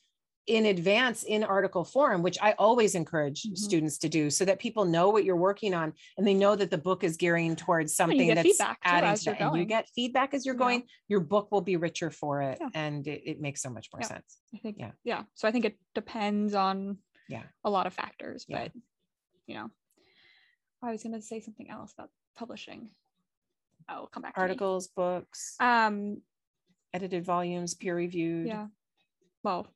[0.48, 3.56] in advance in article form which i always encourage Mhm.
[3.56, 6.70] students to do so that people know what you're working on and they know that
[6.70, 9.40] the book is gearing towards something that's adding to you're that.
[9.52, 10.58] and you get feedback as you're Yeah.
[10.58, 12.70] going your book will be richer for it Yeah.
[12.74, 14.08] and it, it makes so much more Yeah.
[14.08, 14.92] sense I think Yeah.
[15.04, 15.24] yeah.
[15.34, 16.98] So I think it depends on
[17.28, 17.44] Yeah.
[17.62, 18.72] a lot of factors, but
[19.46, 19.70] you know,
[20.82, 22.90] I was gonna say something else about publishing.
[23.88, 24.34] I'll come back.
[24.34, 26.22] to articles books Um.
[26.94, 28.46] edited volumes, peer reviewed.
[28.46, 28.68] Yeah.
[29.42, 29.66] Well,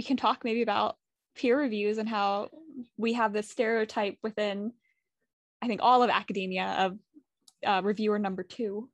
[0.00, 0.96] we can talk maybe about
[1.36, 2.48] peer reviews and how
[2.96, 4.72] we have this stereotype within,
[5.60, 6.98] I think, all of academia of
[7.66, 8.88] uh, reviewer number two.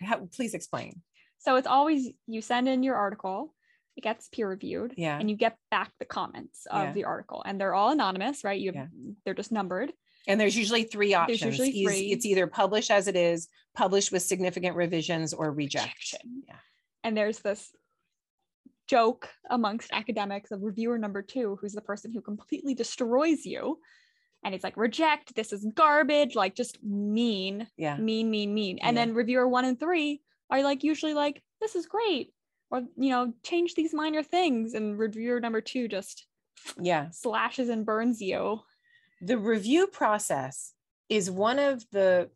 [0.00, 1.02] How- please explain.
[1.40, 3.54] So it's always you send in your article,
[3.96, 5.18] it gets peer reviewed, Yeah.
[5.18, 6.92] and you get back the comments of Yeah.
[6.94, 8.58] the article, and they're all anonymous, right?
[8.58, 8.86] You Yeah.
[9.26, 9.92] they're just numbered.
[10.26, 11.42] And there's usually three options.
[11.42, 12.12] usually Eas- three.
[12.12, 15.88] It's either publish as it is, publish with significant revisions, or reject.
[15.88, 16.44] Rejection.
[16.48, 16.56] Yeah.
[17.04, 17.70] And there's this
[18.88, 23.78] joke amongst academics of reviewer number two, who's the person who completely destroys you.
[24.44, 27.96] And it's like, reject, this is garbage, like just mean, Yeah.
[27.96, 28.78] mean, mean, mean.
[28.78, 29.04] And Yeah.
[29.04, 32.32] then reviewer one and three are like usually like, this is great.
[32.70, 34.74] Or, you know, change these minor things.
[34.74, 36.26] And reviewer number two just
[36.80, 37.10] Yeah.
[37.10, 38.60] slashes and burns you.
[39.20, 40.74] The review process
[41.08, 42.30] is one of the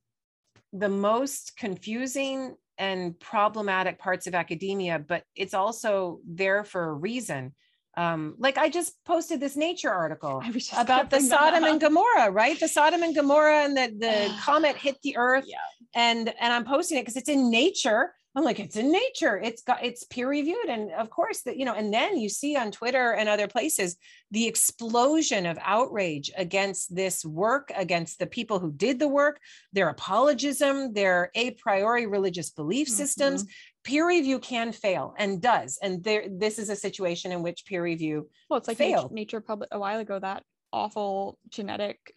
[0.75, 7.55] the most confusing and problematic parts of academia, but it's also there for a reason.
[7.97, 11.29] Um, like I just posted this Nature article I was just about the gonna bring
[11.29, 11.81] that Sodom and.
[11.81, 12.59] Gomorrah, right?
[12.59, 15.59] The Sodom and Gomorrah and the, the comet hit the earth Yeah.
[15.95, 18.15] and and I'm posting it because it's in nature.
[18.35, 19.39] I'm like, it's in nature.
[19.39, 20.69] It's got it's peer reviewed.
[20.69, 23.97] And of course that, you know, and then you see on Twitter and other places
[24.31, 29.39] the explosion of outrage against this work, against the people who did the work,
[29.73, 33.43] their apologism, their a priori religious belief systems.
[33.43, 33.53] Mm-hmm.
[33.85, 35.79] Peer review can fail and does.
[35.83, 39.13] And there this is a situation in which peer review Well, it's like nature, failed.
[39.13, 42.15] nature public a while ago, that awful genetic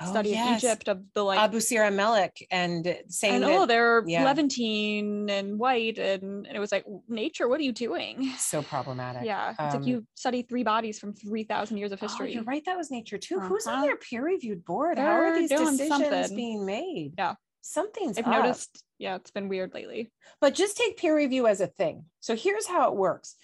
[0.00, 0.62] Oh, study yes.
[0.62, 4.24] in Egypt of the like Abusir el-Meleq and saying and that oh they're yeah.
[4.24, 9.24] Levantine and white and, and it was like nature what are you doing so problematic.
[9.24, 12.42] yeah it's Um, like you study three bodies from 3000 years of Oh, history you're
[12.44, 12.64] right.
[12.64, 13.38] That was nature too.
[13.38, 13.82] Who's on Uh-huh.
[13.84, 14.98] their peer reviewed board?
[14.98, 16.36] How are They're these doing decisions something.
[16.36, 17.12] being made?
[17.18, 17.34] Yeah.
[17.60, 18.32] Something's i've up.
[18.42, 20.10] noticed yeah it's been weird lately
[20.40, 22.06] But just take peer review as a thing.
[22.20, 23.36] So here's how it works.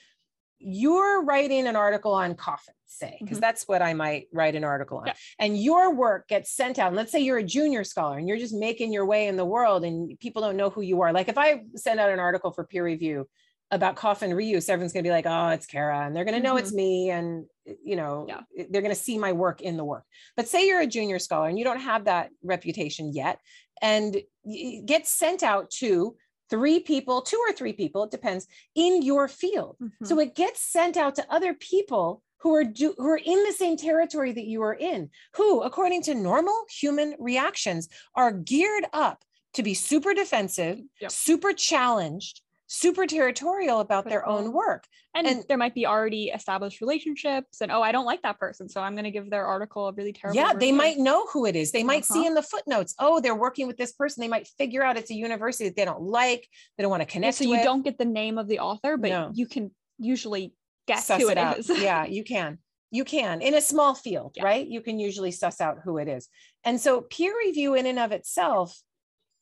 [0.59, 3.43] You're writing an article on coffins, say, because Mhm.
[3.43, 5.07] that's what I might write an article on.
[5.07, 5.15] Yeah.
[5.39, 6.89] And your work gets sent out.
[6.89, 9.45] And let's say you're a junior scholar and you're just making your way in the
[9.45, 11.13] world and people don't know who you are.
[11.13, 13.29] Like if I send out an article for peer review
[13.71, 16.07] about coffin reuse, everyone's going to be like, oh, it's Kara.
[16.07, 17.11] And they're going to know it's me.
[17.11, 17.47] And,
[17.85, 18.41] you know, Yeah.
[18.71, 20.05] they're going to see my work in the work.
[20.37, 23.39] But say you're a junior scholar and you don't have that reputation yet
[23.83, 26.17] and it gets sent out to
[26.51, 29.77] three people, two or three people, it depends, in your field.
[29.81, 30.07] Mhm.
[30.07, 33.53] So it gets sent out to other people who are do, who are in the
[33.53, 39.25] same territory that you are in, who, according to normal human reactions, are geared up
[39.55, 41.11] to be super defensive, Yep.
[41.11, 44.85] super challenged, super territorial about their own work.
[45.15, 48.69] and, And- there might be already established relationships and oh i don't like that person
[48.69, 51.47] so i'm going to give their article a really terrible yeah, they might know who
[51.47, 51.73] it is.
[51.73, 52.29] They might see Uh-huh.
[52.29, 54.21] in the footnotes, oh, they're working with this person.
[54.21, 56.47] They might figure out it's a university that they don't like,
[56.77, 57.63] they don't want to Yeah, connect so you with.
[57.65, 59.31] don't get the name of the author but No.
[59.35, 60.53] you can usually
[60.87, 62.59] guess suss who it it is yeah, you can.
[62.91, 64.45] You can in a small field, Yeah.
[64.45, 64.67] right?
[64.67, 66.29] You can usually suss out who it is.
[66.65, 68.79] And so peer review in and of itself,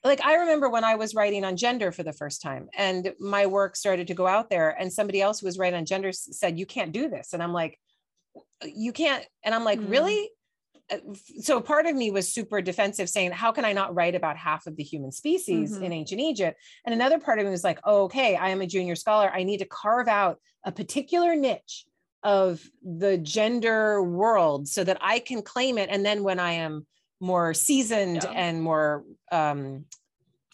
[0.07, 3.47] like I remember when I was writing on gender for the first time and my
[3.47, 6.59] work started to go out there and somebody else who was writing on gender said,
[6.59, 7.33] you can't do this.
[7.33, 7.78] And I'm like,
[8.65, 9.24] you can't.
[9.45, 9.91] And I'm like, Mm.
[9.91, 10.31] really?
[10.91, 10.99] Uh,
[11.41, 14.66] So part of me was super defensive saying, how can I not write about half
[14.66, 15.83] of the human species Mhm.
[15.83, 16.61] in ancient Egypt?
[16.85, 19.31] And another part of me was like, oh, okay, I am a junior scholar.
[19.31, 21.87] I need to carve out a particular niche
[22.23, 25.91] of the gender world so that I can claim it.
[25.91, 26.87] And then when I am
[27.20, 28.30] more seasoned Yeah.
[28.30, 29.84] and more um,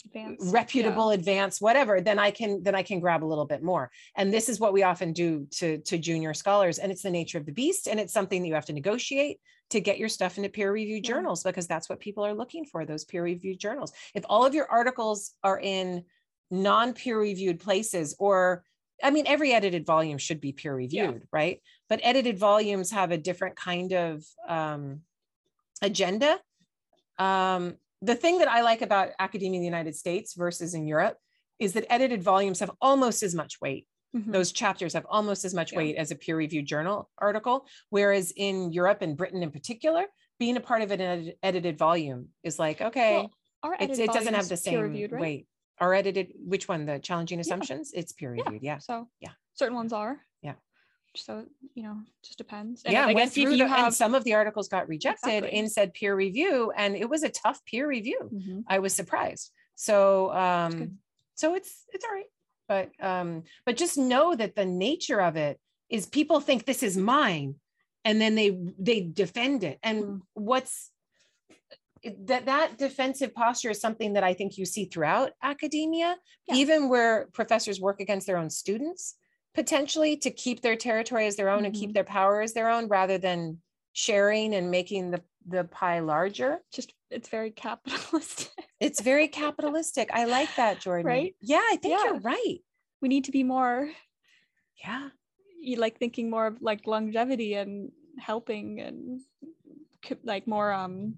[0.05, 0.45] Advanced.
[0.47, 0.51] Yeah.
[0.53, 3.91] reputable, advanced, whatever, then I can then I can grab a little bit more.
[4.17, 6.79] And this is what we often do to to junior scholars.
[6.79, 9.39] And it's the nature of the beast, and it's something that you have to negotiate
[9.71, 11.15] to get your stuff into peer reviewed Yeah.
[11.15, 12.85] journals because that's what people are looking for.
[12.85, 13.93] Those peer reviewed journals.
[14.15, 16.05] If all of your articles are in
[16.51, 18.65] non peer reviewed places, or
[19.03, 21.61] I mean, every edited volume should be peer reviewed, right?
[21.89, 25.01] But edited volumes have a different kind of um,
[25.81, 26.39] agenda.
[27.23, 31.19] Um, the thing that I like about academia in the United States versus in Europe
[31.59, 33.87] is that edited volumes have almost as much weight.
[34.17, 34.33] Mhm.
[34.33, 35.79] Those chapters have almost as much Yeah.
[35.79, 37.67] weight as a peer reviewed journal article.
[37.91, 40.05] Whereas in Europe and Britain in particular,
[40.39, 43.29] being a part of an edi- edited volume is like, okay,
[43.63, 45.13] Well, it's, it doesn't have the same right?
[45.13, 45.47] weight.
[45.79, 46.85] Our edited, which one?
[46.87, 47.93] The challenging assumptions?
[47.95, 48.43] It's peer Yeah.
[48.45, 48.63] reviewed.
[48.65, 48.79] Yeah.
[48.79, 49.33] So Yeah.
[49.55, 50.21] certain ones are.
[51.15, 52.83] So you know, just depends.
[52.85, 54.69] And yeah, I went guess if through you the, have and some of the articles
[54.69, 55.59] got rejected Exactly.
[55.59, 58.31] in said peer review, and it was a tough peer review.
[58.33, 58.65] Mhm.
[58.69, 59.53] I was surprised.
[59.75, 60.99] So um
[61.35, 62.27] so it's it's all right.
[62.69, 66.97] But um but just know that the nature of it is people think this is
[66.97, 67.57] mine
[68.05, 69.79] and then they they defend it.
[69.83, 70.21] And Mm.
[70.35, 70.91] what's
[72.05, 76.17] that that defensive posture is something that I think you see throughout academia,
[76.49, 76.55] Yeah.
[76.57, 79.17] even where professors work against their own students
[79.55, 81.81] potentially to keep their territory as their own and Mm-hmm.
[81.81, 83.59] keep their power as their own rather than
[83.93, 86.61] sharing and making the the pie larger.
[86.73, 88.51] just it's very capitalist.
[88.81, 90.11] It's very capitalistic.
[90.13, 91.07] I like that, Jordan.
[91.07, 91.37] Right?
[91.41, 92.05] Yeah, I think Yeah.
[92.05, 92.59] you're right.
[93.01, 93.89] we need to be more
[94.85, 95.11] Yeah.
[95.61, 99.21] you like thinking more of like longevity and helping and
[100.25, 101.15] like more um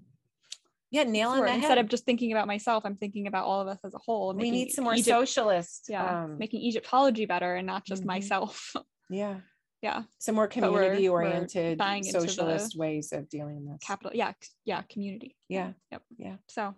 [0.95, 1.49] Yeah, nail on the the word?
[1.49, 1.57] head.
[1.59, 4.33] instead of just thinking about myself i'm thinking about all of us as a whole
[4.33, 5.85] we need some more Egypt- socialist.
[5.89, 8.07] yeah um, making egyptology better and not just Mhm.
[8.15, 8.73] myself
[9.09, 9.35] yeah.
[9.81, 14.11] yeah Some more But we're- we're community oriented into socialist ways of dealing with capital
[14.21, 14.31] yeah
[14.71, 15.69] yeah community Yeah.
[15.91, 16.37] yep Yeah.
[16.47, 16.73] so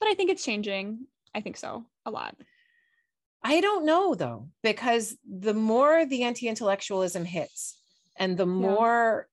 [0.00, 1.70] but i think it's changing i think so
[2.04, 2.34] a lot
[3.54, 7.60] I don't know though, because the more the anti-intellectualism hits
[8.18, 9.28] and the more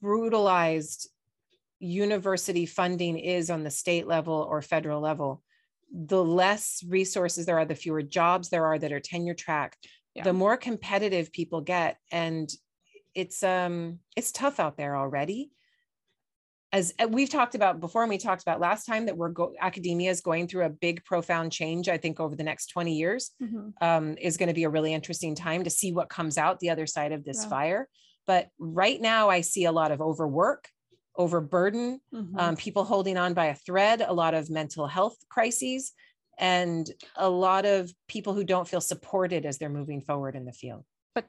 [0.00, 1.08] brutalized
[1.80, 5.42] university funding is on the state level or federal level,
[5.92, 9.76] the less resources there are, the fewer jobs there are that are tenure track,
[10.14, 10.24] Yeah.
[10.24, 11.98] the more competitive people get.
[12.12, 12.48] And
[13.14, 15.50] it's um it's tough out there already.
[16.70, 19.54] As uh, we've talked about before, and we talked about last time that we're go-
[19.58, 21.88] academia is going through a big, profound change.
[21.88, 23.72] I think over the next 20 years Mhm.
[23.80, 26.68] um, is going to be a really interesting time to see what comes out the
[26.68, 27.48] other side of this Yeah.
[27.48, 27.88] fire.
[28.26, 30.68] But right now, I see a lot of overwork,
[31.18, 32.38] overburden, Mhm.
[32.38, 35.92] um, people holding on by a thread, a lot of mental health crises,
[36.38, 40.52] and a lot of people who don't feel supported as they're moving forward in the
[40.52, 40.84] field.
[41.14, 41.26] But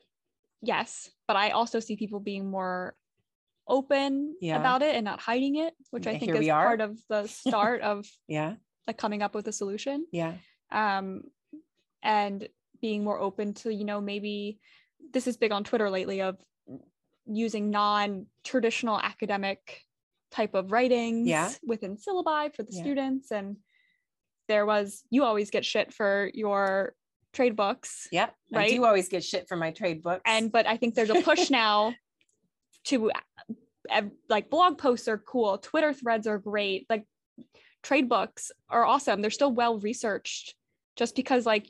[0.61, 2.93] yes but i also see people being more
[3.67, 4.57] open Yeah.
[4.57, 7.81] about it and not hiding it which i think here is part of the start
[7.81, 8.55] of Yeah,
[8.85, 10.35] like coming up with a solution yeah,
[10.71, 11.23] um
[12.03, 12.47] and
[12.81, 14.59] being more open to you know maybe
[15.13, 16.37] this is big on twitter lately of
[17.35, 19.81] using non-traditional academic
[20.31, 21.51] type of writings Yeah.
[21.65, 22.81] within syllabi for the Yeah.
[22.81, 23.57] students and
[24.47, 26.93] there was you always get shit for your
[27.33, 28.29] trade books yeah.
[28.51, 28.71] Right?
[28.71, 30.21] you always get shit for my trade books.
[30.25, 31.93] and but i think there's a push now
[32.85, 33.11] to
[34.29, 37.05] like blog posts are cool twitter threads are great like
[37.83, 40.53] trade books are awesome they're still well researched
[40.95, 41.67] just because like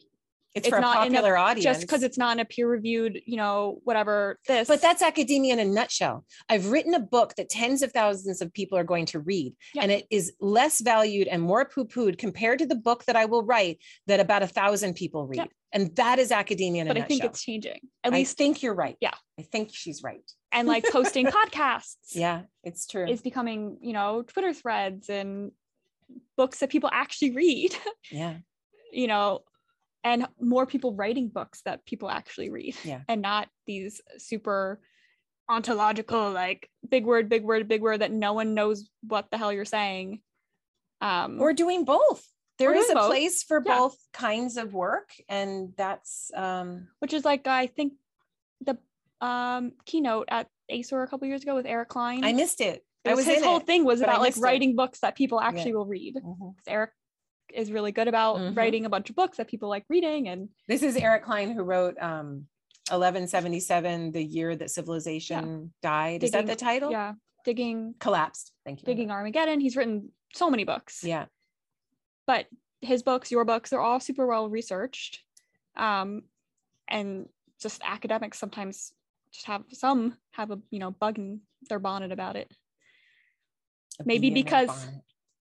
[0.56, 1.64] it's, it's for a not in a- popular audience.
[1.64, 5.54] just because it's not in a peer reviewed you know whatever this But that's academia
[5.54, 6.26] in a nutshell.
[6.50, 9.84] I've written a book that tens of thousands of people are going to read, Yeah.
[9.84, 13.26] and it is less valued and more poo pooed compared to the book that I
[13.26, 15.38] will write that about a thousand people read.
[15.38, 15.46] Yeah.
[15.72, 17.80] And that is academia in but I think it's changing.
[18.04, 18.98] At I least think you're right.
[19.02, 19.14] Yeah.
[19.40, 20.24] I think she's right.
[20.52, 23.08] and like posting podcasts Yeah, it's true.
[23.08, 25.52] is becoming, you know, Twitter threads and
[26.38, 27.76] books that people actually read,
[28.12, 28.38] yeah.
[28.92, 29.42] you know,
[30.04, 33.02] and more people writing books that people actually read Yeah.
[33.10, 34.80] and not these super
[35.50, 39.52] ontological like big word big word big word that no one knows what the hell
[39.52, 40.22] you're saying
[41.02, 42.24] um Or doing both.
[42.60, 43.08] there is a both.
[43.08, 43.78] place for Yeah.
[43.78, 45.10] both kinds of work.
[45.28, 47.94] And that's um which is like I think
[48.62, 48.78] the
[49.22, 52.24] um keynote at ASOR a couple years ago with Eric Cline.
[52.24, 52.86] I missed it.
[53.06, 54.42] It I was his whole it, thing was about like it.
[54.42, 56.16] writing books that people actually will read.
[56.18, 56.38] Mhm.
[56.56, 56.92] 'Cause Eric
[57.54, 58.56] is really good about Mhm.
[58.58, 61.64] writing a bunch of books that people like reading and This is Eric Cline who
[61.64, 62.48] wrote um
[62.92, 66.24] 1177, the year that civilization died.
[66.24, 66.92] Is that the title?
[66.92, 67.14] yeah,
[67.46, 68.52] digging Collapsed.
[68.66, 68.86] Thank you.
[68.86, 69.60] digging Armageddon.
[69.60, 71.04] He's written so many books.
[71.04, 71.26] Yeah.
[72.26, 72.48] But
[72.82, 75.24] his books, your books, they're all super well researched.
[75.76, 76.24] Um
[76.88, 77.30] and
[77.62, 78.94] just academics sometimes
[79.32, 82.52] just have some have a you know bug in their bonnet about it.
[84.00, 84.88] A maybe bee in their because-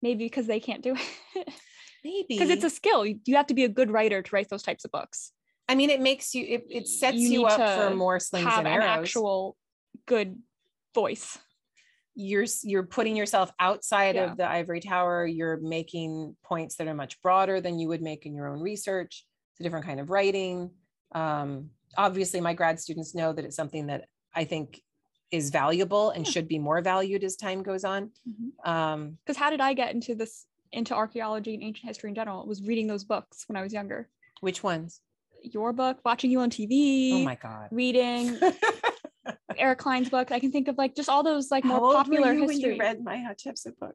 [0.00, 0.94] Maybe because they can't do
[1.34, 1.48] it.
[2.08, 3.04] maybe because it's a skill.
[3.06, 5.32] You, have to be a good writer to write those types of books.
[5.68, 8.60] I mean, it makes you it, it sets You you, up for more slings have
[8.60, 8.98] and an arrows.
[9.08, 9.56] actual
[10.06, 10.30] good
[10.94, 11.38] voice.
[12.14, 14.30] you're you're putting yourself outside Yeah.
[14.32, 18.26] of the ivory tower you're making points that are much broader than you would make
[18.26, 20.70] in your own research it's a different kind of writing
[21.22, 24.02] um, obviously my grad students know that it's something that
[24.34, 24.80] i think
[25.30, 26.32] is valuable and Yeah.
[26.32, 28.10] should be more valued as time goes on
[28.64, 32.46] um, Because how did I get into this into archaeology and ancient history in general?
[32.46, 34.08] Was reading those books when I was younger.
[34.40, 35.00] which ones?
[35.42, 38.38] Your book, watching you on TV, Oh my god reading
[39.56, 40.32] Eric Cline's book.
[40.32, 42.40] I can think of like just all those like How more old were popular you
[42.40, 42.74] when history.
[42.74, 43.94] you read my Hatshepsut book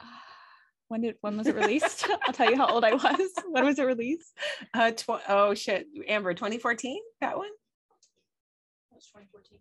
[0.88, 2.06] when did when was it released?
[2.26, 3.30] I'll tell you how old I was.
[3.50, 4.32] When was it released?
[4.74, 7.50] uh, tw- oh shit amber 2014 that one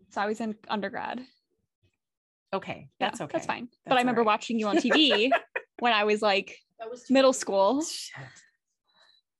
[0.09, 1.21] So I was in undergrad.
[2.53, 3.65] okay Yeah, that's okay That's fine.
[3.85, 4.33] That's but I remember alright.
[4.33, 5.31] watching you on TV
[5.81, 6.59] when I was like
[7.09, 7.81] middle school.
[7.83, 8.15] Shit.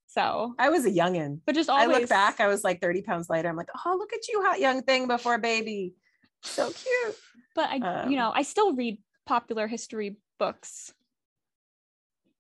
[0.08, 3.30] So, i was a youngin but just I look back, I was like 30 pounds
[3.30, 3.48] lighter.
[3.48, 5.94] I'm like, oh, look at you, hot young thing before baby.
[6.42, 7.16] So cute.
[7.56, 10.92] but I, Um, you know, I still read popular history books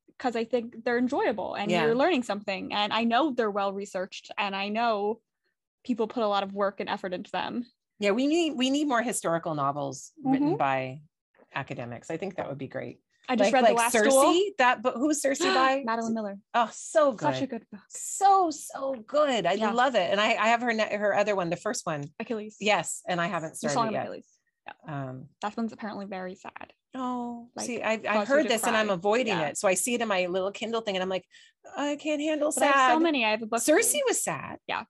[0.07, 1.83] because I think they're enjoyable and Yeah.
[1.83, 2.73] you're learning something.
[2.73, 5.21] And I know they're well researched and I know
[5.85, 7.65] people put a lot of work and effort into them.
[7.99, 10.57] Yeah, we need we need more historical novels written Mhm.
[10.57, 11.01] by
[11.53, 12.09] academics.
[12.09, 12.99] I think that would be great.
[13.29, 14.41] I just like, read like The Last Circe, Duel.
[14.57, 14.95] that book.
[14.95, 15.83] Who's Circe by?
[15.85, 16.37] Madeline Miller.
[16.53, 17.33] Oh, so good.
[17.33, 17.81] Such a good book.
[17.89, 19.45] so so good.
[19.45, 19.71] I Yeah.
[19.71, 20.09] love it.
[20.11, 22.03] And I, I have her ne- her other one, the first one.
[22.19, 22.57] Achilles.
[22.59, 24.03] Yes, and I haven't The started Song yet.
[24.03, 24.25] Achilles.
[24.87, 26.73] Um, That one's apparently very sad.
[26.95, 29.47] oh, Like, see, I've, I've heard to this and I'm avoiding Yeah.
[29.49, 29.57] it.
[29.57, 31.25] So I see it in my little Kindle thing, and I'm like,
[31.77, 32.91] I can't handle But I have sad.
[32.93, 33.25] so many.
[33.25, 33.61] I have a book.
[33.61, 34.57] Circe was sad.
[34.67, 34.83] Yeah.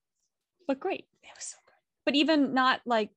[0.68, 1.06] But great.
[1.24, 1.74] It was so good.
[2.06, 3.10] But even not like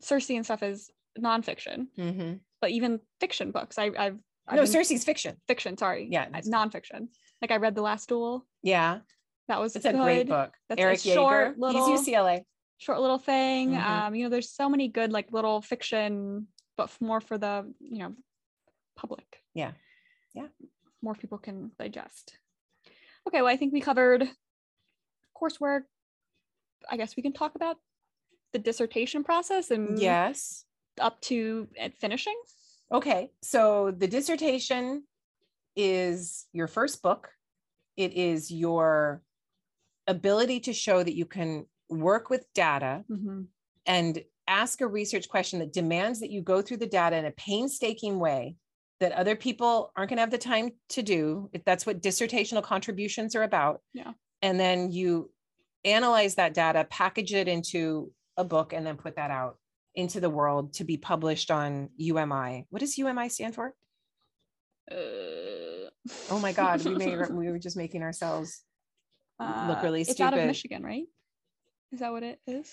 [0.00, 2.04] Circe and stuff is nonfiction, good.
[2.04, 2.32] Mm-hmm.
[2.60, 3.78] but even fiction books.
[3.78, 4.18] I, I've,
[4.50, 5.40] I've No, been- Circe's fiction.
[5.46, 5.76] fiction.
[5.78, 7.08] Sorry, Yeah, uh, nonfiction.
[7.40, 8.46] Like I read The Last Duel.
[8.62, 9.00] Yeah,
[9.48, 10.54] That was it's a great book.
[10.68, 11.54] That's a Eric short Jager.
[11.58, 12.44] little- He's UCLA.
[12.78, 13.70] Short little thing.
[13.72, 13.82] Mhm.
[13.84, 17.98] Um, you know, there's so many good like little fiction, but more for the you
[17.98, 18.14] know
[18.96, 19.42] public.
[19.54, 19.72] Yeah.
[20.34, 20.48] Yeah.
[21.02, 22.38] More people can digest.
[23.26, 24.28] Okay, well, I think we covered
[25.40, 25.82] coursework.
[26.88, 27.76] I guess we can talk about
[28.52, 30.64] the dissertation process and Yes.
[30.98, 32.38] up to at finishing.
[32.92, 33.30] Okay.
[33.42, 35.04] So the dissertation
[35.76, 37.28] is your first book.
[37.96, 39.22] It is your
[40.06, 43.42] ability to show that you can work with data mm-hmm.
[43.86, 47.30] and ask a research question that demands that you go through the data in a
[47.32, 48.56] painstaking way
[48.98, 51.48] that other people aren't going to have the time to do.
[51.52, 53.80] If That's what dissertational contributions are about.
[53.94, 54.12] Yeah.
[54.42, 55.30] And then you
[55.84, 59.56] analyze that data, package it into a book, and then put that out
[59.94, 62.66] into the world to be published on UMI.
[62.70, 63.74] What does UMI stand for?
[64.90, 64.96] Uh,
[66.30, 68.62] Oh my God, we made we were just making ourselves
[69.38, 70.12] look really stupid.
[70.12, 70.46] It's out of.
[70.46, 71.04] Michigan, right?
[71.92, 72.72] Is that what it is?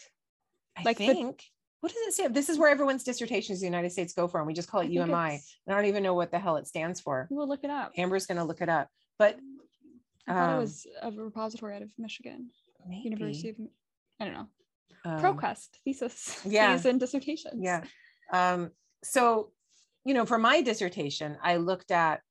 [0.78, 1.44] I Like the- think.
[1.82, 2.34] what does it stand?
[2.34, 4.80] This is where everyone's dissertations in the United States go for, and we just call
[4.82, 5.14] it think UMI.
[5.14, 7.28] I don't even know what the hell it stands for.
[7.30, 7.92] We'll look it up.
[7.98, 8.88] Amber's going to look it up,
[9.20, 9.38] but
[10.28, 12.50] I thought um, it was a repository out of Michigan,
[12.88, 13.10] maybe.
[13.10, 13.56] University of,
[14.22, 14.48] I don't know,
[15.06, 16.80] um, ProQuest thesis, yeah.
[16.86, 17.62] and dissertations.
[17.62, 17.84] Yeah.
[18.32, 18.72] Um,
[19.04, 19.52] so,
[20.06, 22.22] you know, for my dissertation, I looked at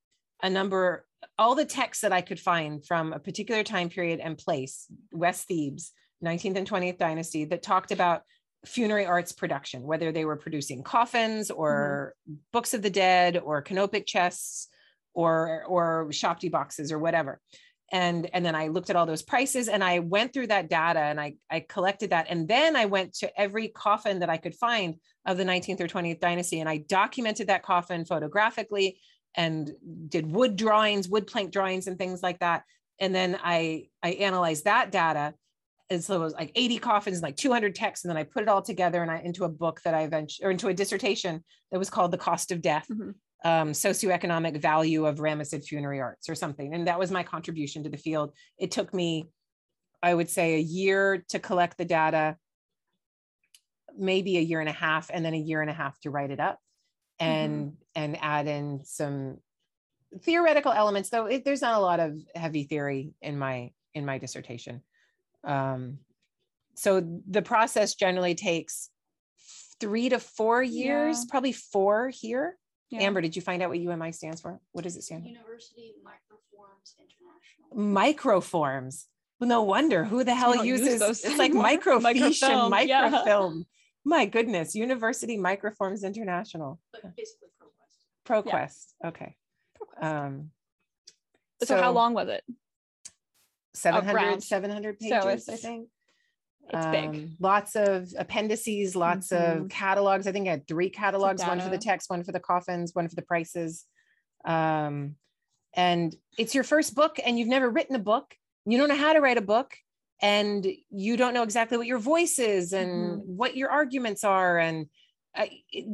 [0.42, 1.06] a number,
[1.38, 5.48] all the texts that I could find from a particular time period and place, West
[5.48, 5.92] Thebes,
[6.24, 8.22] 19th and 20th dynasty, that talked about
[8.66, 12.14] funerary arts production, whether they were producing coffins or
[12.52, 14.68] books of the dead or canopic chests
[15.14, 17.40] or or shabti boxes or whatever.
[17.92, 21.00] And and then i looked at all those prices and i went through that data
[21.00, 24.54] and i i collected that and then i went to every coffin that i could
[24.54, 28.98] find of the 19th or 20th dynasty and i documented that coffin photographically
[29.36, 29.72] and
[30.08, 32.64] did wood drawings wood plank drawings and things like that
[33.00, 35.32] and then i i analyzed that data
[35.88, 38.48] and so it was like 80 coffins like 200 texts and then i put it
[38.48, 41.78] all together and i into a book that i eventually or into a dissertation that
[41.78, 42.86] was called the cost of death.
[42.90, 43.10] Mm-hmm
[43.46, 46.74] um, socioeconomic value of Ramessid funerary arts or something.
[46.74, 48.32] And that was my contribution to the field.
[48.58, 49.28] It took me,
[50.02, 52.36] I would say, a year to collect the data,
[53.96, 56.32] maybe a year and a half, and then a year and a half to write
[56.32, 56.58] it up
[57.20, 57.74] and mm-hmm.
[57.94, 59.38] and add in some
[60.22, 64.18] theoretical elements though it, there's not a lot of heavy theory in my in my
[64.18, 64.82] dissertation
[65.44, 65.98] um,
[66.74, 68.90] so the process generally takes
[69.80, 71.24] three to four years yeah.
[71.30, 72.58] probably four here
[72.90, 73.00] yeah.
[73.00, 74.60] Amber, did you find out what UMI stands for?
[74.72, 75.28] What does it stand for?
[75.28, 77.76] University Microforms International.
[77.76, 79.04] Microforms.
[79.40, 83.58] Well, no wonder who the hell uses use it's like microfiche and microfilm.
[83.58, 83.64] Yeah.
[84.04, 86.78] My goodness, University Microforms International.
[86.92, 87.48] But basically
[88.28, 88.44] ProQuest.
[88.44, 88.86] ProQuest.
[89.02, 89.08] Yeah.
[89.08, 89.36] Okay.
[90.00, 90.04] ProQuest.
[90.04, 90.50] Um,
[91.60, 92.44] so, so, how long was it?
[93.74, 95.88] 700, 700 pages, so I think.
[96.70, 97.08] It's big.
[97.08, 99.64] Um, lots of appendices, lots mm-hmm.
[99.64, 100.26] of catalogs.
[100.26, 103.08] I think I had three catalogs, one for the text, one for the coffins, one
[103.08, 103.84] for the prices.
[104.44, 105.16] Um,
[105.74, 108.34] and it's your first book and you've never written a book.
[108.64, 109.74] You don't know how to write a book
[110.20, 113.36] and you don't know exactly what your voice is and mm-hmm.
[113.36, 114.58] what your arguments are.
[114.58, 114.86] And
[115.36, 115.46] uh,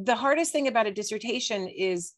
[0.05, 2.13] the hardest thing about a dissertation is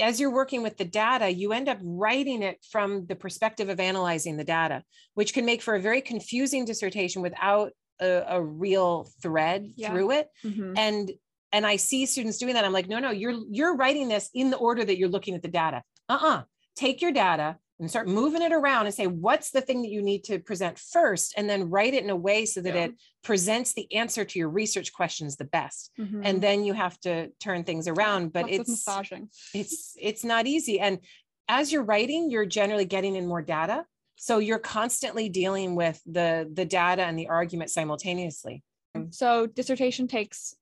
[0.00, 3.80] as you're working with the data, you end up writing it from the perspective of
[3.80, 4.82] analyzing the data,
[5.14, 9.90] which can make for a very confusing dissertation without a, a real thread yeah.
[9.90, 10.28] through it.
[10.44, 10.74] Mm-hmm.
[10.76, 11.12] and
[11.54, 12.64] and i see students doing that.
[12.64, 15.42] I'm like no no you're you're writing this in the order that you're looking at
[15.42, 15.82] the data.
[16.08, 16.42] Uh-uh.
[16.76, 20.02] Take your data and start moving it around and say what's the thing that you
[20.02, 21.34] need to present first?
[21.36, 22.84] And then write it in a way so that yeah.
[22.84, 22.92] it
[23.22, 25.90] presents the answer to your research questions the best.
[25.98, 26.22] Mm-hmm.
[26.24, 28.32] and then you have to turn things around.
[28.32, 29.28] But Lots it's massaging.
[29.54, 30.80] it's it's not easy.
[30.80, 30.98] And
[31.48, 33.84] as you're writing you're generally getting in more data
[34.22, 38.62] so you're constantly dealing with the the data and the argument simultaneously.
[39.10, 40.54] So dissertation takes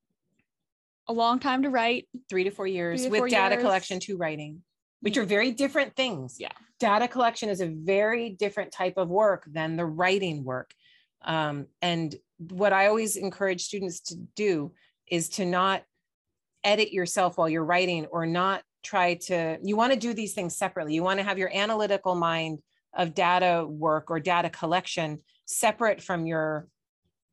[1.06, 2.08] a long time to write.
[2.30, 3.62] Three to four years to with four data years.
[3.62, 4.62] collection to writing
[5.00, 6.36] which are very different things.
[6.38, 6.52] Yeah.
[6.78, 10.72] Data collection is a very different type of work than the writing work.
[11.22, 14.72] Um, and what i always encourage students to do
[15.06, 15.82] is to not
[16.64, 20.56] edit yourself while you're writing or not try to you want to do these things
[20.56, 20.94] separately.
[20.94, 22.60] You want to have your analytical mind
[22.94, 26.68] of data work or data collection separate from your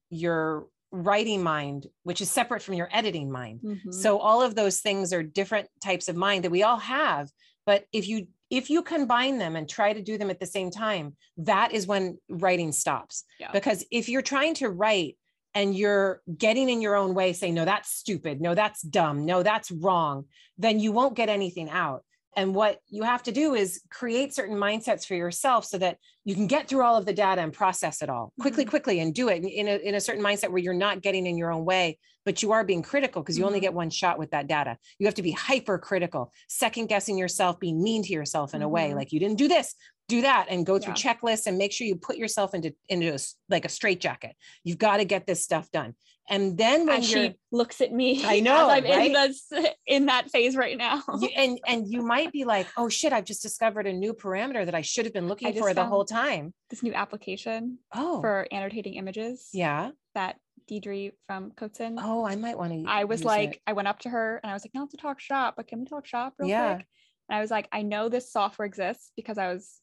[0.09, 3.59] your writing mind which is separate from your editing mind.
[3.63, 3.91] Mm-hmm.
[3.91, 7.29] so all of those things are different types of mind that we all have
[7.65, 10.71] but if you if you combine them and try to do them at the same
[10.71, 13.25] time that is when writing stops.
[13.39, 13.51] Yeah.
[13.51, 15.17] because if you're trying to write
[15.53, 18.41] and you're getting in your own way saying no that's stupid.
[18.41, 19.25] No that's dumb.
[19.25, 20.25] No that's wrong
[20.57, 22.03] then you won't get anything out
[22.37, 26.35] and what you have to do is create certain mindsets for yourself so that you
[26.35, 28.69] can get through all of the data and process it all quickly, mm-hmm.
[28.69, 31.35] quickly, and do it in a, in a certain mindset where you're not getting in
[31.35, 33.47] your own way, but you are being critical because you mm-hmm.
[33.47, 34.77] only get one shot with that data.
[34.99, 38.65] You have to be hyper critical, second guessing yourself, being mean to yourself in mm-hmm.
[38.65, 38.97] a way mm-hmm.
[38.97, 39.73] like you didn't do this,
[40.07, 41.13] do that and go through yeah.
[41.13, 43.19] checklists and make sure you put yourself into into a,
[43.49, 44.35] like a straitjacket.
[44.63, 45.95] You've got to get this stuff done.
[46.29, 49.07] And then when she looks at me, I know I'm right?
[49.07, 49.49] in, this,
[49.85, 51.01] in that phase right now.
[51.19, 54.65] you, and and you might be like, oh shit, I've just discovered a new parameter
[54.65, 56.53] that I should have been looking for the whole time.
[56.69, 59.47] This new application oh for annotating images.
[59.53, 59.91] Yeah.
[60.15, 60.37] That
[60.69, 61.97] Deidre from Cotsen.
[61.97, 62.83] Oh, I might want to.
[62.89, 63.61] I was like, it.
[63.65, 65.79] I went up to her and I was like, not to talk shop, but can
[65.79, 66.75] we talk shop real yeah.
[66.75, 66.87] quick?
[67.29, 69.79] And I was like, I know this software exists because I was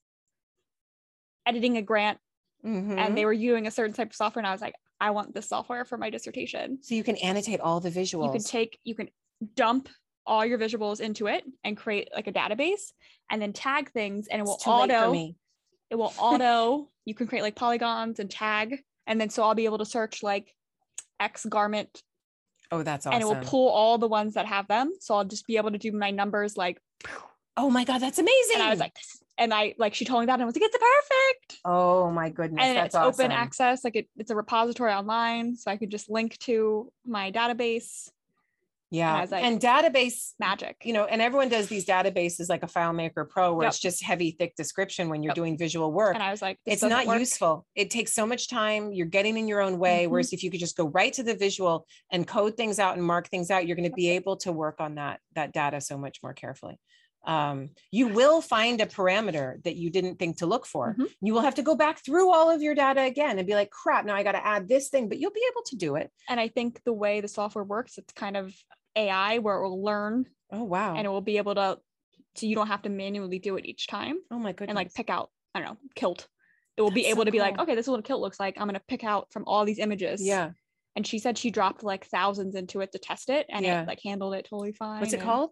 [1.46, 2.18] editing a grant
[2.64, 2.98] mm-hmm.
[2.98, 5.34] and they were using a certain type of software and i was like i want
[5.34, 6.78] this software for my dissertation.
[6.82, 8.26] So you can annotate all the visuals.
[8.26, 9.08] You can take you can
[9.54, 9.88] dump
[10.26, 12.92] all your visuals into it and create like a database
[13.30, 15.12] and then tag things and it will auto
[15.90, 19.66] it will auto you can create like polygons and tag and then so i'll be
[19.66, 20.50] able to search like
[21.20, 22.02] x garment
[22.70, 24.92] oh that's awesome and it will pull all the ones that have them.
[25.00, 26.80] So i'll just be able to do my numbers like
[27.58, 28.54] oh my god that's amazing.
[28.54, 30.54] And i was like this and I like she told me that and I was
[30.54, 31.60] like, it's perfect.
[31.64, 32.64] Oh my goodness.
[32.64, 33.26] And that's it's awesome.
[33.26, 33.84] open access.
[33.84, 35.56] Like it, it's a repository online.
[35.56, 38.10] So I could just link to my database.
[38.90, 39.22] Yeah.
[39.22, 40.76] And, like, and, database magic.
[40.84, 43.72] You know, and everyone does these databases like a FileMaker Pro where yep.
[43.72, 45.36] it's just heavy, thick description when you're yep.
[45.36, 46.14] doing visual work.
[46.14, 47.18] And I was like, it's not work.
[47.18, 47.66] useful.
[47.74, 48.92] It takes so much time.
[48.92, 50.04] You're getting in your own way.
[50.04, 50.12] Mm-hmm.
[50.12, 53.04] Whereas if you could just go right to the visual and code things out and
[53.04, 55.98] mark things out, you're going to be able to work on that that data so
[55.98, 56.78] much more carefully.
[57.26, 60.94] Um, you will find a parameter that you didn't think to look for.
[60.98, 61.08] Mhm.
[61.22, 63.70] You will have to go back through all of your data again and be like,
[63.70, 66.10] crap, now I got to add this thing, but you'll be able to do it.
[66.28, 68.54] And I think the way the software works, it's kind of
[68.96, 70.94] AI where it will learn Oh, wow.
[70.94, 71.78] and it will be able to,
[72.34, 74.68] so you don't have to manually do it each time oh, my goodness.
[74.70, 76.28] and like pick out, I don't know, kilt.
[76.76, 78.20] It will be That's so able to be like, okay, this is what a kilt
[78.20, 78.56] looks like.
[78.58, 80.20] I'm going to pick out from all these images.
[80.22, 80.50] yeah.
[80.96, 83.82] And she said she dropped like thousands into it to test it and Yeah.
[83.82, 85.00] it like handled it totally fine.
[85.00, 85.50] What's it and, called?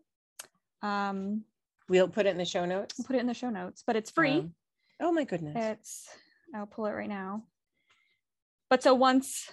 [0.82, 1.44] Um,
[1.88, 2.94] We'll put it in the show notes.
[2.98, 4.38] I'll put it in the show notes, but it's free.
[4.38, 4.54] Um,
[5.00, 5.56] oh, my goodness.
[5.58, 6.08] It's
[6.54, 7.44] I'll pull it right now.
[8.70, 9.50] But so once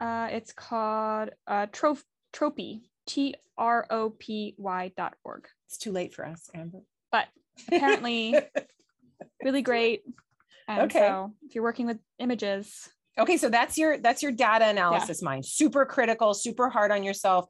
[0.00, 2.02] uh it's called uh Troph
[2.32, 5.46] Tropy T R O P Y dot org.
[5.66, 6.80] it's too late for us, Amber.
[7.10, 7.26] But
[7.68, 8.38] apparently
[9.44, 10.02] really great.
[10.68, 11.00] And Okay.
[11.00, 12.88] so if you're working with images,
[13.18, 17.46] okay so that's your that's your data analysis mind super critical super hard on yourself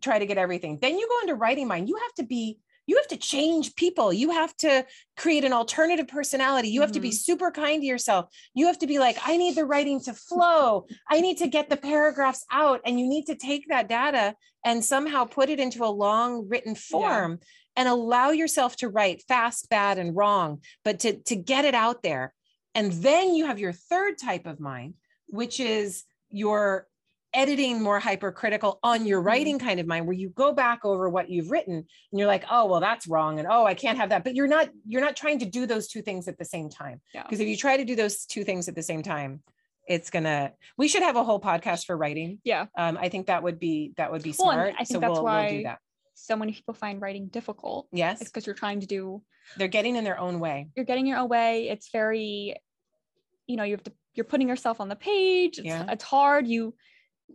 [0.00, 2.96] try to get everything then you go into writing mind you have to be you
[2.96, 4.12] have to change people.
[4.12, 4.84] You have to
[5.16, 6.68] create an alternative personality.
[6.68, 7.14] You have to be mm-hmm.
[7.14, 8.26] super kind to yourself.
[8.54, 10.86] You have to be like i need the writing to flow.
[11.08, 14.34] I need to get the paragraphs out and you need to take that data
[14.64, 17.40] and somehow put it into a long written form
[17.76, 22.02] and allow yourself to write fast bad and wrong but to to get it out
[22.02, 22.34] there.
[22.74, 24.94] And then you have your third type of mind
[25.26, 26.86] which is your
[27.34, 29.26] editing more hypercritical on your Mhm.
[29.26, 32.44] writing kind of mind where you go back over what you've written and you're like
[32.50, 35.16] oh well that's wrong and oh i can't have that but you're not you're not
[35.16, 37.22] trying to do those two things at the same time Yeah.
[37.24, 39.42] because if you try to do those two things at the same time
[39.86, 43.42] it's gonna we should have a whole podcast for writing yeah, um i think that
[43.42, 45.78] would be that would be Well, smart I think so that's we'll, we'll do that
[46.14, 47.88] so many people find writing difficult.
[47.92, 49.22] yes It's because you're trying to do
[49.56, 51.68] they're getting in their own way you're getting your own way.
[51.68, 52.56] It's very,
[53.46, 55.58] you know, you have to you're putting yourself on the page.
[55.58, 55.84] It's, Yeah.
[55.90, 56.46] it's hard.
[56.46, 56.74] You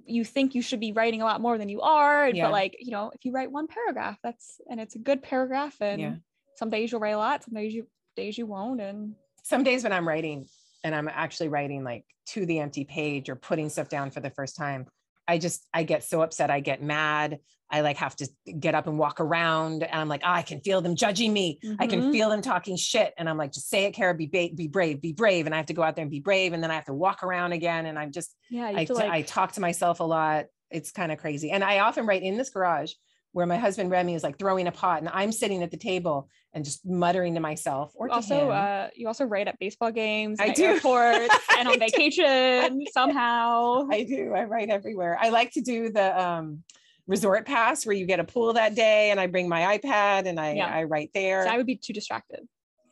[0.05, 2.29] you think you should be writing a lot more than you are.
[2.29, 2.45] Yeah.
[2.45, 5.75] But like, you know, if you write one paragraph, that's and it's a good paragraph.
[5.81, 6.15] And Yeah.
[6.55, 8.81] some days you'll write a lot, some days you days you won't.
[8.81, 10.47] And some days when I'm writing
[10.83, 14.29] and I'm actually writing like to the empty page or putting stuff down for the
[14.29, 14.87] first time,
[15.29, 16.49] I just I get so upset.
[16.49, 17.39] I get mad.
[17.71, 18.27] I like have to
[18.59, 21.59] get up and walk around and I'm like, "Ah, I can feel them judging me.
[21.77, 22.11] I can Mhm.
[22.11, 23.13] feel them talking shit.
[23.15, 25.45] And I'm like, just say it, Kara, be ba- be brave, be brave.
[25.45, 26.53] And I have to go out there and be brave.
[26.53, 27.85] And then I have to walk around again.
[27.85, 30.45] And I'm just yeah, I, have to t- like I talk to myself a lot.
[30.71, 31.51] It's kind of crazy.
[31.51, 32.93] And I often write in this garage
[33.31, 36.29] where my husband Remy is like throwing a pot and I'm sitting at the table
[36.53, 40.39] and just muttering to myself or to also uh you also write at baseball games
[40.39, 40.63] I do.
[40.65, 41.79] airports and I on do.
[41.79, 43.87] vacation somehow.
[43.91, 44.33] I do.
[44.35, 45.17] I write everywhere.
[45.21, 46.63] I like to do the um,
[47.07, 50.39] resort pass where you get a pool that day, and I bring my iPad and
[50.39, 50.67] I Yeah.
[50.67, 51.43] I write there.
[51.43, 52.41] So I would be too distracted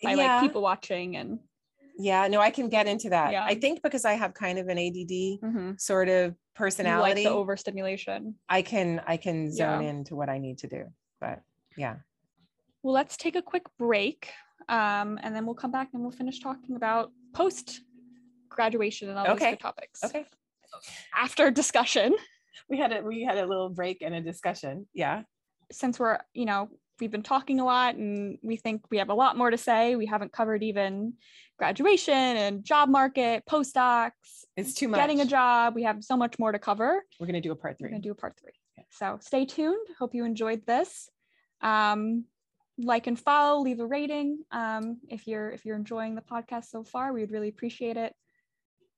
[0.03, 1.39] by yeah, like people watching and
[1.99, 2.27] yeah.
[2.27, 3.31] No, I can get into that.
[3.31, 3.43] Yeah.
[3.43, 5.81] I think because I have kind of an ADD Mhm.
[5.81, 8.35] sort of You like personality, the overstimulation.
[8.49, 9.89] I can I can zone Yeah.
[9.89, 10.85] into what I need to do.
[11.19, 11.41] But
[11.77, 11.97] yeah,
[12.83, 14.31] Well, let's take a quick break,
[14.69, 17.81] um, and then we'll come back and we'll finish talking about post
[18.49, 19.51] graduation and all these Okay.
[19.51, 20.03] good topics.
[20.03, 20.25] okay.
[21.15, 22.15] After discussion,
[22.69, 24.87] We had a we had a little break and a discussion.
[24.93, 25.23] Yeah.
[25.71, 29.13] since we're you know we've been talking a lot and we think we have a
[29.13, 31.13] lot more to say, we haven't covered even
[31.57, 34.11] graduation and job market, postdocs,
[34.55, 34.99] It's too much.
[34.99, 35.75] getting a job.
[35.75, 37.03] We have so much more to cover.
[37.19, 38.51] We're gonna do a part 3 We're gonna do a part three.
[38.91, 39.87] So stay tuned.
[39.99, 41.09] Hope you enjoyed this.
[41.61, 42.25] Um,
[42.77, 44.43] like and follow, leave a rating.
[44.51, 48.13] Um, if you're if you're enjoying the podcast so far, we would really appreciate it.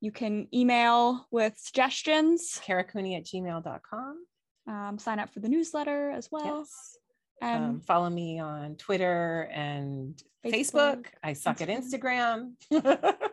[0.01, 4.25] You can email with suggestions, karacooney at gmail.com.
[4.67, 6.59] um, sign up for the newsletter as well.
[6.59, 6.97] Yes.
[7.41, 11.05] And um, follow me on Twitter and Facebook, Facebook.
[11.23, 12.53] I suck at Instagram.
[12.71, 13.23] Instagram.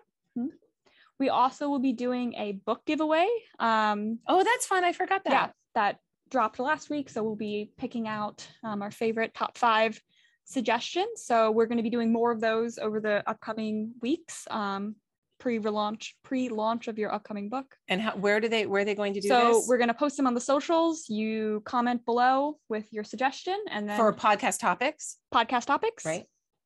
[1.19, 3.27] we also will be doing a book giveaway.
[3.59, 4.85] Um, oh, that's fun.
[4.85, 5.33] I forgot that.
[5.33, 5.99] yeah, that
[6.31, 7.09] dropped last week.
[7.09, 10.01] So we'll be picking out um, our favorite top five
[10.45, 11.23] suggestions.
[11.23, 14.97] So we're going to be doing more of those over the upcoming weeks, um,
[15.39, 17.67] pre-relaunch, pre-launch of your upcoming book.
[17.89, 19.67] And how, where do they where are they going to do So this?
[19.69, 21.09] we're going to post them on the socials.
[21.09, 26.25] You comment below with your suggestion, and then for podcast topics, podcast topics, right?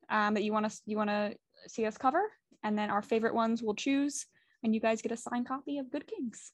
[0.09, 1.35] Um, that you want to you want to
[1.69, 2.23] see us cover,
[2.63, 4.27] and then our favorite ones we'll choose,
[4.63, 6.53] and you guys get a signed copy of Good Kings.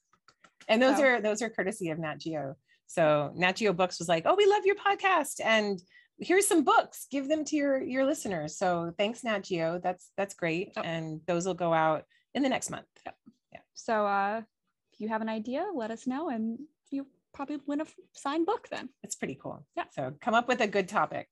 [0.68, 2.56] And those So- are those are courtesy of Nat Geo.
[2.86, 5.80] So Nat Geo Books was like, "Oh, we love your podcast, and
[6.18, 7.06] here's some books.
[7.10, 9.78] Give them to your your listeners." So thanks, Nat Geo.
[9.82, 10.84] That's that's great, Yep.
[10.84, 12.86] and those will go out in the next month.
[13.52, 13.60] Yeah.
[13.74, 14.42] So uh,
[14.92, 16.58] if you have an idea, let us know, and
[16.90, 18.68] you probably win a signed book.
[18.70, 19.66] Then It's pretty cool.
[19.76, 19.84] Yeah.
[19.90, 21.28] So come up with a good topic.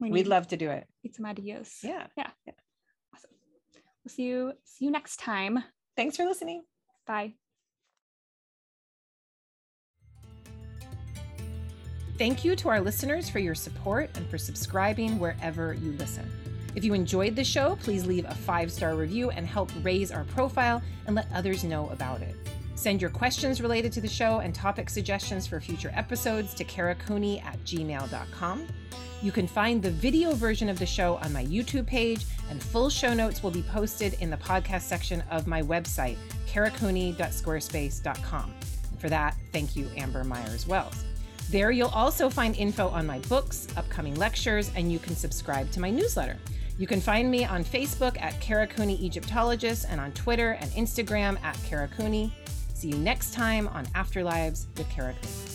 [0.00, 0.86] we We'd love to do it.
[1.04, 1.78] need some ideas.
[1.82, 2.06] Yeah.
[2.16, 2.30] Yeah.
[3.14, 3.30] Awesome.
[4.04, 5.62] We'll see you see you next time.
[5.96, 6.62] Thanks for listening.
[7.06, 7.39] Bye.
[12.20, 16.30] Thank you to our listeners for your support and for subscribing wherever you listen.
[16.74, 20.24] If you enjoyed the show, please leave a five star review and help raise our
[20.24, 22.36] profile and let others know about it.
[22.74, 27.42] Send your questions related to the show and topic suggestions for future episodes to karacooney
[27.42, 28.66] at gmail.com.
[29.22, 32.90] You can find the video version of the show on my YouTube page, and full
[32.90, 38.54] show notes will be posted in the podcast section of my website, karacooney.squarespace.com.
[38.98, 41.06] For that, thank you, Amber Myers Wells.
[41.50, 45.80] There, you'll also find info on my books, upcoming lectures, and you can subscribe to
[45.80, 46.36] my newsletter.
[46.78, 51.42] You can find me on Facebook at Kara Cooney Egyptologist and on Twitter and Instagram
[51.42, 52.32] at Kara Cooney.
[52.72, 55.49] See you next time on Afterlives with Kara Cooney.